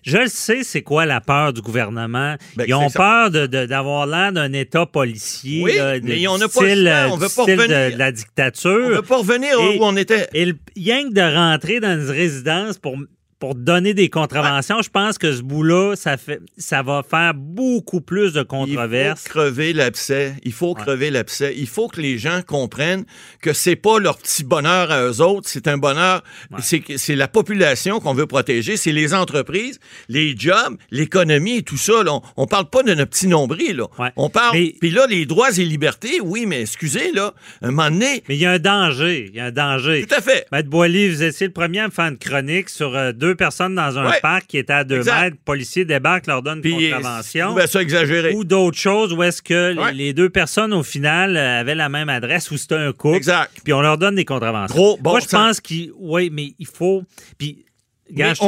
je 0.02 0.18
le 0.18 0.28
sais, 0.28 0.62
c'est 0.62 0.82
quoi 0.82 1.06
la 1.06 1.20
peur 1.20 1.52
du 1.52 1.60
gouvernement. 1.60 2.36
Ben, 2.56 2.64
ils 2.66 2.74
ont 2.74 2.90
peur 2.90 3.30
de- 3.30 3.46
de- 3.46 3.66
d'avoir 3.66 4.06
l'air 4.06 4.32
d'un 4.32 4.52
État 4.52 4.86
policier. 4.86 5.62
Oui, 5.62 5.76
là, 5.76 5.98
de- 6.00 6.06
mais 6.06 6.26
on 6.28 6.38
n'a 6.38 6.48
pas 6.48 6.62
le 6.62 7.10
on 7.12 7.16
veut 7.16 7.28
de- 7.28 7.40
revenir. 7.40 7.92
de 7.92 7.98
la 7.98 8.08
On 8.08 8.12
dictature. 8.12 8.88
ne 8.90 8.94
veut 8.96 9.02
pas 9.02 9.18
revenir 9.18 9.50
Et- 9.58 9.78
où 9.78 9.84
on 9.84 9.96
était. 9.96 10.28
Et 10.34 10.44
le, 10.46 10.54
rien 10.76 11.08
que 11.08 11.12
de 11.14 11.20
rentrer 11.34 11.80
dans 11.80 12.00
une 12.00 12.10
résidence 12.10 12.78
pour, 12.78 12.96
pour 13.40 13.54
donner 13.56 13.94
des 13.94 14.08
contraventions, 14.10 14.82
je 14.82 14.90
pense 14.90 15.18
que 15.18 15.32
ce 15.32 15.42
bout-là, 15.42 15.96
ça, 15.96 16.16
fait, 16.16 16.40
ça 16.58 16.82
va 16.82 17.02
faire 17.02 17.34
beaucoup 17.34 18.00
plus 18.02 18.32
de 18.34 18.40
Il 18.40 18.44
controverses. 18.44 19.22
faut 19.24 19.30
crever 19.30 19.72
l'abcès. 19.72 20.34
Il 20.44 20.52
faut 20.52 20.74
Ouais. 20.74 20.82
crever 20.82 21.10
l'abcès. 21.10 21.54
Il 21.56 21.66
faut 21.66 21.88
que 21.88 22.00
les 22.00 22.18
gens 22.18 22.42
comprennent 22.46 23.04
que 23.40 23.52
c'est 23.52 23.76
pas 23.76 23.98
leur 23.98 24.18
petit 24.18 24.44
bonheur 24.44 24.90
à 24.92 25.04
eux 25.06 25.20
autres, 25.22 25.48
c'est 25.48 25.66
un 25.68 25.78
bonheur. 25.78 26.22
C'est 26.60 26.80
que- 26.80 26.96
C'est 26.98 27.16
la 27.16 27.28
population 27.28 27.98
qu'on 27.98 28.12
veut 28.14 28.26
protéger, 28.26 28.76
c'est 28.76 28.92
les 28.92 29.14
entreprises, 29.14 29.80
les 30.08 30.36
jobs, 30.36 30.76
l'économie 30.90 31.56
et 31.56 31.62
tout 31.62 31.78
ça. 31.78 32.02
là. 32.04 32.12
On, 32.12 32.22
on 32.36 32.46
parle 32.46 32.68
pas 32.68 32.82
de 32.82 32.92
notre 32.94 33.10
petit 33.10 33.26
nombril. 33.26 33.76
Là. 33.76 33.86
Ouais. 33.98 34.10
On 34.16 34.28
parle. 34.28 34.56
Mais- 34.58 34.74
Puis 34.80 34.90
là, 34.90 35.06
les 35.08 35.24
droits 35.24 35.50
et 35.58 35.64
libertés, 35.64 36.20
oui, 36.22 36.44
mais 36.46 36.60
excusez 36.60 37.10
là, 37.12 37.32
un 37.62 37.70
moment 37.70 37.90
donné. 37.90 38.22
Mais 38.28 38.36
il 38.36 38.40
y 38.40 38.46
a 38.46 38.52
un 38.52 38.58
danger. 38.58 39.26
Il 39.30 39.36
y 39.36 39.40
a 39.40 39.46
un 39.46 39.50
danger. 39.50 40.04
Tout 40.06 40.14
à 40.14 40.20
fait. 40.20 40.46
Maître 40.52 40.68
Boily, 40.68 41.08
vous 41.08 41.22
étiez 41.22 41.46
le 41.46 41.52
premier 41.54 41.80
à 41.80 41.86
me 41.86 41.92
faire 41.92 42.06
une 42.08 42.18
chronique 42.18 42.68
sur 42.68 42.94
euh, 42.94 43.12
deux 43.12 43.29
deux 43.30 43.34
personnes 43.36 43.74
dans 43.74 43.96
un 43.98 44.08
Ouais. 44.10 44.20
parc 44.20 44.46
qui 44.48 44.58
étaient 44.58 44.72
à 44.72 44.84
deux 44.84 44.98
Exact. 44.98 45.20
mètres, 45.20 45.36
policier 45.44 45.84
débarque, 45.84 46.26
leur 46.26 46.42
donne 46.42 46.60
une 46.64 46.90
contravention. 46.92 47.46
trouvait 47.48 47.66
ça 47.66 47.80
exagéré. 47.82 48.34
Ou 48.34 48.44
d'autres 48.44 48.78
choses 48.78 49.12
où 49.12 49.22
est-ce 49.22 49.40
que 49.42 49.72
les- 49.72 49.78
Ouais. 49.80 49.92
les 49.92 50.12
deux 50.12 50.28
personnes, 50.30 50.72
au 50.72 50.82
final, 50.82 51.36
euh, 51.36 51.60
avaient 51.60 51.74
la 51.74 51.88
même 51.88 52.08
adresse 52.08 52.50
ou 52.50 52.56
c'était 52.56 52.74
un 52.76 52.92
couple. 52.92 53.16
Exact. 53.16 53.52
Puis 53.62 53.72
on 53.72 53.80
leur 53.80 53.98
donne 53.98 54.14
des 54.16 54.24
contraventions. 54.24 54.74
Gros 54.74 54.96
bon 55.00 55.10
Moi, 55.12 55.20
je 55.20 55.26
pense 55.28 55.60
qu'il. 55.60 55.92
Oui, 55.96 56.30
mais 56.32 56.54
il 56.58 56.66
faut. 56.66 57.04
Puis, 57.38 57.64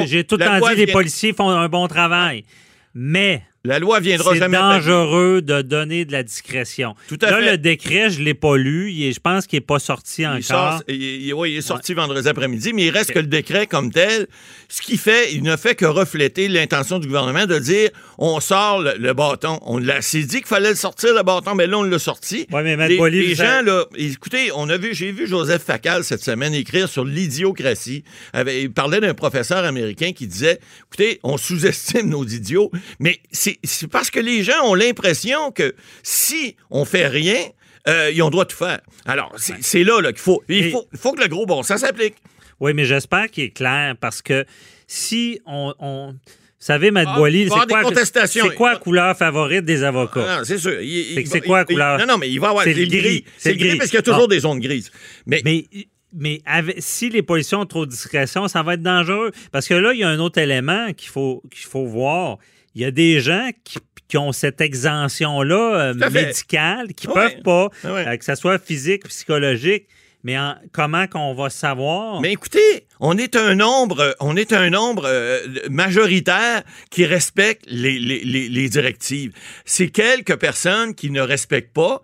j'ai 0.07 0.25
tout 0.25 0.37
le 0.37 0.45
temps 0.45 0.68
dit 0.68 0.75
les 0.77 0.87
policiers 0.88 1.33
font 1.33 1.49
un 1.51 1.68
bon 1.68 1.87
travail. 1.87 2.45
Mais. 2.95 3.42
La 3.64 3.79
loi 3.79 4.01
viendra 4.01 4.33
C'est 4.33 4.40
jamais. 4.40 4.57
dangereux 4.59 5.40
de 5.40 5.62
donner 5.62 6.05
de 6.05 6.11
la 6.11 6.25
discrétion. 6.25 6.96
Tout 7.07 7.16
à 7.22 7.31
Là, 7.31 7.38
fait. 7.38 7.51
le 7.53 7.59
décret, 7.59 8.11
je 8.11 8.18
ne 8.18 8.25
l'ai 8.25 8.35
pas 8.35 8.57
lu. 8.57 8.90
Il 8.90 9.05
est- 9.05 9.12
je 9.12 9.20
pense 9.20 9.46
qu'il 9.46 9.59
n'est 9.59 9.64
pas 9.64 9.79
sorti 9.79 10.22
Il, 10.22 10.27
encore. 10.27 10.42
sort- 10.42 10.83
il- 10.88 11.01
il- 11.27 11.33
ouais, 11.33 11.53
il 11.53 11.59
est 11.59 11.61
sorti 11.62 11.94
vendredi 11.94 12.29
après-midi, 12.29 12.72
mais 12.72 12.87
il 12.87 12.90
reste 12.90 13.12
que 13.12 13.20
le 13.20 13.27
décret 13.29 13.68
comme 13.68 13.92
tel, 13.92 14.27
ce 14.68 14.83
qui 14.83 14.96
fait, 14.96 15.33
il 15.33 15.44
ne 15.44 15.57
fait 15.57 15.77
que 15.77 15.85
refléter 15.87 16.48
l'intention 16.48 16.98
du 16.98 17.07
gouvernement 17.07 17.46
de 17.46 17.57
dire 17.61 17.90
on 18.18 18.40
sort 18.40 18.81
le, 18.83 18.94
le 18.98 19.12
bâton. 19.14 19.61
On 19.62 19.79
l'a 19.79 20.03
c'est 20.03 20.22
dit 20.25 20.38
qu'il 20.38 20.46
fallait 20.46 20.70
le 20.70 20.75
sortir 20.75 21.14
le 21.14 21.22
bâton, 21.22 21.54
mais 21.54 21.69
là 21.69 21.79
on 21.79 21.85
l'a 21.85 22.00
sorti. 22.00 22.48
Ouais, 22.50 22.65
mais 22.65 22.88
les, 22.88 22.96
Boily, 22.96 23.29
les 23.29 23.35
gens 23.37 23.63
là, 23.65 23.85
écoutez, 23.96 24.50
on 24.56 24.69
a 24.71 24.77
vu, 24.77 24.92
j'ai 24.92 25.13
vu 25.13 25.29
Joseph 25.29 25.63
Facal 25.63 26.02
cette 26.02 26.25
semaine 26.25 26.52
écrire 26.52 26.88
sur 26.88 27.04
l'idiocratie. 27.04 28.02
Il 28.35 28.73
parlait 28.73 29.00
d'un 29.00 29.15
professeur 29.15 29.65
américain 29.65 30.10
qui 30.13 30.27
disait 30.27 30.58
écoutez, 30.88 31.21
on 31.23 31.37
sous-estime 31.37 32.08
nos 32.08 32.25
idiots, 32.27 32.73
mais 32.98 33.21
c'est 33.31 33.52
c'est 33.65 33.88
parce 33.88 34.11
que 34.11 34.21
les 34.21 34.42
gens 34.42 34.65
ont 34.65 34.75
l'impression 34.75 35.50
que 35.53 35.75
si 36.03 36.57
on 36.71 36.85
fait 36.85 37.07
rien, 37.09 37.37
euh, 37.88 38.11
ils 38.15 38.23
ont 38.23 38.27
le 38.27 38.31
droit 38.33 38.44
de 38.44 38.50
tout 38.50 38.57
faire. 38.57 38.81
Alors, 39.07 39.33
c'est 39.38 39.85
là, 39.85 40.00
là 40.00 40.13
qu'il 40.13 40.21
faut, 40.23 40.42
il 40.48 40.71
faut, 40.96 41.13
que 41.13 41.21
le 41.23 41.29
gros 41.29 41.46
bon 41.46 41.63
sens 41.63 41.81
s'applique. 41.81 42.15
Oui, 42.61 42.73
mais 42.75 42.85
j'espère 42.85 43.29
qu'il 43.31 43.44
est 43.44 43.50
clair 43.50 43.96
parce 44.00 44.23
que 44.23 44.44
si 44.87 45.40
on. 45.46 45.75
on- 45.81 46.13
Vous 46.13 46.67
savez, 46.67 46.92
Maître 46.92 47.11
Ah, 47.15 47.19
Boily, 47.19 47.44
c'est 47.44 47.48
quoi, 47.48 47.67
c'est 48.29 48.55
quoi 48.55 48.73
la 48.75 48.79
couleur 48.79 49.17
favorite 49.17 49.65
des 49.65 49.83
avocats? 49.83 50.27
Ah, 50.29 50.40
c'est 50.44 50.59
sûr. 50.59 50.79
C'est 51.27 51.40
quoi 51.40 51.59
la 51.59 51.65
il- 51.69 51.73
couleur? 51.75 51.98
Non, 51.98 52.07
non, 52.07 52.19
mais 52.19 52.31
il 52.31 52.38
va 52.38 52.50
avoir. 52.50 52.63
C'est 52.63 52.73
le 52.75 52.87
gris. 52.87 53.25
C'est 53.37 53.50
le 53.55 53.57
gris 53.59 53.69
gris. 53.71 53.79
parce 53.79 53.90
qu'il 53.90 53.96
y 53.96 53.98
a 53.98 54.03
toujours 54.03 54.27
Ah. 54.27 54.35
des 54.35 54.38
zones 54.40 54.61
grises. 54.61 54.92
Mais, 55.27 55.42
Mais, 55.44 55.65
mais 56.15 56.40
avec- 56.46 56.77
si 56.79 57.11
les 57.11 57.23
policiers 57.23 57.57
ont 57.57 57.67
trop 57.67 57.85
de 57.85 57.90
discrétion, 57.90 58.46
ça 58.46 58.63
va 58.63 58.75
être 58.75 58.83
dangereux. 58.83 59.33
Parce 59.50 59.67
que 59.67 59.75
là, 59.75 59.92
il 59.92 59.98
y 59.98 60.05
a 60.05 60.09
un 60.09 60.21
autre 60.21 60.38
élément 60.38 60.92
qu'il 60.92 61.09
faut, 61.09 61.42
qu'il 61.50 61.67
faut 61.67 61.85
voir. 61.87 62.38
Il 62.75 62.83
y 62.83 62.85
a 62.85 62.90
des 62.90 63.20
gens 63.20 63.50
qui, 63.64 63.79
qui 64.08 64.16
ont 64.18 64.33
cette 64.33 64.60
exemption-là 64.60 65.92
euh, 65.92 66.10
médicale, 66.10 66.92
qui 66.94 67.06
Ouais. 67.08 67.14
peuvent 67.14 67.42
pas, 67.42 67.68
Ouais. 67.85 68.06
euh, 68.08 68.16
que 68.16 68.25
ce 68.25 68.35
soit 68.35 68.58
physique, 68.58 69.08
psychologique. 69.08 69.87
Mais 70.25 70.38
en- 70.38 70.54
comment 70.70 71.08
qu'on 71.08 71.35
va 71.35 71.50
savoir? 71.50 72.20
mais 72.20 72.31
écoutez, 72.33 72.87
on 73.00 73.18
est 73.18 73.35
un 73.35 73.56
nombre, 73.56 74.14
on 74.20 74.37
est 74.37 74.52
un 74.52 74.70
nombre 74.70 75.02
euh, 75.06 75.40
majoritaire 75.68 76.62
qui 76.90 77.04
respecte 77.06 77.64
les, 77.66 77.98
les- 77.98 78.20
les- 78.25 78.48
les 78.48 78.68
directives. 78.68 79.33
C'est 79.64 79.88
quelques 79.88 80.37
personnes 80.37 80.94
qui 80.94 81.10
ne 81.10 81.20
respectent 81.20 81.73
pas. 81.75 82.00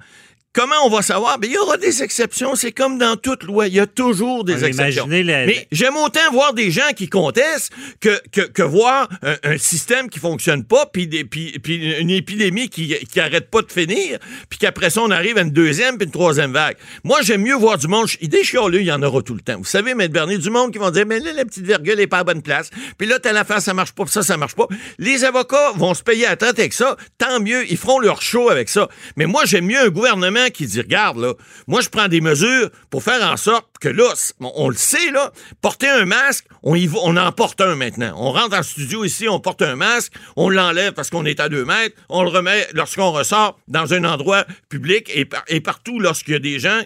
Comment 0.58 0.74
on 0.84 0.90
va 0.90 1.02
savoir? 1.02 1.38
Ben, 1.38 1.48
il 1.48 1.54
y 1.54 1.56
aura 1.56 1.76
des 1.76 2.02
exceptions. 2.02 2.56
C'est 2.56 2.72
comme 2.72 2.98
dans 2.98 3.14
toute 3.14 3.44
loi. 3.44 3.68
Il 3.68 3.74
y 3.74 3.78
a 3.78 3.86
toujours 3.86 4.42
des 4.42 4.64
exceptions. 4.64 5.06
Mais 5.06 5.68
j'aime 5.70 5.96
autant 5.96 6.32
voir 6.32 6.52
des 6.52 6.72
gens 6.72 6.90
qui 6.96 7.08
contestent 7.08 7.72
que, 8.00 8.20
que, 8.32 8.40
que 8.40 8.64
voir 8.64 9.08
un, 9.22 9.36
un 9.44 9.56
système 9.56 10.10
qui 10.10 10.18
fonctionne 10.18 10.64
pas, 10.64 10.86
puis, 10.86 11.06
des, 11.06 11.24
puis, 11.24 11.56
puis 11.60 12.00
une 12.00 12.10
épidémie 12.10 12.70
qui, 12.70 12.92
qui 13.06 13.20
arrête 13.20 13.52
pas 13.52 13.62
de 13.62 13.70
finir, 13.70 14.18
puis 14.50 14.58
qu'après 14.58 14.90
ça, 14.90 15.00
on 15.00 15.12
arrive 15.12 15.38
à 15.38 15.42
une 15.42 15.52
deuxième 15.52 15.96
puis 15.96 16.06
une 16.06 16.12
troisième 16.12 16.52
vague. 16.52 16.76
Moi, 17.04 17.20
j'aime 17.22 17.42
mieux 17.42 17.54
voir 17.54 17.78
du 17.78 17.86
monde. 17.86 18.08
Chialeux, 18.08 18.80
il 18.80 18.86
y 18.86 18.92
en 18.92 19.02
aura 19.04 19.22
tout 19.22 19.34
le 19.34 19.40
temps. 19.40 19.58
Vous 19.58 19.64
savez, 19.64 19.94
Maître 19.94 20.12
Bernier, 20.12 20.38
du 20.38 20.50
monde 20.50 20.72
qui 20.72 20.78
vont 20.78 20.90
dire, 20.90 21.06
mais 21.06 21.20
là, 21.20 21.34
la 21.34 21.44
petite 21.44 21.66
virgule 21.66 22.00
est 22.00 22.08
pas 22.08 22.18
à 22.18 22.24
bonne 22.24 22.42
place. 22.42 22.70
Puis 22.98 23.06
là, 23.06 23.20
telle 23.20 23.36
affaire, 23.36 23.62
ça 23.62 23.74
marche 23.74 23.92
pas, 23.92 24.02
puis 24.02 24.12
ça, 24.12 24.24
ça 24.24 24.36
marche 24.36 24.56
pas. 24.56 24.66
Les 24.98 25.22
avocats 25.22 25.70
vont 25.76 25.94
se 25.94 26.02
payer 26.02 26.26
à 26.26 26.34
tête 26.34 26.58
avec 26.58 26.72
ça. 26.72 26.96
Tant 27.16 27.38
mieux, 27.38 27.70
ils 27.70 27.76
feront 27.76 28.00
leur 28.00 28.22
show 28.22 28.50
avec 28.50 28.68
ça. 28.68 28.88
Mais 29.16 29.26
moi, 29.26 29.42
j'aime 29.44 29.66
mieux 29.66 29.78
un 29.78 29.90
gouvernement 29.90 30.47
qui 30.50 30.66
dit, 30.66 30.80
regarde, 30.80 31.18
là, 31.18 31.34
moi, 31.66 31.80
je 31.80 31.88
prends 31.88 32.08
des 32.08 32.20
mesures 32.20 32.70
pour 32.90 33.02
faire 33.02 33.22
en 33.30 33.36
sorte 33.36 33.66
que 33.80 33.88
là, 33.88 34.04
on, 34.40 34.68
le 34.68 34.76
sait, 34.76 35.10
là, 35.12 35.32
porter 35.60 35.88
un 35.88 36.04
masque, 36.04 36.46
on, 36.62 36.74
y 36.74 36.88
on 37.02 37.16
en 37.16 37.32
porte 37.32 37.60
un 37.60 37.74
maintenant. 37.76 38.12
On 38.16 38.32
rentre 38.32 38.56
en 38.56 38.62
studio 38.62 39.04
ici, 39.04 39.28
on 39.28 39.40
porte 39.40 39.62
un 39.62 39.76
masque, 39.76 40.12
on 40.36 40.48
l'enlève 40.50 40.92
parce 40.92 41.10
qu'on 41.10 41.24
est 41.24 41.40
à 41.40 41.48
deux 41.48 41.64
mètres, 41.64 41.96
on 42.08 42.22
le 42.22 42.28
remet 42.30 42.66
lorsqu'on 42.74 43.12
ressort 43.12 43.58
dans 43.68 43.92
un 43.94 44.04
endroit 44.04 44.44
public 44.68 45.10
et, 45.14 45.24
par- 45.24 45.44
et 45.48 45.60
partout 45.60 45.98
lorsqu'il 46.00 46.32
y 46.32 46.36
a 46.36 46.40
des 46.40 46.58
gens 46.58 46.80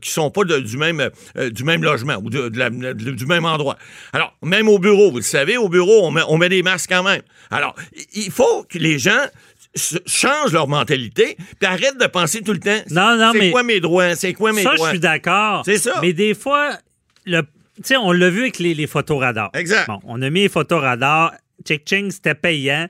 qui 0.00 0.10
sont 0.12 0.30
pas 0.30 0.44
du, 0.44 0.76
même, 0.76 1.10
euh, 1.36 1.50
du 1.50 1.64
même 1.64 1.82
logement 1.82 2.14
ou 2.22 2.30
du 2.30 3.26
même 3.26 3.44
endroit. 3.44 3.76
Alors, 4.12 4.32
même 4.40 4.68
au 4.68 4.78
bureau, 4.78 5.10
vous 5.10 5.16
le 5.16 5.22
savez, 5.24 5.56
au 5.56 5.68
bureau, 5.68 6.06
on 6.06 6.12
met, 6.12 6.22
on 6.28 6.38
met 6.38 6.48
des 6.48 6.62
masques 6.62 6.88
quand 6.90 7.02
même. 7.02 7.22
Alors, 7.50 7.74
il- 8.14 8.30
faut 8.30 8.62
que 8.68 8.78
les 8.78 9.00
gens 9.00 9.26
changent 9.74 10.52
leur 10.52 10.68
mentalité 10.68 11.36
puis 11.58 11.66
arrêtent 11.66 11.98
de 12.00 12.06
penser 12.06 12.42
tout 12.42 12.52
le 12.52 12.58
temps 12.58 12.78
Non, 12.90 13.16
non, 13.16 13.32
c'est 13.32 13.50
quoi 13.50 13.62
mes 13.62 13.80
droits, 13.80 14.14
c'est 14.16 14.32
quoi 14.34 14.52
mes 14.52 14.62
ça, 14.62 14.70
je 14.72 14.76
droits? 14.76 14.90
suis 14.90 15.00
d'accord. 15.00 15.62
C'est 15.64 15.78
ça. 15.78 15.98
Mais 16.02 16.12
des 16.12 16.34
fois, 16.34 16.76
le, 17.24 17.40
tu 17.42 17.48
sais, 17.84 17.96
on 17.96 18.12
l'a 18.12 18.28
vu 18.30 18.42
avec 18.42 18.58
les, 18.58 18.74
les 18.74 18.86
photos 18.86 19.20
radars. 19.20 19.50
Exact. 19.54 19.86
Bon, 19.86 20.00
on 20.04 20.20
a 20.22 20.28
mis 20.30 20.40
les 20.42 20.48
photos 20.48 20.80
radars. 20.82 21.32
Check-ching, 21.64 22.10
c'était 22.10 22.34
payant. 22.34 22.88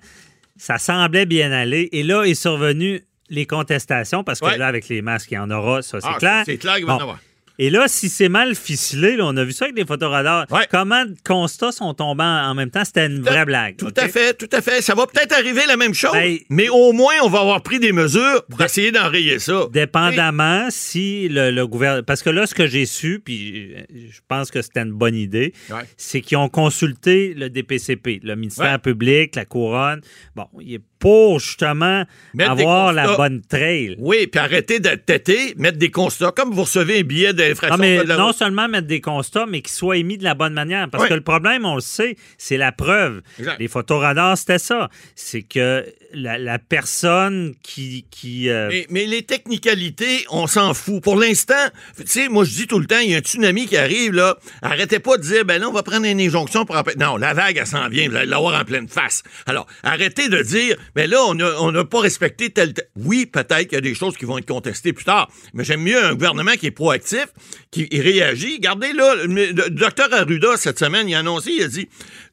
Ça 0.57 0.79
semblait 0.79 1.27
bien 1.27 1.53
aller. 1.53 1.89
Et 1.93 2.03
là, 2.03 2.25
est 2.25 2.35
survenu 2.35 3.03
les 3.29 3.47
contestations 3.47 4.25
parce 4.25 4.41
que 4.41 4.47
Ouais. 4.47 4.59
là, 4.59 4.67
avec 4.67 4.89
les 4.89 5.03
masques, 5.03 5.31
il 5.31 5.35
y 5.35 5.39
en 5.39 5.51
aura, 5.51 5.83
ça, 5.83 6.01
c'est 6.01 6.09
Ah, 6.11 6.17
clair. 6.19 6.43
C'est 6.47 6.57
clair 6.59 6.77
qu'il 6.77 6.87
va 6.87 6.95
en 6.95 6.97
Bon. 6.97 7.03
avoir. 7.03 7.19
Et 7.59 7.71
là, 7.71 7.85
si 7.87 8.09
c'est 8.09 8.29
mal 8.29 8.55
ficelé, 8.55 9.17
là, 9.17 9.25
on 9.27 9.37
a 9.37 9.45
vu 9.45 9.53
ça 9.53 9.67
avec 9.67 9.77
des 9.77 9.85
photos 9.85 10.11
radars. 10.11 10.47
Ouais. 10.51 10.67
Comment 10.71 11.05
de 11.05 11.15
constats 11.25 11.73
sont 11.73 11.95
tombés 11.95 12.23
en 12.25 12.55
même 12.55 12.71
temps? 12.71 12.85
C'était 12.85 13.07
une 13.07 13.21
vraie 13.23 13.45
blague. 13.45 13.77
Tout 13.77 13.93
à 13.97 14.09
fait, 14.09 14.35
tout 14.35 14.49
à 14.53 14.61
fait. 14.61 14.81
Ça 14.83 14.95
va 14.95 15.07
peut-être 15.07 15.33
arriver 15.33 15.63
la 15.69 15.77
même 15.77 15.95
chose, 15.95 16.13
Ben- 16.13 16.39
mais 16.49 16.69
au 16.69 16.93
moins, 16.93 17.15
on 17.23 17.29
va 17.29 17.41
avoir 17.41 17.63
pris 17.63 17.79
des 17.79 17.93
mesures 17.93 18.45
pour 18.49 18.61
essayer 18.63 18.91
d'enrayer 18.93 19.39
ça. 19.39 19.67
Dépendamment 19.73 20.69
si 20.71 21.29
le, 21.29 21.51
le 21.51 21.67
gouvernement. 21.67 22.03
Parce 22.05 22.23
que 22.23 22.31
là, 22.31 22.47
ce 22.47 22.55
que 22.55 22.67
j'ai 22.67 22.87
su, 22.87 23.21
puis 23.25 23.75
euh, 23.75 23.81
je 24.11 24.21
pense 24.29 24.51
que 24.51 24.63
c'était 24.63 24.81
une 24.83 24.93
bonne 24.93 25.15
idée, 25.15 25.53
Ouais. 25.71 25.83
c'est 25.97 26.21
qu'ils 26.21 26.39
ont 26.39 26.49
consulté 26.49 27.35
le 27.35 27.49
DPCP, 27.51 28.21
le 28.23 28.35
ministère 28.37 28.73
Ouais. 28.73 28.79
public, 28.79 29.37
la 29.37 29.45
couronne. 29.45 30.01
Bon, 30.35 30.47
il 30.61 30.75
est 30.75 30.81
pour 30.99 31.41
justement 31.41 32.05
Mettre 32.35 32.53
avoir 32.53 32.93
la 32.93 33.17
bonne 33.17 33.43
trail. 33.43 33.97
Oui, 33.99 34.29
puis 34.29 34.39
arrêter 34.41 34.79
d'être 34.79 35.05
têté, 35.05 35.55
mettre 35.57 35.77
des 35.79 35.91
constats. 35.91 36.31
Comme 36.31 36.53
vous 36.53 36.63
recevez 36.63 37.01
un 37.01 37.03
billet 37.03 37.33
Non, 37.71 37.77
mais 37.79 37.99
de 37.99 38.09
la 38.09 38.17
non 38.17 38.27
route. 38.27 38.37
seulement 38.37 38.69
mettre 38.69 38.87
des 38.87 39.01
constats, 39.01 39.47
mais 39.47 39.63
qu'ils 39.63 39.73
soient 39.73 39.97
émis 39.97 40.19
de 40.19 40.25
la 40.25 40.35
bonne 40.35 40.53
manière. 40.53 40.89
Parce 40.91 41.09
que 41.09 41.15
le 41.15 41.21
problème, 41.21 41.65
on 41.65 41.77
le 41.77 41.81
sait, 41.81 42.17
c'est 42.39 42.57
la 42.57 42.73
preuve. 42.73 43.23
Exact. 43.39 43.59
Les 43.59 43.69
photoradars, 43.69 44.37
c'était 44.37 44.59
ça. 44.59 44.89
C'est 45.15 45.43
que 45.43 45.85
la, 46.13 46.59
personne 46.59 47.55
qui. 47.63 48.07
qui 48.11 48.49
euh, 48.49 48.69
Mais, 48.69 48.87
mais 48.91 49.07
les 49.07 49.23
technicalités, 49.23 50.25
on 50.31 50.47
s'en 50.47 50.75
fout. 50.75 51.03
Pour 51.03 51.17
l'instant, 51.17 51.55
tu 51.97 52.07
sais, 52.07 52.29
moi, 52.29 52.45
je 52.45 52.51
dis 52.51 52.67
tout 52.67 52.79
le 52.79 52.87
temps, 52.87 52.99
il 52.99 53.11
y 53.11 53.15
a 53.15 53.19
un 53.19 53.21
tsunami 53.21 53.67
qui 53.67 53.77
arrive, 53.77 54.13
là. 54.13 54.39
Arrêtez 54.63 54.99
pas 54.99 55.17
de 55.17 55.23
dire, 55.23 55.45
ben 55.45 55.61
là, 55.61 55.69
on 55.69 55.73
va 55.73 55.83
prendre 55.83 56.07
une 56.07 56.21
injonction 56.21 56.65
pour. 56.65 56.81
Non, 56.99 57.17
la 57.17 57.35
vague, 57.35 57.57
elle 57.57 57.67
s'en 57.67 57.89
vient, 57.89 58.09
l'avoir 58.09 58.61
en 58.61 58.65
pleine 58.65 58.89
face. 58.89 59.23
Alors, 59.47 59.67
arrêtez 59.83 60.29
de 60.29 60.43
dire, 60.43 60.77
ben 60.95 61.09
là, 61.09 61.19
on 61.27 61.39
a- 61.41 61.57
on 61.61 61.73
n'a 61.73 61.85
pas 61.85 62.01
respecté 62.01 62.51
tel, 62.51 62.75
Oui, 62.97 63.27
peut-être 63.27 63.65
qu'il 63.69 63.75
y 63.75 63.77
a 63.77 63.81
des 63.81 63.95
choses 63.95 64.17
qui 64.17 64.25
vont 64.25 64.39
être 64.39 64.47
contestées 64.49 64.93
plus 64.93 65.05
tard, 65.05 65.31
mais 65.55 65.65
j'aime 65.65 65.83
mieux 65.83 66.03
un 66.03 66.15
gouvernement 66.15 66.53
qui 66.53 66.67
est 66.67 66.71
proactif, 66.71 67.27
qui 67.71 67.89
réagit. 67.93 68.55
Regardez, 68.57 68.93
là, 68.93 69.15
le 69.27 69.53
docteur 69.71 70.13
Arruda, 70.13 70.57
cette 70.57 70.79
semaine, 70.79 71.09
il 71.09 71.15
a 71.15 71.21
annoncé, 71.21 71.53
il 71.53 71.63
a 71.63 71.69
dit, 71.69 71.89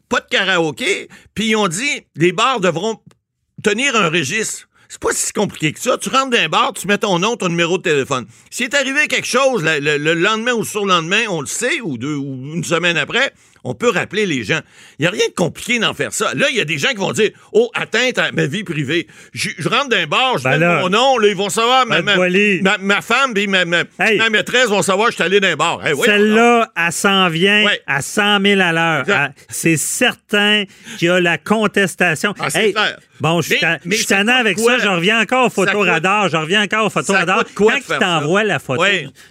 pas 0.10 0.20
de 0.22 0.26
karaoké, 0.30 1.08
puis 1.36 1.50
ils 1.50 1.56
ont 1.56 1.68
dit, 1.68 2.02
les 2.16 2.32
bars 2.32 2.60
devront 2.60 3.00
tenir 3.62 3.96
un 3.96 4.10
registre. 4.10 4.68
C'est 4.92 5.00
pas 5.00 5.12
si 5.14 5.32
compliqué 5.34 5.72
que 5.72 5.80
ça. 5.80 6.00
Tu 6.00 6.10
rentres 6.10 6.32
dans 6.32 6.38
un 6.40 6.50
bar, 6.50 6.74
tu 6.74 6.88
mets 6.88 6.98
ton 6.98 7.20
nom, 7.20 7.36
ton 7.36 7.48
numéro 7.50 7.78
de 7.78 7.84
téléphone. 7.84 8.26
S'il 8.50 8.66
est 8.66 8.74
arrivé 8.74 9.08
quelque 9.08 9.28
chose 9.28 9.64
le, 9.64 9.80
le- 9.80 9.98
le 9.98 10.14
lendemain 10.16 10.54
ou 10.54 10.64
le 10.64 10.88
lendemain, 10.88 11.26
on 11.30 11.42
le 11.42 11.48
sait, 11.48 11.80
ou 11.82 12.00
deux 12.00 12.16
ou 12.16 12.56
une 12.56 12.64
semaine 12.64 12.98
après, 12.98 13.32
on 13.64 13.74
peut 13.74 13.90
rappeler 13.90 14.26
les 14.26 14.44
gens. 14.44 14.60
Il 14.98 15.04
n'y 15.04 15.08
a 15.08 15.12
rien 15.12 15.28
de 15.28 15.34
compliqué 15.34 15.80
d'en 15.80 15.94
faire 15.94 16.14
ça. 16.14 16.34
Là, 16.34 16.48
il 16.50 16.56
y 16.56 16.62
a 16.62 16.66
des 16.66 16.78
gens 16.78 16.90
qui 16.90 16.96
vont 16.98 17.12
dire 17.12 17.32
Oh, 17.54 17.70
atteinte 17.74 18.18
à 18.18 18.32
ma 18.32 18.46
vie 18.46 18.64
privée. 18.64 19.08
Je, 19.34 19.50
je 19.58 19.68
rentre 19.70 19.90
dans 19.90 19.98
un 19.98 20.08
bar, 20.08 20.38
je 20.38 20.44
Ben 20.44 20.52
mets 20.52 20.58
là. 20.60 20.80
mon 20.82 20.90
nom, 20.90 21.18
là, 21.18 21.28
ils 21.28 21.36
vont 21.36 21.50
savoir. 21.50 21.86
Ma, 21.86 21.98
Ben, 21.98 22.06
ma, 22.06 22.16
Boily. 22.16 22.62
ma- 22.62 22.78
ma 22.78 23.02
femme 23.02 23.34
et 23.36 23.48
ma, 23.48 23.66
ma- 23.66 23.84
Hey. 24.00 24.18
ma 24.18 24.30
maîtresse 24.30 24.68
vont 24.68 24.82
savoir 24.82 25.08
que 25.08 25.12
je 25.14 25.16
suis 25.16 25.24
allé 25.24 25.40
dans 25.40 25.48
un 25.50 25.56
bar. 25.56 25.86
Hey. 25.86 25.96
Celle-là, 26.04 26.72
elle 26.76 26.92
s'en 26.92 27.28
vient 27.30 27.66
Ouais. 27.66 27.82
à 27.88 28.02
100 28.02 28.40
000 28.42 28.62
à 28.62 28.72
l'heure. 28.72 29.30
C'est 29.50 29.78
certain 29.78 30.64
qu'il 30.98 31.08
y 31.08 31.12
a 31.12 31.20
la 31.20 31.38
contestation. 31.38 32.34
Ah, 32.40 32.50
clair. 32.50 32.98
Bon, 33.20 33.42
je 33.42 33.50
suis 33.50 33.60
ça 33.60 34.16
tannant 34.16 34.36
avec 34.38 34.56
quoi? 34.58 34.80
ça. 34.80 34.86
Je 34.86 34.90
reviens 34.90 35.20
encore 35.22 35.48
au 35.48 35.50
Ça 35.50 35.56
photoradar. 35.56 36.30
Je 36.30 36.38
reviens 36.38 36.64
encore 36.64 36.86
au 36.86 36.90
photoradar. 36.90 37.44
Quand 37.54 37.66
de 37.66 37.72
il 37.78 37.84
faire 37.84 38.00
t'envoie 38.00 38.44
la 38.46 38.60
photo, 38.60 38.84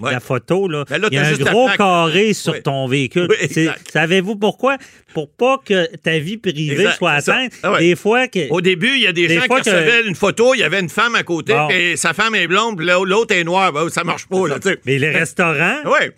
la 0.03 0.21
photo 0.21 0.69
là, 0.69 0.85
Ben 0.91 1.01
il 1.11 1.15
y 1.15 1.19
a 1.19 1.27
un 1.27 1.33
gros 1.33 1.69
carré 1.77 2.35
sur 2.35 2.63
ton 2.63 2.87
véhicule. 2.87 3.29
C'est- 3.51 3.63
exact. 3.63 3.91
Savez-vous 4.19 4.37
pourquoi? 4.37 4.79
Pour 5.15 5.31
pas 5.31 5.59
que 5.65 5.95
ta 5.97 6.19
vie 6.19 6.39
privée 6.39 6.73
Exact, 6.73 6.97
soit 6.99 7.13
atteinte. 7.13 7.53
Ah 7.63 7.73
ouais. 7.73 7.79
Des 7.81 7.97
fois 7.97 8.27
que... 8.27 8.49
Au 8.51 8.61
début, 8.61 8.91
il 8.97 9.03
y 9.03 9.07
a 9.07 9.13
des, 9.13 9.29
Des 9.29 9.35
gens 9.37 9.43
qui 9.43 9.49
que- 9.49 9.55
recevaient 9.71 10.07
une 10.09 10.15
photo, 10.17 10.55
il 10.55 10.59
y 10.59 10.63
avait 10.65 10.81
une 10.81 10.89
femme 10.89 11.15
à 11.15 11.23
côté, 11.23 11.53
Bon. 11.53 11.69
et 11.71 11.97
sa 11.97 12.15
femme 12.15 12.35
est 12.35 12.47
blonde, 12.49 12.77
puis 12.77 12.87
l'autre 12.87 13.35
est 13.35 13.45
noire. 13.45 13.73
Ben, 13.73 13.89
ça 13.91 14.03
marche 14.05 14.27
pas, 14.27 14.49
là, 14.49 14.59
tu 14.59 14.69
sais. 14.71 14.81
Mais 14.87 14.99
les 14.99 15.11
restaurants, 15.11 15.79
Ouais. 15.85 16.13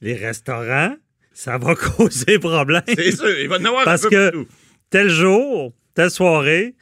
les 0.00 0.14
restaurants, 0.14 0.94
Ça 1.34 1.58
va 1.58 1.74
causer 1.96 2.38
problème. 2.38 2.82
C'est 2.86 3.10
sûr, 3.16 3.38
il 3.40 3.48
va 3.48 3.56
en 3.58 3.64
avoir 3.64 3.84
Parce 3.84 4.04
un 4.04 4.08
peu 4.08 4.16
que 4.16 4.30
partout. 4.30 4.46
tel 4.90 5.08
jour, 5.08 5.72
telle 5.94 6.10
soirée, 6.10 6.74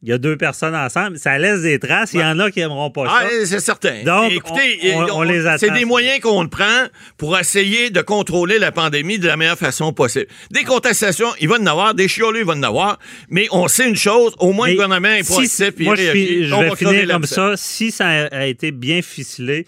il 0.00 0.10
y 0.10 0.12
a 0.12 0.18
deux 0.18 0.36
personnes 0.36 0.76
ensemble, 0.76 1.18
ça 1.18 1.36
laisse 1.38 1.62
des 1.62 1.80
traces. 1.80 2.12
Il 2.14 2.20
y 2.20 2.24
en 2.24 2.38
a 2.38 2.52
qui 2.52 2.60
aimeront 2.60 2.90
pas 2.90 3.04
Ah, 3.08 3.22
ça. 3.22 3.46
c'est 3.46 3.58
certain. 3.60 4.04
Donc, 4.04 4.30
écoutez, 4.30 4.92
on- 4.94 5.02
on- 5.02 5.12
on 5.18 5.22
les 5.22 5.44
attend. 5.46 5.58
C'est 5.58 5.72
des 5.72 5.84
moyens 5.84 6.20
qu'on 6.20 6.46
prend 6.46 6.86
pour 7.16 7.36
essayer 7.36 7.90
de 7.90 8.00
contrôler 8.00 8.60
la 8.60 8.70
pandémie 8.70 9.18
de 9.18 9.26
la 9.26 9.36
meilleure 9.36 9.58
façon 9.58 9.92
possible. 9.92 10.26
Des 10.52 10.62
contestations, 10.62 11.28
il 11.40 11.48
va 11.48 11.56
en 11.56 11.66
avoir, 11.66 11.94
des 11.94 12.06
chiolus, 12.06 12.40
il 12.40 12.44
va 12.46 12.52
en 12.54 12.62
avoir, 12.62 12.98
mais 13.28 13.48
on 13.50 13.66
sait 13.66 13.88
une 13.88 13.96
chose, 13.96 14.34
au 14.38 14.52
moins 14.52 14.66
Mais 14.68 14.74
le 14.74 14.76
gouvernement 14.82 15.08
est 15.08 15.24
proactif, 15.28 15.72
moi, 15.80 15.96
je, 15.96 16.02
vais 16.02 16.76
finir 16.76 17.08
comme 17.08 17.24
ça. 17.24 17.54
Si 17.56 17.90
ça 17.90 18.06
a 18.30 18.46
été 18.46 18.70
bien 18.70 19.02
ficelé, 19.02 19.66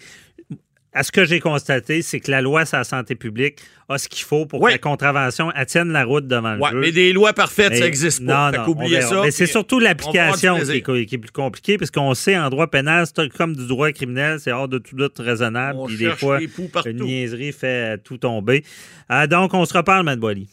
à 0.93 1.03
ce 1.03 1.11
que 1.11 1.23
j'ai 1.23 1.39
constaté, 1.39 2.01
c'est 2.01 2.19
que 2.19 2.29
la 2.31 2.41
loi 2.41 2.65
sur 2.65 2.77
la 2.77 2.83
santé 2.83 3.15
publique 3.15 3.59
a 3.87 3.97
ce 3.97 4.09
qu'il 4.09 4.23
faut 4.25 4.45
pour 4.45 4.61
Oui. 4.61 4.71
que 4.71 4.75
la 4.75 4.77
contravention 4.79 5.49
tienne 5.67 5.91
la 5.91 6.03
route 6.03 6.27
devant 6.27 6.53
le 6.55 6.61
Ouais, 6.61 6.69
juge. 6.71 6.79
mais 6.81 6.91
des 6.91 7.13
lois 7.13 7.31
parfaites, 7.33 7.73
ça 7.73 7.79
Mais- 7.79 7.85
n'existe 7.85 8.25
pas. 8.25 8.51
Non, 8.51 8.57
non, 8.75 9.01
ça. 9.01 9.21
Mais 9.23 9.31
c'est 9.31 9.45
surtout 9.47 9.79
l'application 9.79 10.55
qui, 10.55 10.61
est- 10.61 10.81
plaisir. 10.81 11.05
qui 11.07 11.15
est 11.15 11.17
plus 11.17 11.31
compliquée, 11.31 11.77
parce 11.77 11.91
qu'on 11.91 12.13
sait 12.13 12.37
en 12.37 12.49
droit 12.49 12.67
pénal, 12.67 13.05
c'est 13.07 13.29
comme 13.29 13.55
du 13.55 13.67
droit 13.67 13.91
criminel, 13.91 14.39
c'est 14.41 14.51
hors 14.51 14.67
de 14.67 14.77
tout 14.79 14.95
doute 14.95 15.17
raisonnable. 15.19 15.79
On 15.79 15.87
Puis 15.87 15.97
des 15.97 16.09
fois, 16.11 16.39
des 16.39 16.47
poux 16.49 16.67
partout. 16.67 16.89
une 16.89 17.03
niaiserie 17.03 17.53
fait 17.53 17.97
tout 17.99 18.17
tomber. 18.17 18.63
Ah, 19.07 19.27
donc, 19.27 19.53
on 19.53 19.63
se 19.65 19.73
reparle, 19.73 20.03
Mme 20.05 20.19
Boily. 20.19 20.47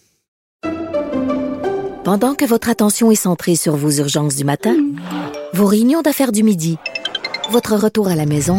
Pendant 2.04 2.34
que 2.34 2.44
votre 2.44 2.68
attention 2.70 3.10
est 3.10 3.16
centrée 3.16 3.54
sur 3.56 3.76
vos 3.76 3.90
urgences 3.90 4.36
du 4.36 4.44
matin, 4.44 4.74
vos 5.52 5.66
réunions 5.66 6.00
d'affaires 6.00 6.32
du 6.32 6.42
midi, 6.42 6.78
votre 7.50 7.74
retour 7.76 8.08
à 8.08 8.14
la 8.14 8.24
maison 8.24 8.58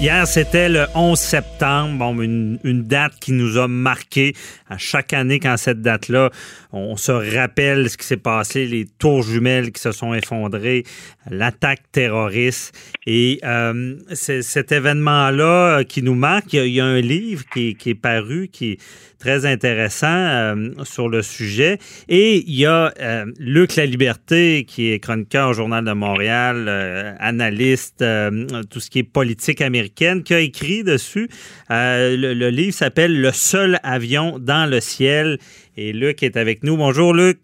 Hier, 0.00 0.26
c'était 0.26 0.70
le 0.70 0.86
11 0.94 1.18
septembre, 1.18 1.98
bon, 1.98 2.22
une, 2.22 2.82
date 2.84 3.12
qui 3.20 3.32
nous 3.32 3.58
a 3.58 3.68
marqué 3.68 4.34
à 4.70 4.78
chaque 4.78 5.12
année 5.12 5.38
quand 5.38 5.58
cette 5.58 5.82
date-là, 5.82 6.30
on 6.72 6.96
se 6.96 7.12
rappelle 7.12 7.90
ce 7.90 7.98
qui 7.98 8.06
s'est 8.06 8.16
passé, 8.16 8.64
les 8.64 8.86
tours 8.86 9.22
jumelles 9.22 9.72
qui 9.72 9.80
se 9.82 9.92
sont 9.92 10.14
effondrées, 10.14 10.84
l'attaque 11.30 11.82
terroriste. 11.92 12.74
Et 13.06 13.40
euh, 13.44 13.96
cet 14.14 14.72
événement-là 14.72 15.80
euh, 15.80 15.84
qui 15.84 16.02
nous 16.02 16.14
marque, 16.14 16.54
il 16.54 16.68
y 16.68 16.80
a, 16.80 16.86
un 16.86 17.00
livre 17.02 17.44
qui, 17.52 17.68
est- 17.68 17.74
qui 17.74 17.90
est 17.90 17.94
paru, 17.94 18.48
qui 18.50 18.78
très 19.20 19.46
intéressant 19.46 20.08
euh, 20.08 20.70
sur 20.82 21.08
le 21.08 21.22
sujet. 21.22 21.78
Et 22.08 22.38
il 22.38 22.58
y 22.58 22.66
a 22.66 22.92
euh, 23.00 23.26
Luc 23.38 23.76
La 23.76 23.86
Liberté, 23.86 24.64
qui 24.66 24.92
est 24.92 24.98
chroniqueur 24.98 25.50
au 25.50 25.52
Journal 25.52 25.84
de 25.84 25.92
Montréal, 25.92 26.66
euh, 26.68 27.12
analyste, 27.20 28.02
euh, 28.02 28.46
tout 28.70 28.80
ce 28.80 28.90
qui 28.90 29.00
est 29.00 29.04
politique 29.04 29.60
américaine, 29.60 30.22
qui 30.22 30.34
a 30.34 30.40
écrit 30.40 30.82
dessus. 30.82 31.28
Le, 31.68 32.32
le 32.34 32.48
livre 32.48 32.72
s'appelle 32.72 33.20
Le 33.20 33.30
seul 33.30 33.78
avion 33.82 34.38
dans 34.40 34.68
le 34.68 34.80
ciel. 34.80 35.38
Et 35.76 35.92
Luc 35.92 36.22
est 36.22 36.36
avec 36.36 36.64
nous. 36.64 36.76
Bonjour, 36.76 37.14
Luc. 37.14 37.38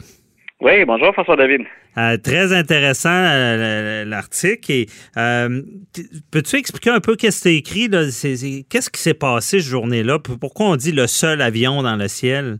Oui, 0.59 0.83
bonjour 0.85 1.13
François-David. 1.13 1.61
Euh, 1.97 2.17
très 2.17 2.53
intéressant 2.53 3.09
euh, 3.11 4.05
l'article. 4.05 4.85
Euh, 5.17 5.61
peux-tu 6.29 6.57
expliquer 6.57 6.91
un 6.91 6.99
peu 6.99 7.15
qu'est-ce 7.15 7.43
que 7.43 7.49
écrit 7.49 7.89
Qu'est-ce 8.69 8.89
qui 8.89 9.01
s'est 9.01 9.13
passé 9.15 9.59
cette 9.59 9.67
journée-là? 9.67 10.19
Pourquoi 10.19 10.67
on 10.67 10.75
dit 10.75 10.91
le 10.91 11.07
seul 11.07 11.41
avion 11.41 11.81
dans 11.81 11.95
le 11.95 12.07
ciel? 12.07 12.59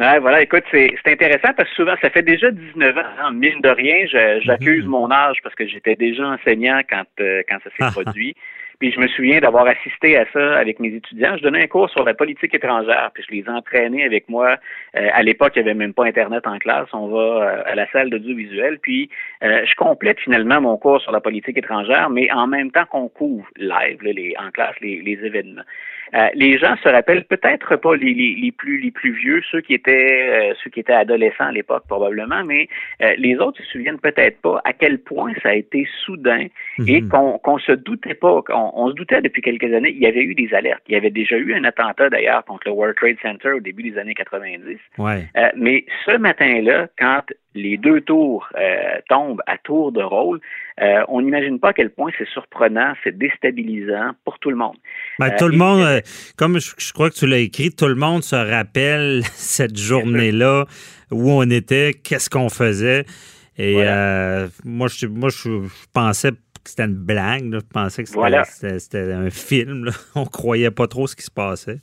Ouais, 0.00 0.18
voilà, 0.18 0.40
écoute, 0.40 0.64
c'est 0.70 0.94
c'est 1.04 1.12
intéressant 1.12 1.52
parce 1.54 1.68
que 1.68 1.74
souvent, 1.74 1.94
ça 2.00 2.08
fait 2.08 2.22
déjà 2.22 2.50
19 2.50 2.96
ans, 2.96 3.02
hein, 3.20 3.32
mine 3.32 3.60
de 3.60 3.68
rien, 3.68 4.06
j'accuse 4.40 4.86
mon 4.86 5.10
âge 5.10 5.36
parce 5.42 5.54
que 5.54 5.66
j'étais 5.66 5.94
déjà 5.94 6.26
enseignant 6.26 6.80
quand, 6.88 7.04
euh, 7.20 7.42
quand 7.46 7.58
ça 7.62 7.70
s'est 7.76 8.02
produit. 8.02 8.34
Puis 8.78 8.92
je 8.92 8.98
me 8.98 9.08
souviens 9.08 9.40
d'avoir 9.40 9.66
assisté 9.66 10.16
à 10.16 10.24
ça 10.32 10.56
avec 10.56 10.80
mes 10.80 10.88
étudiants. 10.88 11.36
Je 11.36 11.42
donnais 11.42 11.64
un 11.64 11.66
cours 11.66 11.90
sur 11.90 12.02
la 12.02 12.14
politique 12.14 12.54
étrangère, 12.54 13.10
puis 13.12 13.22
je 13.28 13.34
les 13.34 13.46
entraînais 13.46 14.04
avec 14.04 14.26
moi. 14.30 14.56
Euh, 14.96 15.08
à 15.12 15.22
l'époque, 15.22 15.52
il 15.56 15.62
n'y 15.62 15.68
avait 15.68 15.78
même 15.78 15.92
pas 15.92 16.06
Internet 16.06 16.46
en 16.46 16.58
classe. 16.58 16.88
On 16.94 17.08
va 17.08 17.18
euh, 17.20 17.62
à 17.66 17.74
la 17.74 17.86
salle 17.90 18.08
d'audiovisuel, 18.08 18.78
puis 18.78 19.10
euh, 19.44 19.66
je 19.66 19.74
complète 19.74 20.18
finalement 20.20 20.62
mon 20.62 20.78
cours 20.78 21.02
sur 21.02 21.12
la 21.12 21.20
politique 21.20 21.58
étrangère, 21.58 22.08
mais 22.08 22.32
en 22.32 22.46
même 22.46 22.70
temps 22.70 22.86
qu'on 22.86 23.08
couvre 23.08 23.46
live, 23.56 24.02
là, 24.02 24.12
les, 24.12 24.34
en 24.38 24.50
classe, 24.50 24.76
les, 24.80 25.02
les 25.02 25.26
événements. 25.26 25.64
Euh, 26.14 26.28
les 26.34 26.58
gens 26.58 26.76
se 26.82 26.88
rappellent 26.88 27.24
peut-être 27.24 27.76
pas 27.76 27.96
les, 27.96 28.14
les, 28.14 28.34
les 28.34 28.52
plus 28.52 28.80
les 28.80 28.90
plus 28.90 29.12
vieux, 29.12 29.42
ceux 29.50 29.60
qui 29.60 29.74
étaient 29.74 30.50
euh, 30.50 30.54
ceux 30.62 30.70
qui 30.70 30.80
étaient 30.80 30.92
adolescents 30.92 31.46
à 31.46 31.52
l'époque 31.52 31.84
probablement, 31.86 32.44
mais 32.44 32.68
euh, 33.02 33.14
les 33.18 33.36
autres 33.36 33.62
se 33.62 33.70
souviennent 33.70 33.98
peut-être 33.98 34.40
pas 34.40 34.60
à 34.64 34.72
quel 34.72 34.98
point 34.98 35.32
ça 35.42 35.50
a 35.50 35.54
été 35.54 35.86
soudain 36.04 36.46
et 36.86 37.02
qu'on 37.02 37.38
qu'on 37.38 37.58
se 37.58 37.72
doutait 37.72 38.14
pas, 38.14 38.42
qu'on 38.42 38.72
on 38.74 38.88
se 38.88 38.94
doutait 38.94 39.22
depuis 39.22 39.42
quelques 39.42 39.72
années. 39.72 39.90
Il 39.90 40.02
y 40.02 40.06
avait 40.06 40.22
eu 40.22 40.34
des 40.34 40.52
alertes. 40.54 40.82
Il 40.88 40.94
y 40.94 40.96
avait 40.96 41.10
déjà 41.10 41.36
eu 41.36 41.54
un 41.54 41.64
attentat 41.64 42.10
d'ailleurs 42.10 42.44
contre 42.44 42.66
le 42.66 42.72
World 42.72 42.96
Trade 42.96 43.16
Center 43.22 43.52
au 43.52 43.60
début 43.60 43.82
des 43.82 43.98
années 43.98 44.14
90. 44.14 44.78
Ouais. 44.98 45.24
Euh, 45.36 45.48
mais 45.56 45.84
ce 46.06 46.16
matin-là, 46.16 46.88
quand 46.98 47.22
les 47.54 47.76
deux 47.76 48.00
tours 48.00 48.48
euh, 48.56 48.98
tombent 49.08 49.42
à 49.46 49.58
tour 49.58 49.92
de 49.92 50.02
rôle, 50.02 50.40
euh, 50.80 51.02
on 51.08 51.20
n'imagine 51.22 51.58
pas 51.60 51.70
à 51.70 51.72
quel 51.72 51.90
point 51.90 52.10
c'est 52.18 52.28
surprenant, 52.28 52.94
c'est 53.04 53.16
déstabilisant 53.16 54.12
pour 54.24 54.38
tout 54.38 54.50
le 54.50 54.56
monde. 54.56 54.76
Ben, 55.18 55.26
Euh, 55.32 55.36
tout 55.38 55.48
le 55.48 55.56
monde, 55.56 55.80
euh, 55.82 56.00
comme 56.36 56.58
je, 56.58 56.72
je 56.78 56.92
crois 56.92 57.10
que 57.10 57.14
tu 57.16 57.26
l'as 57.26 57.38
écrit, 57.38 57.70
tout 57.70 57.86
le 57.88 57.94
monde 57.96 58.22
se 58.22 58.36
rappelle 58.36 59.22
cette 59.34 59.76
journée-là 59.76 60.66
où 61.10 61.30
on 61.30 61.48
était, 61.50 61.92
qu'est-ce 61.94 62.30
qu'on 62.30 62.48
faisait. 62.48 63.04
Et 63.58 63.74
Voilà. 63.74 64.46
moi, 64.64 64.88
je, 64.88 65.06
moi 65.06 65.28
je, 65.28 65.36
je 65.66 65.86
pensais 65.92 66.30
que 66.32 66.36
c'était 66.64 66.84
une 66.84 66.94
blague. 66.94 67.50
là. 67.52 67.58
Je 67.60 67.66
pensais 67.72 68.02
que 68.02 68.08
c'était 68.08 68.18
Voilà. 68.18 68.44
c'était- 68.44 68.78
c'était 68.78 69.12
un 69.12 69.28
film. 69.30 69.86
là. 69.86 69.92
On 70.14 70.24
croyait 70.24 70.70
pas 70.70 70.86
trop 70.86 71.06
ce 71.06 71.16
qui 71.16 71.22
se 71.24 71.30
passait. 71.30 71.78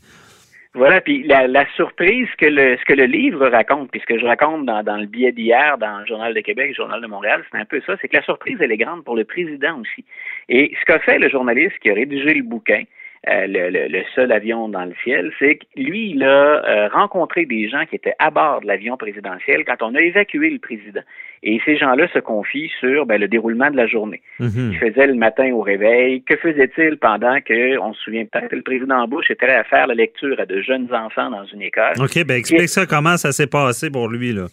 Voilà, 0.77 1.01
puis 1.01 1.23
la, 1.23 1.65
surprise 1.75 2.27
que 2.37 2.45
le, 2.45 2.77
ce 2.77 2.85
que 2.85 2.93
le 2.93 3.05
livre 3.05 3.47
raconte, 3.47 3.89
puis 3.89 3.99
ce 3.99 4.05
que 4.05 4.19
je 4.19 4.25
raconte 4.27 4.67
dans, 4.67 4.83
dans 4.83 4.97
le 4.97 5.07
billet 5.07 5.31
d'hier, 5.31 5.79
dans 5.79 6.01
le 6.01 6.05
Journal 6.05 6.35
de 6.35 6.39
Québec, 6.41 6.67
le 6.69 6.75
Journal 6.75 7.01
de 7.01 7.07
Montréal, 7.07 7.43
c'est 7.51 7.57
un 7.57 7.65
peu 7.65 7.81
ça, 7.87 7.95
c'est 7.99 8.07
que 8.07 8.15
la 8.15 8.21
surprise, 8.21 8.57
elle 8.61 8.71
est 8.71 8.77
grande 8.77 9.03
pour 9.03 9.15
le 9.15 9.25
président 9.25 9.79
aussi. 9.79 10.05
Et 10.49 10.71
ce 10.79 10.85
qu'a 10.85 10.99
fait 10.99 11.17
le 11.17 11.29
journaliste 11.29 11.79
qui 11.79 11.89
a 11.89 11.95
rédigé 11.95 12.35
le 12.35 12.43
bouquin, 12.43 12.83
le, 13.25 13.69
le- 13.69 13.87
le 13.87 14.03
seul 14.15 14.31
avion 14.31 14.69
dans 14.69 14.85
le 14.85 14.93
ciel, 15.03 15.31
c'est 15.39 15.55
que 15.55 15.65
lui, 15.75 16.11
il 16.11 16.23
a 16.23 16.27
euh, 16.27 16.87
rencontré 16.89 17.45
des 17.45 17.67
gens 17.69 17.85
qui 17.89 17.95
étaient 17.95 18.13
à 18.19 18.29
bord 18.29 18.61
de 18.61 18.67
l'avion 18.67 18.97
présidentiel 18.97 19.63
quand 19.65 19.81
on 19.81 19.95
a 19.95 20.01
évacué 20.01 20.49
le 20.49 20.59
président. 20.59 21.01
Et 21.43 21.59
ces 21.65 21.77
gens-là 21.77 22.07
se 22.13 22.19
confient 22.19 22.71
sur 22.79 23.05
ben, 23.05 23.19
le 23.21 23.27
déroulement 23.27 23.69
de 23.69 23.77
la 23.77 23.85
journée. 23.87 24.21
Mhm. 24.39 24.71
Il 24.73 24.77
faisait 24.79 25.07
le 25.07 25.13
matin 25.13 25.51
au 25.53 25.61
réveil. 25.61 26.23
Que 26.23 26.35
faisait-il 26.35 26.97
pendant 26.97 27.39
que, 27.41 27.77
on 27.79 27.93
se 27.93 28.01
souvient 28.01 28.25
peut-être, 28.25 28.53
le 28.55 28.63
président 28.63 29.07
Bush 29.07 29.29
était 29.29 29.45
à 29.47 29.63
faire 29.63 29.87
la 29.87 29.93
lecture 29.93 30.39
à 30.39 30.45
de 30.45 30.61
jeunes 30.61 30.87
enfants 30.93 31.29
dans 31.29 31.45
une 31.45 31.61
école? 31.61 31.93
OK, 31.99 32.23
ben 32.25 32.37
explique 32.37 32.69
ça, 32.69 32.85
comment 32.85 33.17
ça 33.17 33.31
s'est 33.31 33.47
passé 33.47 33.89
pour 33.91 34.09
lui. 34.09 34.33
là? 34.33 34.47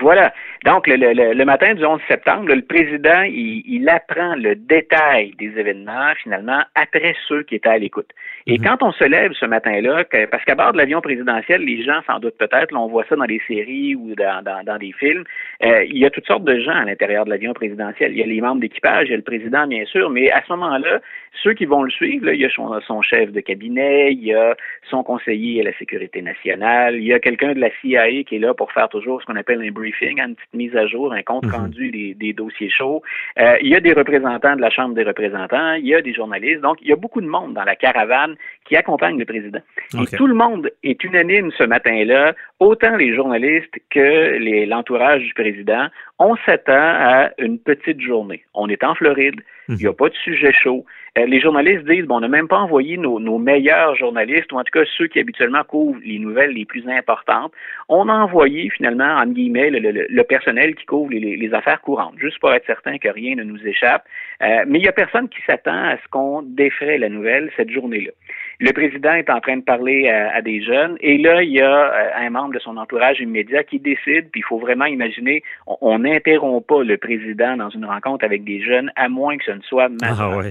Voilà. 0.00 0.32
Donc, 0.64 0.86
le, 0.86 0.96
le- 1.34 1.44
matin 1.44 1.74
du 1.74 1.84
11 1.84 2.00
septembre, 2.06 2.54
le 2.54 2.62
président, 2.62 3.22
il, 3.22 3.62
il 3.66 3.88
apprend 3.88 4.36
le 4.36 4.54
détail 4.54 5.32
des 5.38 5.52
événements, 5.58 6.12
finalement, 6.22 6.62
après 6.76 7.14
ceux 7.26 7.42
qui 7.42 7.56
étaient 7.56 7.68
à 7.68 7.78
l'écoute. 7.78 8.10
Et 8.46 8.58
quand 8.58 8.82
on 8.82 8.92
se 8.92 9.04
lève 9.04 9.32
ce 9.32 9.46
matin-là, 9.46 10.04
parce 10.30 10.44
qu'à 10.44 10.54
bord 10.54 10.72
de 10.72 10.78
l'avion 10.78 11.00
présidentiel, 11.00 11.62
les 11.62 11.82
gens, 11.82 12.00
sans 12.06 12.18
doute 12.18 12.36
peut-être, 12.38 12.74
on 12.74 12.88
voit 12.88 13.04
ça 13.08 13.16
dans 13.16 13.24
des 13.24 13.40
séries 13.46 13.94
ou 13.94 14.14
dans, 14.14 14.42
dans, 14.42 14.64
dans 14.64 14.78
des 14.78 14.92
films, 14.92 15.24
euh, 15.64 15.84
il 15.84 15.98
y 15.98 16.04
a 16.04 16.10
toutes 16.10 16.26
sortes 16.26 16.44
de 16.44 16.58
gens 16.58 16.72
à 16.72 16.84
l'intérieur 16.84 17.24
de 17.24 17.30
l'avion 17.30 17.52
présidentiel. 17.52 18.12
Il 18.12 18.18
y 18.18 18.22
a 18.22 18.26
les 18.26 18.40
membres 18.40 18.60
d'équipage, 18.60 19.08
il 19.08 19.10
y 19.10 19.14
a 19.14 19.16
le 19.16 19.22
président, 19.22 19.66
bien 19.66 19.84
sûr, 19.84 20.10
mais 20.10 20.30
à 20.30 20.42
ce 20.46 20.52
moment-là, 20.52 21.00
ceux 21.42 21.54
qui 21.54 21.64
vont 21.64 21.82
le 21.82 21.90
suivre, 21.90 22.26
là, 22.26 22.34
il 22.34 22.40
y 22.40 22.44
a 22.44 22.50
son, 22.50 22.78
son 22.80 23.00
chef 23.02 23.32
de 23.32 23.40
cabinet, 23.40 24.12
il 24.12 24.24
y 24.24 24.34
a 24.34 24.54
son 24.90 25.02
conseiller 25.02 25.60
à 25.60 25.64
la 25.64 25.72
sécurité 25.78 26.20
nationale, 26.20 26.96
il 26.96 27.04
y 27.04 27.12
a 27.12 27.20
quelqu'un 27.20 27.54
de 27.54 27.60
la 27.60 27.70
CIA 27.80 28.24
qui 28.24 28.36
est 28.36 28.38
là 28.38 28.54
pour 28.54 28.72
faire 28.72 28.88
toujours 28.88 29.20
ce 29.20 29.26
qu'on 29.26 29.36
appelle 29.36 29.62
un 29.62 29.70
briefing, 29.70 30.20
une 30.20 30.34
petite 30.34 30.54
mise 30.54 30.76
à 30.76 30.86
jour, 30.86 31.12
un 31.12 31.22
compte 31.22 31.46
rendu 31.46 31.90
des, 31.90 32.14
des 32.14 32.32
dossiers 32.32 32.70
chauds. 32.70 33.02
Euh, 33.38 33.56
il 33.62 33.68
y 33.68 33.74
a 33.74 33.80
des 33.80 33.92
représentants 33.92 34.56
de 34.56 34.60
la 34.60 34.70
Chambre 34.70 34.94
des 34.94 35.04
représentants, 35.04 35.74
il 35.74 35.86
y 35.86 35.94
a 35.94 36.02
des 36.02 36.12
journalistes. 36.12 36.60
Donc, 36.60 36.78
il 36.82 36.88
y 36.88 36.92
a 36.92 36.96
beaucoup 36.96 37.20
de 37.20 37.26
monde 37.26 37.54
dans 37.54 37.64
la 37.64 37.76
caravane 37.76 38.31
qui 38.64 38.76
accompagne 38.76 39.18
le 39.18 39.24
président. 39.24 39.60
Et 39.94 40.16
tout 40.16 40.26
le 40.26 40.34
monde 40.34 40.70
est 40.82 41.02
unanime 41.04 41.50
ce 41.56 41.64
matin-là, 41.64 42.34
autant 42.60 42.96
les 42.96 43.14
journalistes 43.14 43.74
que 43.90 44.66
l'entourage 44.66 45.22
du 45.22 45.34
président. 45.34 45.88
On 46.18 46.36
s'attend 46.46 46.72
à 46.72 47.30
une 47.38 47.58
petite 47.58 48.00
journée. 48.00 48.44
On 48.54 48.68
est 48.68 48.84
en 48.84 48.94
Floride, 48.94 49.40
il 49.68 49.76
n'y 49.76 49.86
a 49.86 49.92
pas 49.92 50.08
de 50.08 50.14
sujet 50.14 50.52
chaud. 50.52 50.84
Euh, 51.18 51.26
les 51.26 51.40
journalistes 51.40 51.84
disent, 51.84 52.06
bon, 52.06 52.16
on 52.16 52.20
n'a 52.20 52.28
même 52.28 52.48
pas 52.48 52.56
envoyé 52.56 52.96
nos, 52.96 53.20
nos, 53.20 53.36
meilleurs 53.36 53.94
journalistes, 53.96 54.50
ou 54.50 54.58
en 54.58 54.64
tout 54.64 54.72
cas 54.72 54.84
ceux 54.96 55.08
qui 55.08 55.18
habituellement 55.20 55.62
couvrent 55.62 56.00
les 56.02 56.18
nouvelles 56.18 56.52
les 56.52 56.64
plus 56.64 56.88
importantes. 56.88 57.52
On 57.90 58.08
a 58.08 58.14
envoyé 58.14 58.70
finalement, 58.70 59.16
en 59.18 59.26
guillemets, 59.26 59.68
le, 59.68 59.78
le, 59.78 60.06
le 60.08 60.24
personnel 60.24 60.74
qui 60.74 60.86
couvre 60.86 61.10
les, 61.10 61.36
les, 61.36 61.54
affaires 61.54 61.82
courantes, 61.82 62.14
juste 62.18 62.38
pour 62.38 62.54
être 62.54 62.64
certain 62.64 62.96
que 62.96 63.08
rien 63.08 63.36
ne 63.36 63.42
nous 63.42 63.60
échappe. 63.66 64.04
Euh, 64.42 64.64
mais 64.66 64.78
il 64.78 64.82
n'y 64.82 64.88
a 64.88 64.92
personne 64.92 65.28
qui 65.28 65.42
s'attend 65.46 65.84
à 65.84 65.98
ce 65.98 66.08
qu'on 66.08 66.40
défraie 66.40 66.96
la 66.96 67.10
nouvelle 67.10 67.50
cette 67.58 67.70
journée-là. 67.70 68.12
Le 68.60 68.72
président 68.72 69.12
est 69.12 69.28
en 69.28 69.40
train 69.40 69.58
de 69.58 69.64
parler 69.64 70.08
à, 70.08 70.34
à 70.34 70.40
des 70.40 70.62
jeunes, 70.62 70.96
et 71.00 71.18
là, 71.18 71.42
il 71.42 71.50
y 71.50 71.60
a 71.60 71.92
euh, 71.92 72.26
un 72.26 72.30
membre 72.30 72.54
de 72.54 72.58
son 72.58 72.78
entourage 72.78 73.20
immédiat 73.20 73.64
qui 73.64 73.78
décide, 73.78 74.30
puis 74.30 74.40
il 74.40 74.44
faut 74.44 74.58
vraiment 74.58 74.86
imaginer, 74.86 75.42
on 75.66 75.98
n'interrompt 75.98 76.66
pas 76.66 76.82
le 76.82 76.96
président 76.96 77.58
dans 77.58 77.68
une 77.68 77.84
rencontre 77.84 78.24
avec 78.24 78.44
des 78.44 78.62
jeunes, 78.62 78.90
à 78.96 79.10
moins 79.10 79.36
que 79.36 79.44
ce 79.44 79.52
ne 79.52 79.60
soit 79.60 79.90
majeur. 79.90 80.40
Ah 80.42 80.48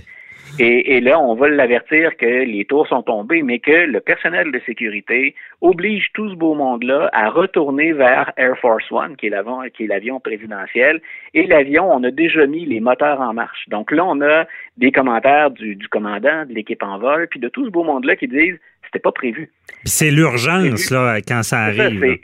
et, 0.59 0.97
et, 0.97 1.01
là, 1.01 1.19
on 1.19 1.33
va 1.33 1.47
l'avertir 1.47 2.17
que 2.17 2.25
les 2.25 2.65
tours 2.65 2.87
sont 2.87 3.03
tombés, 3.03 3.41
mais 3.41 3.59
que 3.59 3.85
le 3.85 3.99
personnel 3.99 4.51
de 4.51 4.59
sécurité 4.65 5.33
oblige 5.61 6.09
tout 6.13 6.29
ce 6.29 6.35
beau 6.35 6.55
monde-là 6.55 7.09
à 7.13 7.29
retourner 7.29 7.93
vers 7.93 8.31
Air 8.37 8.57
Force 8.59 8.83
One, 8.91 9.15
qui 9.15 9.27
est 9.27 9.29
l'avion, 9.29 10.19
présidentiel. 10.19 11.01
Et 11.33 11.47
l'avion, 11.47 11.89
on 11.91 12.03
a 12.03 12.11
déjà 12.11 12.45
mis 12.47 12.65
les 12.65 12.79
moteurs 12.79 13.21
en 13.21 13.33
marche. 13.33 13.69
Donc 13.69 13.91
là, 13.91 14.05
on 14.05 14.21
a 14.21 14.45
des 14.77 14.91
commentaires 14.91 15.51
du, 15.51 15.75
du 15.75 15.87
commandant, 15.87 16.45
de 16.45 16.53
l'équipe 16.53 16.83
en 16.83 16.97
vol, 16.97 17.27
puis 17.29 17.39
de 17.39 17.47
tout 17.47 17.65
ce 17.65 17.71
beau 17.71 17.83
monde-là 17.83 18.15
qui 18.15 18.27
disent 18.27 18.59
c'était 18.85 18.99
pas 18.99 19.11
prévu. 19.11 19.49
C'est 19.85 20.11
l'urgence, 20.11 20.91
là, 20.91 21.21
quand 21.25 21.43
ça 21.43 21.59
arrive 21.59 22.19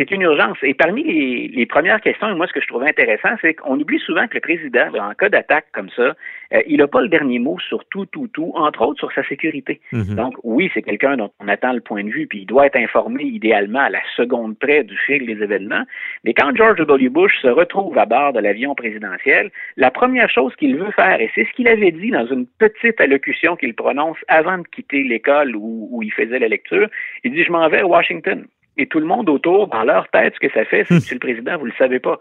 c'est 0.00 0.10
une 0.10 0.22
urgence. 0.22 0.56
Et 0.62 0.72
parmi 0.72 1.04
les, 1.04 1.48
les, 1.48 1.66
premières 1.66 2.00
questions, 2.00 2.34
moi, 2.34 2.46
ce 2.46 2.54
que 2.54 2.60
je 2.62 2.66
trouvais 2.66 2.88
intéressant, 2.88 3.28
c'est 3.42 3.52
qu'on 3.52 3.78
oublie 3.78 3.98
souvent 3.98 4.26
que 4.26 4.34
le 4.34 4.40
président, 4.40 4.86
en 4.98 5.12
cas 5.12 5.28
d'attaque 5.28 5.66
comme 5.72 5.90
ça, 5.90 6.14
euh, 6.54 6.62
il 6.66 6.78
n'a 6.78 6.88
pas 6.88 7.02
le 7.02 7.08
dernier 7.08 7.38
mot 7.38 7.58
sur 7.58 7.84
tout, 7.90 8.06
tout, 8.06 8.26
tout, 8.28 8.52
entre 8.54 8.80
autres 8.80 8.98
sur 8.98 9.12
sa 9.12 9.22
sécurité. 9.28 9.80
Mhm. 9.92 10.14
Donc, 10.14 10.34
oui, 10.42 10.70
c'est 10.72 10.80
quelqu'un 10.80 11.18
dont 11.18 11.30
on 11.38 11.48
attend 11.48 11.74
le 11.74 11.80
point 11.80 12.02
de 12.02 12.08
vue, 12.08 12.26
puis 12.26 12.40
il 12.40 12.46
doit 12.46 12.66
être 12.66 12.76
informé 12.76 13.24
idéalement 13.24 13.80
à 13.80 13.90
la 13.90 14.00
seconde 14.16 14.58
près 14.58 14.84
du 14.84 14.96
fil 14.96 15.26
des 15.26 15.42
événements. 15.42 15.84
Mais 16.24 16.32
quand 16.32 16.56
George 16.56 16.78
W. 16.78 17.10
Bush 17.10 17.36
se 17.42 17.48
retrouve 17.48 17.98
à 17.98 18.06
bord 18.06 18.32
de 18.32 18.40
l'avion 18.40 18.74
présidentiel, 18.74 19.50
la 19.76 19.90
première 19.90 20.30
chose 20.30 20.54
qu'il 20.56 20.76
veut 20.76 20.92
faire, 20.92 21.20
et 21.20 21.30
c'est 21.34 21.44
ce 21.44 21.52
qu'il 21.52 21.68
avait 21.68 21.92
dit 21.92 22.10
dans 22.10 22.26
une 22.26 22.46
petite 22.46 22.98
allocution 23.02 23.54
qu'il 23.56 23.74
prononce 23.74 24.18
avant 24.28 24.58
de 24.58 24.66
quitter 24.74 25.02
l'école 25.02 25.54
où, 25.56 25.88
où 25.90 26.02
il 26.02 26.12
faisait 26.12 26.38
la 26.38 26.48
lecture, 26.48 26.88
il 27.22 27.32
dit, 27.32 27.44
je 27.44 27.52
m'en 27.52 27.68
vais 27.68 27.80
à 27.80 27.86
Washington 27.86 28.46
et 28.80 28.86
tout 28.86 29.00
le 29.00 29.06
monde 29.06 29.28
autour, 29.28 29.68
dans 29.68 29.84
leur 29.84 30.08
tête, 30.08 30.34
ce 30.34 30.40
que 30.40 30.52
ça 30.52 30.64
fait, 30.64 30.84
c'est 30.84 30.94
Monsieur 30.94 31.14
le 31.14 31.20
Président, 31.20 31.58
vous 31.58 31.66
le 31.66 31.72
savez 31.78 31.98
pas. 31.98 32.18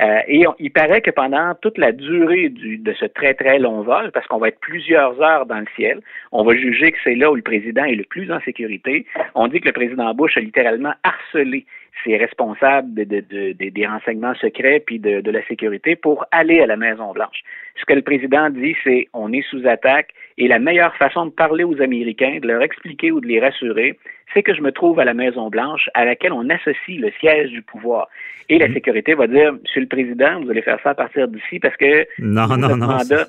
Euh, 0.00 0.18
et 0.26 0.44
il 0.58 0.70
paraît 0.70 1.00
que 1.00 1.10
pendant 1.10 1.54
toute 1.60 1.78
la 1.78 1.92
durée 1.92 2.48
du, 2.48 2.78
de 2.78 2.92
ce 2.94 3.04
très 3.04 3.34
très 3.34 3.58
long 3.58 3.82
vol, 3.82 4.10
parce 4.12 4.26
qu'on 4.26 4.38
va 4.38 4.48
être 4.48 4.60
plusieurs 4.60 5.20
heures 5.20 5.46
dans 5.46 5.60
le 5.60 5.66
ciel, 5.76 6.00
on 6.30 6.44
va 6.44 6.54
juger 6.54 6.92
que 6.92 6.98
c'est 7.04 7.14
là 7.14 7.30
où 7.30 7.34
le 7.34 7.42
président 7.42 7.84
est 7.84 7.94
le 7.94 8.04
plus 8.04 8.32
en 8.32 8.40
sécurité. 8.40 9.06
On 9.34 9.48
dit 9.48 9.60
que 9.60 9.66
le 9.66 9.72
président 9.72 10.14
Bush 10.14 10.36
a 10.36 10.40
littéralement 10.40 10.92
harcelé 11.02 11.66
ses 12.04 12.16
responsables 12.16 12.94
de, 12.94 13.04
de, 13.04 13.52
de, 13.52 13.68
des 13.68 13.86
renseignements 13.86 14.34
secrets 14.34 14.82
puis 14.84 14.98
de, 14.98 15.30
la 15.30 15.44
sécurité 15.46 15.94
pour 15.94 16.24
aller 16.30 16.60
à 16.60 16.66
la 16.66 16.76
Maison 16.76 17.12
Blanche. 17.12 17.42
Ce 17.78 17.84
que 17.84 17.92
le 17.92 18.02
président 18.02 18.50
dit, 18.50 18.74
c'est 18.84 19.08
on 19.12 19.32
est 19.32 19.46
sous 19.48 19.66
attaque 19.66 20.10
et 20.38 20.48
la 20.48 20.58
meilleure 20.58 20.94
façon 20.96 21.26
de 21.26 21.30
parler 21.30 21.64
aux 21.64 21.80
Américains, 21.80 22.38
de 22.40 22.48
leur 22.48 22.62
expliquer 22.62 23.12
ou 23.12 23.20
de 23.20 23.26
les 23.26 23.40
rassurer, 23.40 23.98
c'est 24.34 24.42
que 24.42 24.54
je 24.54 24.62
me 24.62 24.72
trouve 24.72 25.00
à 25.00 25.04
la 25.04 25.14
Maison 25.14 25.48
Blanche 25.50 25.88
à 25.94 26.04
laquelle 26.04 26.32
on 26.32 26.48
associe 26.48 26.98
le 26.98 27.10
siège 27.20 27.50
du 27.50 27.62
pouvoir. 27.62 28.08
Et 28.48 28.58
la 28.58 28.68
mhm. 28.68 28.74
sécurité 28.74 29.14
va 29.14 29.26
dire, 29.26 29.52
Monsieur 29.52 29.80
le 29.80 29.86
Président, 29.86 30.40
vous 30.42 30.50
allez 30.50 30.62
faire 30.62 30.78
ça 30.82 30.90
à 30.90 30.94
partir 30.94 31.28
d'ici 31.28 31.58
parce 31.58 31.76
que 31.76 32.06
non, 32.18 32.46
non, 32.46 32.56
notre, 32.56 32.76
non, 32.76 32.86
mandat, 32.86 33.26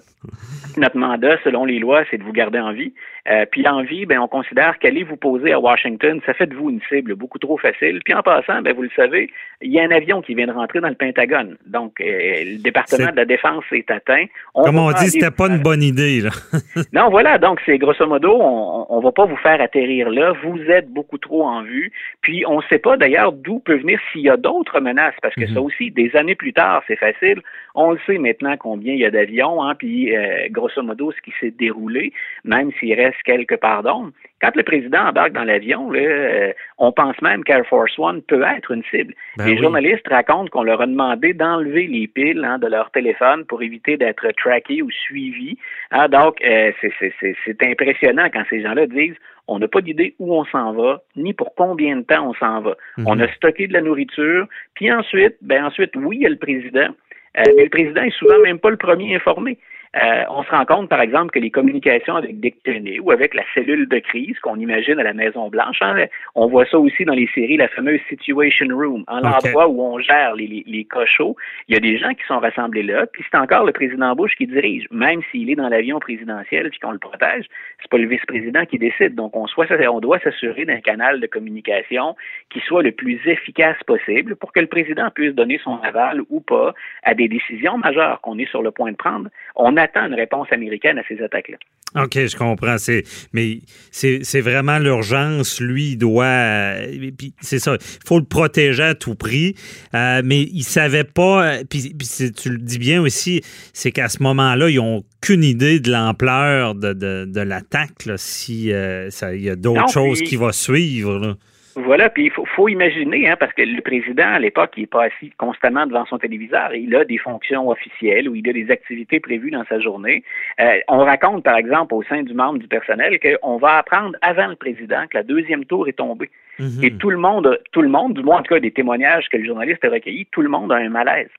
notre 0.77 0.97
mandat, 0.97 1.37
selon 1.43 1.65
les 1.65 1.79
lois, 1.79 2.03
c'est 2.09 2.17
de 2.17 2.23
vous 2.23 2.33
garder 2.33 2.59
en 2.59 2.73
vie. 2.73 2.93
Euh, 3.29 3.45
puis 3.49 3.65
en 3.67 3.83
vie, 3.83 4.05
ben, 4.05 4.19
on 4.19 4.27
considère 4.27 4.77
qu'aller 4.79 5.03
vous 5.03 5.15
poser 5.15 5.53
à 5.53 5.59
Washington, 5.59 6.19
ça 6.25 6.33
fait 6.33 6.47
de 6.47 6.55
vous 6.55 6.69
une 6.69 6.81
cible 6.89 7.15
beaucoup 7.15 7.39
trop 7.39 7.57
facile. 7.57 8.01
Puis 8.03 8.13
en 8.13 8.21
passant, 8.21 8.61
ben, 8.61 8.73
vous 8.73 8.81
le 8.81 8.89
savez, 8.95 9.29
il 9.61 9.71
y 9.71 9.79
a 9.79 9.83
un 9.83 9.91
avion 9.91 10.21
qui 10.21 10.35
vient 10.35 10.47
de 10.47 10.51
rentrer 10.51 10.81
dans 10.81 10.89
le 10.89 10.95
Pentagone. 10.95 11.55
Donc, 11.65 12.01
euh, 12.01 12.05
le 12.05 12.61
département 12.61 13.11
de 13.11 13.15
la 13.15 13.25
Défense 13.25 13.63
est 13.71 13.89
atteint. 13.89 14.25
On 14.55 14.63
Comme 14.63 14.79
on 14.79 14.91
dit, 14.91 15.09
c'était 15.09 15.31
pas 15.31 15.47
une 15.47 15.61
bonne 15.61 15.83
idée. 15.83 16.19
Là. 16.19 16.31
non, 16.93 17.09
voilà. 17.09 17.37
Donc, 17.37 17.61
c'est 17.65 17.77
grosso 17.77 18.05
modo, 18.05 18.35
on, 18.41 18.87
on 18.89 18.99
va 18.99 19.11
pas 19.13 19.25
vous 19.25 19.37
faire 19.37 19.61
atterrir 19.61 20.09
là. 20.09 20.33
Vous 20.43 20.59
êtes 20.69 20.89
beaucoup 20.93 21.17
trop 21.17 21.45
en 21.45 21.63
vue. 21.63 21.91
Puis, 22.21 22.45
on 22.47 22.57
ne 22.57 22.63
sait 22.69 22.79
pas 22.79 22.97
d'ailleurs 22.97 23.31
d'où 23.31 23.59
peut 23.59 23.77
venir 23.77 23.99
s'il 24.11 24.21
y 24.21 24.29
a 24.29 24.37
d'autres 24.37 24.79
menaces, 24.79 25.15
parce 25.21 25.35
que 25.35 25.47
ça 25.47 25.59
mhm. 25.59 25.65
aussi, 25.65 25.91
des 25.91 26.15
années 26.15 26.35
plus 26.35 26.53
tard, 26.53 26.83
c'est 26.87 26.95
facile. 26.95 27.41
On 27.75 27.91
le 27.91 27.99
sait 28.05 28.17
maintenant 28.17 28.55
combien 28.57 28.93
il 28.93 28.99
y 28.99 29.05
a 29.05 29.11
d'avions, 29.11 29.63
hein, 29.63 29.75
puis 29.75 30.15
euh, 30.15 30.47
grosso 30.51 30.81
modo, 30.81 31.11
ce 31.11 31.21
qui 31.21 31.33
s'est 31.39 31.51
déroulé, 31.51 32.13
même 32.43 32.71
s'il 32.79 32.93
reste 32.93 33.21
quelques 33.25 33.57
pardons. 33.57 34.11
Quand 34.41 34.55
le 34.55 34.63
président 34.63 35.07
embarque 35.07 35.31
dans 35.31 35.45
l'avion, 35.45 35.89
euh, 35.93 36.51
on 36.77 36.91
pense 36.91 37.19
même 37.21 37.43
qu'Air 37.43 37.65
Force 37.65 37.97
One 37.97 38.21
peut 38.21 38.43
être 38.43 38.71
une 38.71 38.83
cible. 38.91 39.13
Ben 39.37 39.45
les 39.45 39.53
oui. 39.53 39.61
journalistes 39.61 40.07
racontent 40.07 40.49
qu'on 40.49 40.63
leur 40.63 40.81
a 40.81 40.85
demandé 40.85 41.33
d'enlever 41.33 41.87
les 41.87 42.07
piles 42.07 42.43
hein, 42.43 42.59
de 42.59 42.67
leur 42.67 42.91
téléphone 42.91 43.45
pour 43.45 43.63
éviter 43.63 43.95
d'être 43.95 44.29
traqués 44.31 44.81
ou 44.81 44.91
suivis. 44.91 45.57
Ah, 45.91 46.07
donc, 46.07 46.43
euh, 46.43 46.71
c'est 46.81 47.63
impressionnant 47.63 48.27
quand 48.33 48.43
ces 48.49 48.61
gens-là 48.61 48.85
disent 48.87 49.15
on 49.47 49.59
n'a 49.59 49.67
pas 49.67 49.81
d'idée 49.81 50.15
où 50.19 50.33
on 50.33 50.45
s'en 50.45 50.73
va, 50.73 51.01
ni 51.15 51.33
pour 51.33 51.53
combien 51.55 51.97
de 51.97 52.03
temps 52.03 52.29
on 52.29 52.33
s'en 52.33 52.61
va. 52.61 52.75
Mhm. 52.97 53.05
On 53.07 53.19
a 53.19 53.27
stocké 53.33 53.67
de 53.67 53.73
la 53.73 53.81
nourriture, 53.81 54.47
puis 54.73 54.91
ensuite, 54.91 55.35
ben 55.41 55.65
ensuite, 55.65 55.95
oui, 55.95 56.17
il 56.17 56.21
y 56.23 56.25
a 56.25 56.29
le 56.29 56.37
président, 56.37 56.89
euh, 57.37 57.43
mais 57.55 57.63
le 57.63 57.69
président 57.69 58.03
est 58.03 58.17
souvent 58.17 58.39
même 58.39 58.59
pas 58.59 58.69
le 58.69 58.77
premier 58.77 59.15
informé. 59.15 59.57
Euh, 59.95 60.23
on 60.29 60.43
se 60.43 60.49
rend 60.49 60.65
compte, 60.65 60.89
par 60.89 61.01
exemple, 61.01 61.31
que 61.31 61.39
les 61.39 61.51
communications 61.51 62.15
avec 62.15 62.39
Dick 62.39 62.55
Cheney 62.65 62.99
ou 62.99 63.11
avec 63.11 63.35
la 63.35 63.43
cellule 63.53 63.87
de 63.87 63.99
crise 63.99 64.39
qu'on 64.39 64.57
imagine 64.57 64.99
à 64.99 65.03
la 65.03 65.13
Maison-Blanche, 65.13 65.77
hein, 65.81 66.05
on 66.33 66.47
voit 66.47 66.65
ça 66.65 66.79
aussi 66.79 67.05
dans 67.05 67.13
les 67.13 67.29
séries, 67.35 67.57
la 67.57 67.67
fameuse 67.67 67.99
Situation 68.09 68.67
Room, 68.75 69.03
en 69.07 69.19
l'endroit 69.19 69.67
où 69.67 69.81
on 69.81 69.99
gère 69.99 70.33
les, 70.35 70.47
les, 70.47 70.63
les 70.65 70.85
cochots. 70.85 71.35
Il 71.67 71.75
y 71.75 71.77
a 71.77 71.79
des 71.79 71.97
gens 71.97 72.13
qui 72.13 72.23
sont 72.27 72.39
rassemblés 72.39 72.83
là, 72.83 73.05
puis 73.05 73.23
c'est 73.29 73.37
encore 73.37 73.65
le 73.65 73.71
président 73.71 74.15
Bush 74.15 74.35
qui 74.35 74.47
dirige, 74.47 74.85
même 74.89 75.21
s'il 75.31 75.49
est 75.51 75.55
dans 75.55 75.69
l'avion 75.69 75.99
présidentiel 75.99 76.69
puis 76.69 76.79
qu'on 76.79 76.91
le 76.91 76.99
protège, 76.99 77.45
c'est 77.81 77.89
pas 77.89 77.97
le 77.97 78.07
vice-président 78.07 78.65
qui 78.65 78.79
décide. 78.79 79.15
Donc, 79.15 79.35
on, 79.35 79.45
soit, 79.47 79.67
on 79.71 79.99
doit 79.99 80.19
s'assurer 80.19 80.65
d'un 80.65 80.81
canal 80.81 81.19
de 81.19 81.27
communication 81.27 82.15
qui 82.49 82.59
soit 82.61 82.81
le 82.81 82.91
plus 82.91 83.19
efficace 83.25 83.77
possible 83.85 84.35
pour 84.35 84.53
que 84.53 84.59
le 84.59 84.67
président 84.67 85.09
puisse 85.11 85.35
donner 85.35 85.59
son 85.63 85.77
aval 85.81 86.21
ou 86.29 86.39
pas 86.39 86.73
à 87.03 87.13
des 87.13 87.27
décisions 87.27 87.77
majeures 87.77 88.21
qu'on 88.21 88.39
est 88.39 88.49
sur 88.49 88.61
le 88.61 88.71
point 88.71 88.91
de 88.91 88.97
prendre. 88.97 89.29
On 89.55 89.77
attend 89.83 90.05
une 90.07 90.15
réponse 90.15 90.47
américaine 90.51 90.97
à 90.97 91.03
ces 91.07 91.21
attaques-là. 91.21 91.57
OK, 92.03 92.13
je 92.15 92.35
comprends. 92.35 92.77
C'est, 92.79 93.03
mais 93.33 93.59
c'est, 93.91 94.21
c'est 94.23 94.41
vraiment 94.41 94.79
l'urgence. 94.79 95.61
Lui, 95.61 95.91
il 95.91 95.97
doit. 95.97 96.25
euh, 96.25 97.11
puis 97.15 97.33
c'est 97.41 97.59
ça. 97.59 97.75
Il 97.79 98.07
faut 98.07 98.17
le 98.17 98.25
protéger 98.25 98.81
à 98.83 98.95
tout 98.95 99.13
prix. 99.13 99.53
Euh, 99.93 100.21
mais 100.25 100.41
il 100.41 100.63
savait 100.63 101.03
pas. 101.03 101.45
euh, 101.57 101.63
Puis, 101.69 101.93
tu 102.35 102.49
le 102.49 102.57
dis 102.57 102.79
bien 102.79 102.99
aussi, 103.01 103.41
c'est 103.73 103.91
qu'à 103.91 104.09
ce 104.09 104.23
moment-là, 104.23 104.69
ils 104.69 104.77
n'ont 104.77 105.03
aucune 105.21 105.43
idée 105.43 105.79
de 105.79 105.91
l'ampleur 105.91 106.73
de, 106.73 106.93
de, 106.93 107.25
de 107.27 107.41
l'attaque. 107.41 107.91
Si 108.15 108.71
euh, 108.73 109.09
ça- 109.11 109.35
il 109.35 109.43
y 109.43 109.49
a 109.49 109.55
d'autres 109.55 109.91
choses 109.91 110.21
qui 110.23 110.35
vont 110.35 110.51
suivre. 110.51 111.19
là. 111.19 111.35
Voilà, 111.75 112.09
puis 112.09 112.25
il 112.25 112.31
faut, 112.31 112.45
faut 112.45 112.67
imaginer, 112.67 113.29
hein, 113.29 113.35
parce 113.39 113.53
que 113.53 113.61
le 113.61 113.81
président, 113.81 114.27
à 114.27 114.39
l'époque, 114.39 114.73
il 114.77 114.81
n'est 114.81 114.87
pas 114.87 115.05
assis 115.05 115.31
constamment 115.37 115.85
devant 115.85 116.05
son 116.05 116.17
téléviseur. 116.17 116.73
Il 116.73 116.95
a 116.95 117.05
des 117.05 117.17
fonctions 117.17 117.69
officielles 117.69 118.29
ou 118.29 118.35
il 118.35 118.47
a 118.47 118.53
des 118.53 118.69
activités 118.69 119.19
prévues 119.19 119.51
dans 119.51 119.65
sa 119.65 119.79
journée. 119.79 120.23
Euh, 120.59 120.79
on 120.87 120.99
raconte, 120.99 121.43
par 121.43 121.57
exemple, 121.57 121.93
au 121.93 122.03
sein 122.03 122.23
du 122.23 122.33
membre 122.33 122.59
du 122.59 122.67
personnel 122.67 123.19
qu'on 123.19 123.57
va 123.57 123.77
apprendre 123.77 124.15
avant 124.21 124.47
le 124.47 124.55
président 124.55 125.05
que 125.09 125.17
la 125.17 125.23
deuxième 125.23 125.65
tour 125.65 125.87
est 125.87 125.93
tombée. 125.93 126.29
Mhm. 126.59 126.83
Et 126.83 126.91
tout 126.91 127.09
le 127.09 127.17
monde, 127.17 127.59
tout 127.71 127.81
le 127.81 127.89
monde, 127.89 128.13
du 128.13 128.23
moins 128.23 128.39
en 128.39 128.43
tout 128.43 128.53
cas 128.53 128.59
des 128.59 128.71
témoignages 128.71 129.27
que 129.29 129.37
le 129.37 129.45
journaliste 129.45 129.83
a 129.83 129.89
recueillis, 129.89 130.27
tout 130.31 130.41
le 130.41 130.49
monde 130.49 130.71
a 130.71 130.75
un 130.75 130.89
malaise. 130.89 131.29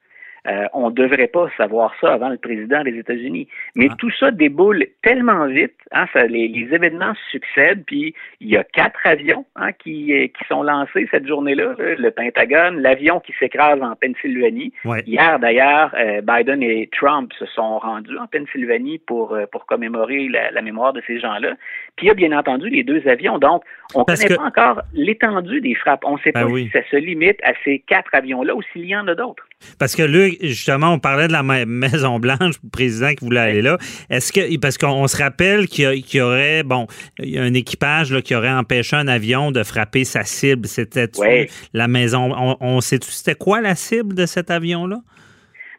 Euh, 0.47 0.66
on 0.74 0.90
ne 0.90 0.95
devrait 0.95 1.28
pas 1.28 1.49
savoir 1.57 1.95
ça 2.01 2.12
avant 2.12 2.28
le 2.28 2.36
président 2.36 2.82
des 2.84 2.99
États-Unis. 2.99 3.49
Mais 3.76 3.88
Ah. 3.90 3.95
tout 3.99 4.11
ça 4.11 4.30
déboule 4.30 4.84
tellement 5.03 5.47
vite, 5.47 5.72
hein, 5.92 6.07
ça, 6.12 6.26
les, 6.26 6.49
les 6.49 6.74
événements 6.74 7.14
succèdent, 7.30 7.82
puis 7.86 8.14
il 8.40 8.49
y 8.51 8.57
a 8.59 8.64
quatre 8.64 9.01
avions 9.07 9.47
hein, 9.57 9.72
qui, 9.72 10.12
euh, 10.12 10.26
qui 10.26 10.45
sont 10.47 10.62
lancés 10.62 11.09
cette 11.11 11.26
journée-là, 11.26 11.74
là, 11.78 11.95
le 11.97 12.11
Pentagone, 12.11 12.80
l'avion 12.82 13.20
qui 13.20 13.32
s'écrase 13.38 13.80
en 13.82 13.95
Pennsylvanie. 13.97 14.72
Ouais. 14.84 15.03
Hier, 15.07 15.38
d'ailleurs, 15.38 15.95
euh, 15.99 16.20
Biden 16.20 16.62
et 16.62 16.90
Trump 16.92 17.32
se 17.38 17.47
sont 17.47 17.78
rendus 17.78 18.18
en 18.18 18.26
Pennsylvanie 18.26 18.99
pour, 18.99 19.36
pour 19.51 19.64
commémorer 19.66 20.28
la, 20.28 20.51
la 20.51 20.61
mémoire 20.62 20.92
de 20.92 21.03
ces 21.07 21.18
gens-là. 21.20 21.55
Puis 21.97 22.07
il 22.07 22.09
y 22.09 22.11
a 22.11 22.14
bien 22.14 22.36
entendu 22.36 22.68
les 22.68 22.82
deux 22.82 23.07
avions. 23.09 23.38
Donc, 23.38 23.62
on 23.95 24.01
ne 24.01 24.05
connaît 24.05 24.28
que- 24.28 24.34
pas 24.34 24.42
encore 24.42 24.82
l'étendue 24.92 25.61
des 25.61 25.74
frappes. 25.74 26.05
On 26.05 26.14
ne 26.16 26.18
sait 26.18 26.32
Ben 26.32 26.42
pas 26.42 26.51
oui. 26.53 26.64
si 26.66 26.70
ça 26.70 26.80
se 26.90 26.97
limite 26.97 27.38
à 27.45 27.53
ces 27.64 27.78
quatre 27.78 28.14
avions-là 28.14 28.55
ou 28.55 28.62
s'il 28.72 28.84
y 28.86 28.97
en 28.97 29.07
a 29.09 29.14
d'autres. 29.14 29.47
Parce 29.78 29.96
que 29.96 30.02
là, 30.02 30.28
justement, 30.42 30.92
on 30.92 30.98
parlait 30.98 31.26
de 31.26 31.32
la 31.32 31.42
Ma- 31.42 31.64
Maison 31.66 32.18
Blanche, 32.18 32.55
le 32.62 32.70
président 32.70 33.14
qui 33.14 33.24
voulait 33.24 33.40
aller 33.40 33.62
là. 33.62 33.78
Est-ce 34.11 34.32
que 34.32 34.57
parce 34.59 34.78
qu'on 34.78 34.88
on 34.88 35.09
se 35.09 35.16
rappelle 35.16 35.68
qu'il 35.68 35.90
y, 35.94 36.16
y 36.16 36.20
aurait 36.20 36.62
bon, 36.62 36.86
il 37.18 37.30
y 37.30 37.38
a 37.38 37.42
un 37.42 37.55
équipage 37.55 38.12
là, 38.12 38.20
qui 38.22 38.34
aurait 38.34 38.50
empêché 38.52 38.96
un 38.96 39.09
avion 39.09 39.50
de 39.52 39.62
frapper 39.62 40.05
sa 40.05 40.24
cible. 40.24 40.68
C'était 40.68 41.09
la 41.72 41.88
maison? 41.88 42.32
On, 42.36 42.57
on 42.61 42.80
sait-tu 42.80 43.11
c'était 43.11 43.34
quoi 43.34 43.61
la 43.61 43.74
cible 43.74 44.14
de 44.14 44.26
cet 44.26 44.50
avion 44.50 44.86
là? 44.86 44.98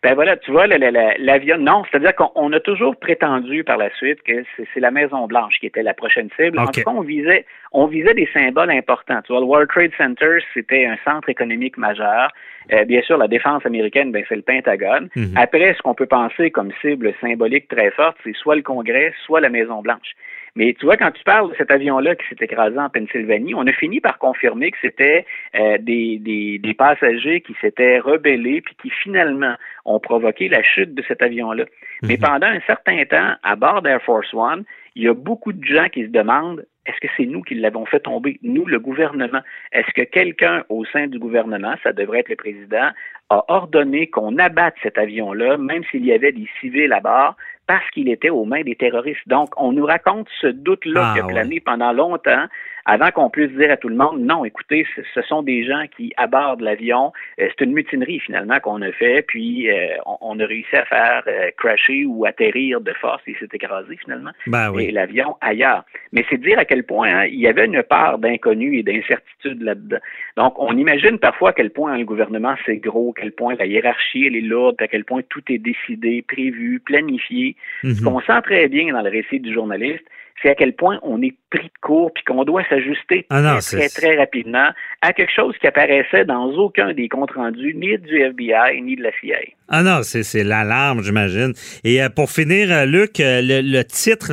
Ben 0.05 0.13
voilà, 0.13 0.37
tu 0.37 0.51
vois, 0.51 0.67
l'avion, 0.67 1.57
non, 1.57 1.81
c'est-à-dire 1.89 2.13
qu'on 2.13 2.53
a 2.53 2.59
toujours 2.59 2.95
prétendu 2.95 3.63
par 3.63 3.77
la 3.77 3.89
suite 3.95 4.21
que 4.21 4.43
c'est 4.55 4.79
la 4.79 4.91
Maison 4.91 5.25
Blanche 5.25 5.55
qui 5.59 5.65
était 5.65 5.81
la 5.81 5.95
prochaine 5.95 6.29
cible. 6.39 6.59
En 6.59 6.67
tout 6.67 6.83
cas, 6.83 6.91
on 6.91 7.01
visait, 7.01 7.43
on 7.71 7.87
visait 7.87 8.13
des 8.13 8.29
symboles 8.31 8.69
importants. 8.69 9.19
Tu 9.23 9.33
vois, 9.33 9.41
le 9.41 9.47
World 9.47 9.67
Trade 9.67 9.89
Center, 9.97 10.37
c'était 10.53 10.85
un 10.85 10.95
centre 11.03 11.27
économique 11.27 11.75
majeur. 11.79 12.31
Euh, 12.71 12.85
bien 12.85 13.01
sûr, 13.01 13.17
la 13.17 13.27
défense 13.27 13.65
américaine, 13.65 14.11
ben, 14.11 14.23
c'est 14.29 14.35
le 14.35 14.43
Pentagone. 14.43 15.09
Mhm. 15.15 15.33
Après, 15.37 15.73
ce 15.73 15.81
qu'on 15.81 15.95
peut 15.95 16.05
penser 16.05 16.51
comme 16.51 16.71
cible 16.81 17.11
symbolique 17.19 17.67
très 17.67 17.89
forte, 17.89 18.17
c'est 18.23 18.35
soit 18.35 18.55
le 18.55 18.61
Congrès, 18.61 19.11
soit 19.25 19.41
la 19.41 19.49
Maison 19.49 19.81
Blanche. 19.81 20.13
Mais 20.55 20.73
tu 20.79 20.85
vois, 20.85 20.95
quand 20.95 21.11
tu 21.11 21.23
parles 21.23 21.51
de 21.51 21.55
cet 21.57 21.69
avion-là 21.69 22.15
qui 22.15 22.25
s'est 22.29 22.43
écrasé 22.43 22.77
en 22.77 22.89
Pennsylvanie, 22.89 23.53
on 23.53 23.67
a 23.67 23.73
fini 23.73 23.99
par 23.99 24.17
confirmer 24.17 24.71
que 24.71 24.77
c'était 24.81 25.25
euh, 25.55 25.77
des, 25.79 26.17
des, 26.19 26.59
des, 26.59 26.73
passagers 26.73 27.41
qui 27.41 27.53
s'étaient 27.59 27.99
rebellés 27.99 28.61
puis 28.61 28.75
qui 28.81 28.89
finalement 28.89 29.55
ont 29.83 29.99
provoqué 29.99 30.47
la 30.47 30.63
chute 30.63 30.93
de 30.93 31.03
cet 31.07 31.21
avion-là. 31.21 31.65
Mais 32.03 32.15
mhm. 32.15 32.21
pendant 32.21 32.47
un 32.47 32.61
certain 32.61 33.03
temps, 33.05 33.33
à 33.43 33.55
bord 33.55 33.81
d'Air 33.81 34.01
Force 34.01 34.33
One, 34.33 34.63
il 34.95 35.03
y 35.03 35.07
a 35.09 35.13
beaucoup 35.13 35.51
de 35.51 35.63
gens 35.63 35.89
qui 35.89 36.03
se 36.03 36.09
demandent 36.09 36.65
est-ce 36.85 36.99
que 36.99 37.07
c'est 37.17 37.25
nous 37.25 37.41
qui 37.41 37.55
l'avons 37.55 37.85
fait 37.85 37.99
tomber, 37.99 38.39
nous, 38.43 38.65
le 38.65 38.79
gouvernement? 38.79 39.41
Est-ce 39.71 39.91
que 39.93 40.03
quelqu'un 40.03 40.63
au 40.69 40.85
sein 40.85 41.07
du 41.07 41.17
gouvernement, 41.17 41.73
ça 41.83 41.93
devrait 41.93 42.19
être 42.19 42.29
le 42.29 42.35
président, 42.35 42.91
a 43.29 43.43
ordonné 43.47 44.07
qu'on 44.07 44.37
abatte 44.37 44.75
cet 44.83 44.99
avion-là, 44.99 45.57
même 45.57 45.83
s'il 45.89 46.05
y 46.05 46.13
avait 46.13 46.31
des 46.31 46.47
civils 46.59 46.93
à 46.93 46.99
bord, 46.99 47.35
parce 47.67 47.89
qu'il 47.91 48.09
était 48.09 48.29
aux 48.29 48.45
mains 48.45 48.61
des 48.61 48.75
terroristes. 48.75 49.27
Donc, 49.27 49.49
on 49.57 49.71
nous 49.71 49.85
raconte 49.85 50.27
ce 50.41 50.47
doute-là 50.47 51.13
qui 51.13 51.19
a 51.21 51.23
plané 51.23 51.59
pendant 51.59 51.91
longtemps 51.91 52.45
avant 52.85 53.09
qu'on 53.09 53.29
puisse 53.31 53.51
dire 53.51 53.71
à 53.71 53.77
tout 53.77 53.89
le 53.89 53.95
monde, 53.95 54.19
non, 54.19 54.45
écoutez, 54.45 54.85
ce 55.13 55.21
sont 55.23 55.41
des 55.41 55.65
gens 55.65 55.85
qui 55.97 56.13
abordent 56.17 56.61
l'avion. 56.61 57.11
Euh, 57.39 57.47
c'est 57.49 57.65
une 57.65 57.73
mutinerie 57.73 58.19
finalement 58.19 58.59
qu'on 58.59 58.81
a 58.83 58.91
fait, 58.91 59.23
puis 59.23 59.69
euh, 59.71 59.95
on, 60.21 60.39
a 60.39 60.45
réussi 60.45 60.75
à 60.75 60.85
faire 60.85 61.23
euh, 61.27 61.49
crasher 61.57 62.05
ou 62.05 62.25
atterrir 62.25 62.81
de 62.81 62.93
force 62.93 63.23
et 63.25 63.35
s'est 63.39 63.49
écrasé 63.51 63.97
finalement. 63.97 64.31
Ben 64.45 64.71
et 64.77 64.91
l'avion 64.91 65.35
ailleurs. 65.41 65.83
Mais 66.11 66.25
c'est 66.29 66.37
dire 66.37 66.59
à 66.59 66.65
quel 66.65 66.83
point 66.83 67.09
hein, 67.09 67.25
il 67.25 67.39
y 67.39 67.47
avait 67.47 67.65
une 67.65 67.81
part 67.81 68.19
d'inconnu 68.19 68.77
et 68.77 68.83
d'incertitude 68.83 69.61
là-dedans. 69.63 69.97
Donc, 70.37 70.53
on 70.57 70.77
imagine 70.77 71.17
parfois 71.17 71.49
à 71.49 71.53
quel 71.53 71.71
point 71.71 71.97
le 71.97 72.05
gouvernement 72.05 72.55
c'est 72.65 72.77
gros, 72.77 73.13
à 73.17 73.21
quel 73.21 73.31
point 73.31 73.55
la 73.55 73.65
hiérarchie 73.65 74.27
elle 74.27 74.35
est 74.35 74.41
lourde, 74.41 74.75
à 74.79 74.87
quel 74.87 75.05
point 75.05 75.21
tout 75.29 75.43
est 75.49 75.57
décidé, 75.57 76.21
prévu, 76.21 76.79
planifié. 76.79 77.55
Ce 77.81 77.87
mhm. 77.87 78.03
qu'on 78.03 78.21
sent 78.21 78.41
très 78.43 78.67
bien 78.67 78.93
dans 78.93 79.01
le 79.01 79.09
récit 79.09 79.39
du 79.39 79.51
journaliste, 79.51 80.05
c'est 80.41 80.49
à 80.49 80.55
quel 80.55 80.73
point 80.73 80.99
on 81.01 81.21
est 81.21 81.33
pris 81.49 81.67
de 81.67 81.79
court 81.81 82.11
puis 82.13 82.23
qu'on 82.23 82.43
doit 82.43 82.63
s'ajuster 82.69 83.25
ah 83.29 83.59
très, 83.61 83.89
très, 83.89 84.17
rapidement 84.17 84.69
à 85.01 85.13
quelque 85.13 85.31
chose 85.33 85.55
qui 85.59 85.67
apparaissait 85.67 86.25
dans 86.25 86.51
aucun 86.51 86.93
des 86.93 87.07
comptes 87.07 87.31
rendus, 87.31 87.73
ni 87.73 87.97
du 87.97 88.21
FBI, 88.21 88.81
ni 88.81 88.95
de 88.95 89.03
la 89.03 89.11
CIA. 89.19 89.39
Ah 89.69 89.81
non, 89.81 90.01
c'est 90.03 90.43
l'alarme, 90.43 91.01
j'imagine. 91.01 91.53
Et 91.83 92.03
euh, 92.03 92.09
pour 92.09 92.29
finir, 92.29 92.71
euh, 92.71 92.85
Luc, 92.85 93.19
euh, 93.19 93.41
le, 93.41 93.83
titre 93.83 94.31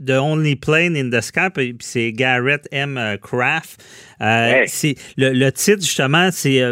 de 0.00 0.14
Only 0.14 0.56
Plane 0.56 0.96
in 0.96 1.10
the 1.10 1.20
Sky, 1.20 1.74
c'est 1.80 2.12
Garrett 2.12 2.68
M. 2.70 3.16
Craft. 3.20 3.82
c'est 4.66 4.94
le, 5.16 5.50
titre, 5.50 5.80
justement, 5.80 6.30
c'est 6.30 6.62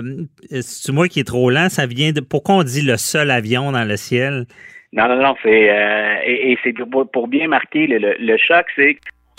c'est 0.60 0.92
moi 0.92 1.08
qui 1.08 1.20
est 1.20 1.24
trop 1.24 1.50
lent, 1.50 1.68
ça 1.68 1.86
vient 1.86 2.12
de 2.12 2.20
pourquoi 2.20 2.56
on 2.56 2.62
dit 2.62 2.82
le 2.82 2.96
seul 2.96 3.30
avion 3.30 3.72
dans 3.72 3.84
le 3.84 3.96
ciel? 3.96 4.46
Non, 4.93 5.07
non, 5.09 5.16
non, 5.16 5.34
c'est 5.43 5.70
euh, 5.70 6.16
et, 6.24 6.53
et 6.53 6.59
c'est 6.62 6.72
pour, 6.72 7.28
bien 7.28 7.49
marquer 7.49 7.86
le, 7.86 8.16
le 8.18 8.36
choc, 8.39 8.66
c'est 8.74 8.99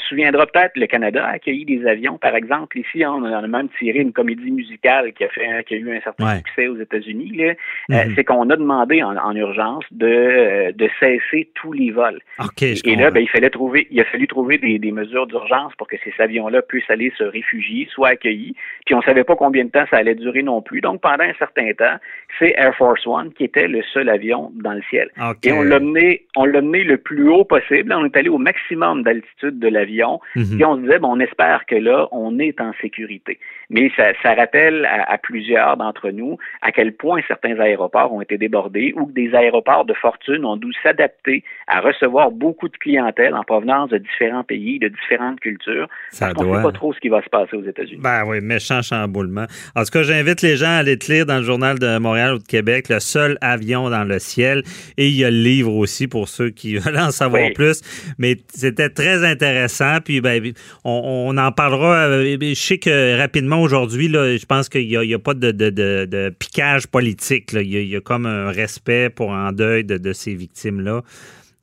souviendra 0.09 0.45
peut-être, 0.47 0.75
le 0.75 0.87
Canada 0.87 1.25
a 1.25 1.33
accueilli 1.33 1.65
des 1.65 1.85
avions. 1.85 2.17
Par 2.17 2.35
exemple, 2.35 2.77
ici, 2.77 3.05
on 3.05 3.23
a 3.23 3.47
même 3.47 3.69
tiré 3.77 3.99
une 3.99 4.11
comédie 4.11 4.51
musicale 4.51 5.13
qui 5.13 5.23
a 5.23 5.29
fait, 5.29 5.63
qui 5.67 5.75
a 5.75 5.77
eu 5.77 5.95
un 5.95 6.01
certain 6.01 6.37
succès 6.37 6.67
aux 6.67 6.77
États-Unis. 6.77 7.41
Euh, 7.41 7.53
mhm. 7.89 8.13
c'est 8.15 8.23
qu'on 8.23 8.49
a 8.49 8.55
demandé 8.55 9.03
en, 9.03 9.35
urgence 9.35 9.85
de, 9.91 10.07
euh, 10.07 10.71
de 10.73 10.89
cesser 10.99 11.49
tous 11.55 11.71
les 11.73 11.91
vols. 11.91 12.19
et 12.61 12.95
là, 12.95 13.11
ben, 13.11 13.21
il 13.21 13.29
fallait 13.29 13.49
trouver, 13.49 13.87
il 13.91 13.99
a 14.01 14.05
fallu 14.05 14.27
trouver 14.27 14.57
des, 14.57 14.79
des 14.79 14.91
mesures 14.91 15.27
d'urgence 15.27 15.73
pour 15.77 15.87
que 15.87 15.95
ces 16.03 16.13
avions-là 16.19 16.61
puissent 16.63 16.89
aller 16.89 17.13
se 17.17 17.23
réfugier, 17.23 17.87
soit 17.91 18.09
accueillis. 18.09 18.55
Puis 18.85 18.95
on 18.95 19.01
savait 19.01 19.23
pas 19.23 19.35
combien 19.35 19.65
de 19.65 19.69
temps 19.69 19.85
ça 19.89 19.97
allait 19.97 20.15
durer 20.15 20.43
non 20.43 20.61
plus. 20.61 20.81
Donc 20.81 21.01
pendant 21.01 21.23
un 21.23 21.33
certain 21.37 21.71
temps, 21.73 21.97
c'est 22.37 22.53
Air 22.57 22.75
Force 22.75 23.05
One 23.05 23.31
qui 23.33 23.43
était 23.43 23.67
le 23.67 23.81
seul 23.93 24.09
avion 24.09 24.51
dans 24.55 24.73
le 24.73 24.81
ciel. 24.89 25.09
Et 25.43 25.51
on 25.51 25.61
l'a 25.61 25.79
mené, 25.79 26.25
on 26.35 26.45
l'a 26.45 26.61
mené 26.61 26.83
le 26.83 26.97
plus 26.97 27.29
haut 27.29 27.45
possible. 27.45 27.93
On 27.93 28.05
est 28.05 28.17
allé 28.17 28.29
au 28.29 28.37
maximum 28.37 29.03
d'altitude 29.03 29.59
de 29.59 29.67
l'avion 29.67 29.98
Mhm. 30.35 30.63
on 30.65 30.75
se 30.75 30.81
disait, 30.81 30.99
bon, 30.99 31.15
on 31.15 31.19
espère 31.19 31.65
que 31.65 31.75
là, 31.75 32.07
on 32.11 32.39
est 32.39 32.59
en 32.61 32.71
sécurité. 32.81 33.39
Mais 33.69 33.91
ça, 33.95 34.33
rappelle 34.33 34.85
à, 34.85 35.17
plusieurs 35.19 35.77
d'entre 35.77 36.09
nous 36.09 36.37
à 36.61 36.71
quel 36.71 36.93
point 36.93 37.21
certains 37.27 37.59
aéroports 37.59 38.11
ont 38.11 38.21
été 38.21 38.37
débordés 38.37 38.93
ou 38.95 39.05
que 39.05 39.11
des 39.11 39.35
aéroports 39.35 39.85
de 39.85 39.93
fortune 39.93 40.43
ont 40.43 40.57
dû 40.57 40.71
s'adapter 40.81 41.43
à 41.67 41.79
recevoir 41.79 42.31
beaucoup 42.31 42.67
de 42.67 42.77
clientèle 42.77 43.35
en 43.35 43.43
provenance 43.43 43.89
de 43.91 43.99
différents 43.99 44.43
pays, 44.43 44.79
de 44.79 44.87
différentes 44.87 45.39
cultures. 45.39 45.87
Ça 46.09 46.31
parce 46.33 46.47
ne 46.47 46.55
sait 46.55 46.63
pas 46.63 46.71
trop 46.71 46.93
ce 46.93 46.99
qui 46.99 47.09
va 47.09 47.21
se 47.21 47.29
passer 47.29 47.55
aux 47.57 47.63
États-Unis. 47.63 48.01
Ben 48.01 48.23
oui, 48.25 48.39
méchant 48.41 48.81
chamboulement. 48.81 49.45
En 49.75 49.83
tout 49.83 49.91
cas, 49.91 50.03
j'invite 50.03 50.41
les 50.41 50.55
gens 50.55 50.67
à 50.67 50.79
aller 50.79 50.97
te 50.97 51.11
lire 51.11 51.27
dans 51.27 51.37
le 51.37 51.43
journal 51.43 51.77
de 51.77 51.99
Montréal 51.99 52.33
ou 52.33 52.39
de 52.39 52.47
Québec, 52.47 52.89
Le 52.89 52.99
seul 52.99 53.37
avion 53.41 53.89
dans 53.89 54.03
le 54.03 54.17
ciel. 54.17 54.63
Et 54.97 55.07
il 55.07 55.15
y 55.15 55.23
a 55.23 55.29
le 55.29 55.37
livre 55.37 55.73
aussi 55.75 56.07
pour 56.07 56.27
ceux 56.27 56.49
qui 56.49 56.77
veulent 56.79 56.97
en 56.97 57.11
savoir 57.11 57.51
plus. 57.53 57.81
Mais 58.17 58.37
c'était 58.47 58.89
très 58.89 59.23
intéressant. 59.23 59.88
Puis 60.03 60.21
ben, 60.21 60.53
on, 60.83 61.37
en 61.37 61.51
parlera. 61.51 62.07
Euh, 62.07 62.37
je 62.39 62.53
sais 62.53 62.77
que 62.77 63.17
rapidement 63.17 63.61
aujourd'hui, 63.61 64.07
je 64.09 64.45
pense 64.45 64.69
qu'il 64.69 64.87
n'y 64.87 65.13
a, 65.13 65.19
pas 65.19 65.33
de, 65.33 66.29
piquage 66.29 66.87
politique. 66.87 67.51
Il, 67.53 67.87
y 67.87 67.95
a, 67.95 68.01
comme 68.01 68.25
un 68.25 68.51
respect 68.51 69.09
pour 69.09 69.29
en 69.29 69.51
deuil 69.51 69.83
de, 69.83 70.13
ces 70.13 70.35
victimes-là. 70.35 71.01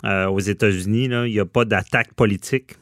Euh, 0.05 0.27
aux 0.27 0.41
États-Unis, 0.41 1.05
il 1.05 1.33
n'y 1.33 1.41
a 1.41 1.47
pas 1.47 1.65
d'attaque 1.65 2.13
politique. 2.15 2.75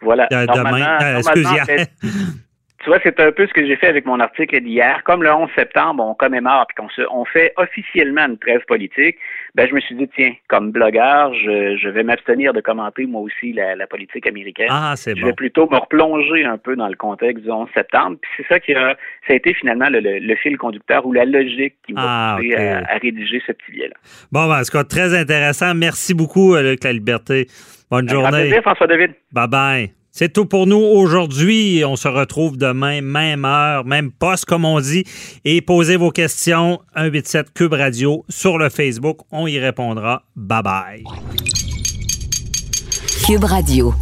Voilà. 0.00 0.28
Euh, 0.32 0.46
demain, 0.46 1.20
Tu 2.86 2.90
vois, 2.90 3.00
c'est 3.02 3.18
un 3.18 3.32
peu 3.32 3.48
ce 3.48 3.52
que 3.52 3.66
j'ai 3.66 3.74
fait 3.74 3.88
avec 3.88 4.06
mon 4.06 4.20
article 4.20 4.60
d'hier. 4.60 5.02
Comme 5.02 5.24
le 5.24 5.32
11 5.32 5.50
septembre, 5.56 6.04
on 6.04 6.14
commémore 6.14 6.66
puis 6.68 6.76
qu'on 6.76 6.88
on 7.10 7.24
fait 7.24 7.52
officiellement 7.56 8.26
une 8.26 8.38
trêve 8.38 8.64
politique, 8.68 9.16
ben 9.56 9.66
je 9.66 9.74
me 9.74 9.80
suis 9.80 9.94
dit 9.94 10.06
tiens, 10.14 10.34
comme 10.48 10.70
blogueur, 10.70 11.32
je, 11.32 11.78
je 11.82 11.88
vais 11.88 12.02
m'abstenir 12.02 12.52
de 12.52 12.60
commenter 12.60 13.06
moi 13.06 13.22
aussi 13.22 13.54
la, 13.54 13.74
la 13.74 13.86
politique 13.86 14.26
américaine. 14.26 14.68
Ah, 14.70 14.92
c'est 14.96 15.16
Je 15.16 15.24
vais 15.24 15.32
plutôt 15.32 15.66
me 15.70 15.78
replonger 15.78 16.44
un 16.44 16.58
peu 16.58 16.76
dans 16.76 16.88
le 16.88 16.94
contexte 16.94 17.42
du 17.42 17.50
11 17.50 17.66
septembre. 17.72 18.18
Puis 18.20 18.30
c'est 18.36 18.46
ça 18.52 18.60
qui 18.60 18.74
a, 18.74 18.96
ça 19.26 19.32
a 19.32 19.34
été 19.34 19.54
finalement 19.54 19.88
le, 19.88 20.00
le, 20.00 20.36
fil 20.36 20.58
conducteur 20.58 21.06
ou 21.06 21.12
la 21.14 21.24
logique 21.24 21.76
qui 21.86 21.94
m'a 21.94 22.34
ah, 22.34 22.36
poussé 22.36 22.54
à, 22.54 22.98
rédiger 22.98 23.42
ce 23.46 23.52
petit 23.52 23.72
billet-là. 23.72 23.94
Bon, 24.30 24.46
ben, 24.46 24.60
en 24.60 24.62
tout 24.62 24.72
cas, 24.72 24.84
très 24.84 25.18
intéressant. 25.18 25.74
Merci 25.74 26.12
beaucoup, 26.12 26.54
Luc 26.54 26.84
La 26.84 26.92
Liberté. 26.92 27.46
Bonne 27.90 28.08
journée. 28.10 28.42
Plaisir, 28.42 28.60
François 28.60 28.86
David. 28.86 29.12
Bye 29.32 29.48
bye. 29.48 30.05
C'est 30.18 30.32
tout 30.32 30.46
pour 30.46 30.66
nous 30.66 30.78
aujourd'hui. 30.78 31.84
On 31.84 31.94
se 31.94 32.08
retrouve 32.08 32.56
demain, 32.56 33.02
même 33.02 33.44
heure, 33.44 33.84
même 33.84 34.10
poste, 34.10 34.46
comme 34.46 34.64
on 34.64 34.80
dit. 34.80 35.04
Et 35.44 35.60
posez 35.60 35.96
vos 35.96 36.10
questions, 36.10 36.80
187 36.96 37.52
Cube 37.52 37.74
Radio 37.74 38.24
sur 38.30 38.56
le 38.56 38.70
Facebook. 38.70 39.18
On 39.30 39.46
y 39.46 39.58
répondra. 39.58 40.22
Bye 40.34 40.62
bye. 40.62 41.04
Cube 43.26 43.44
Radio. 43.44 43.92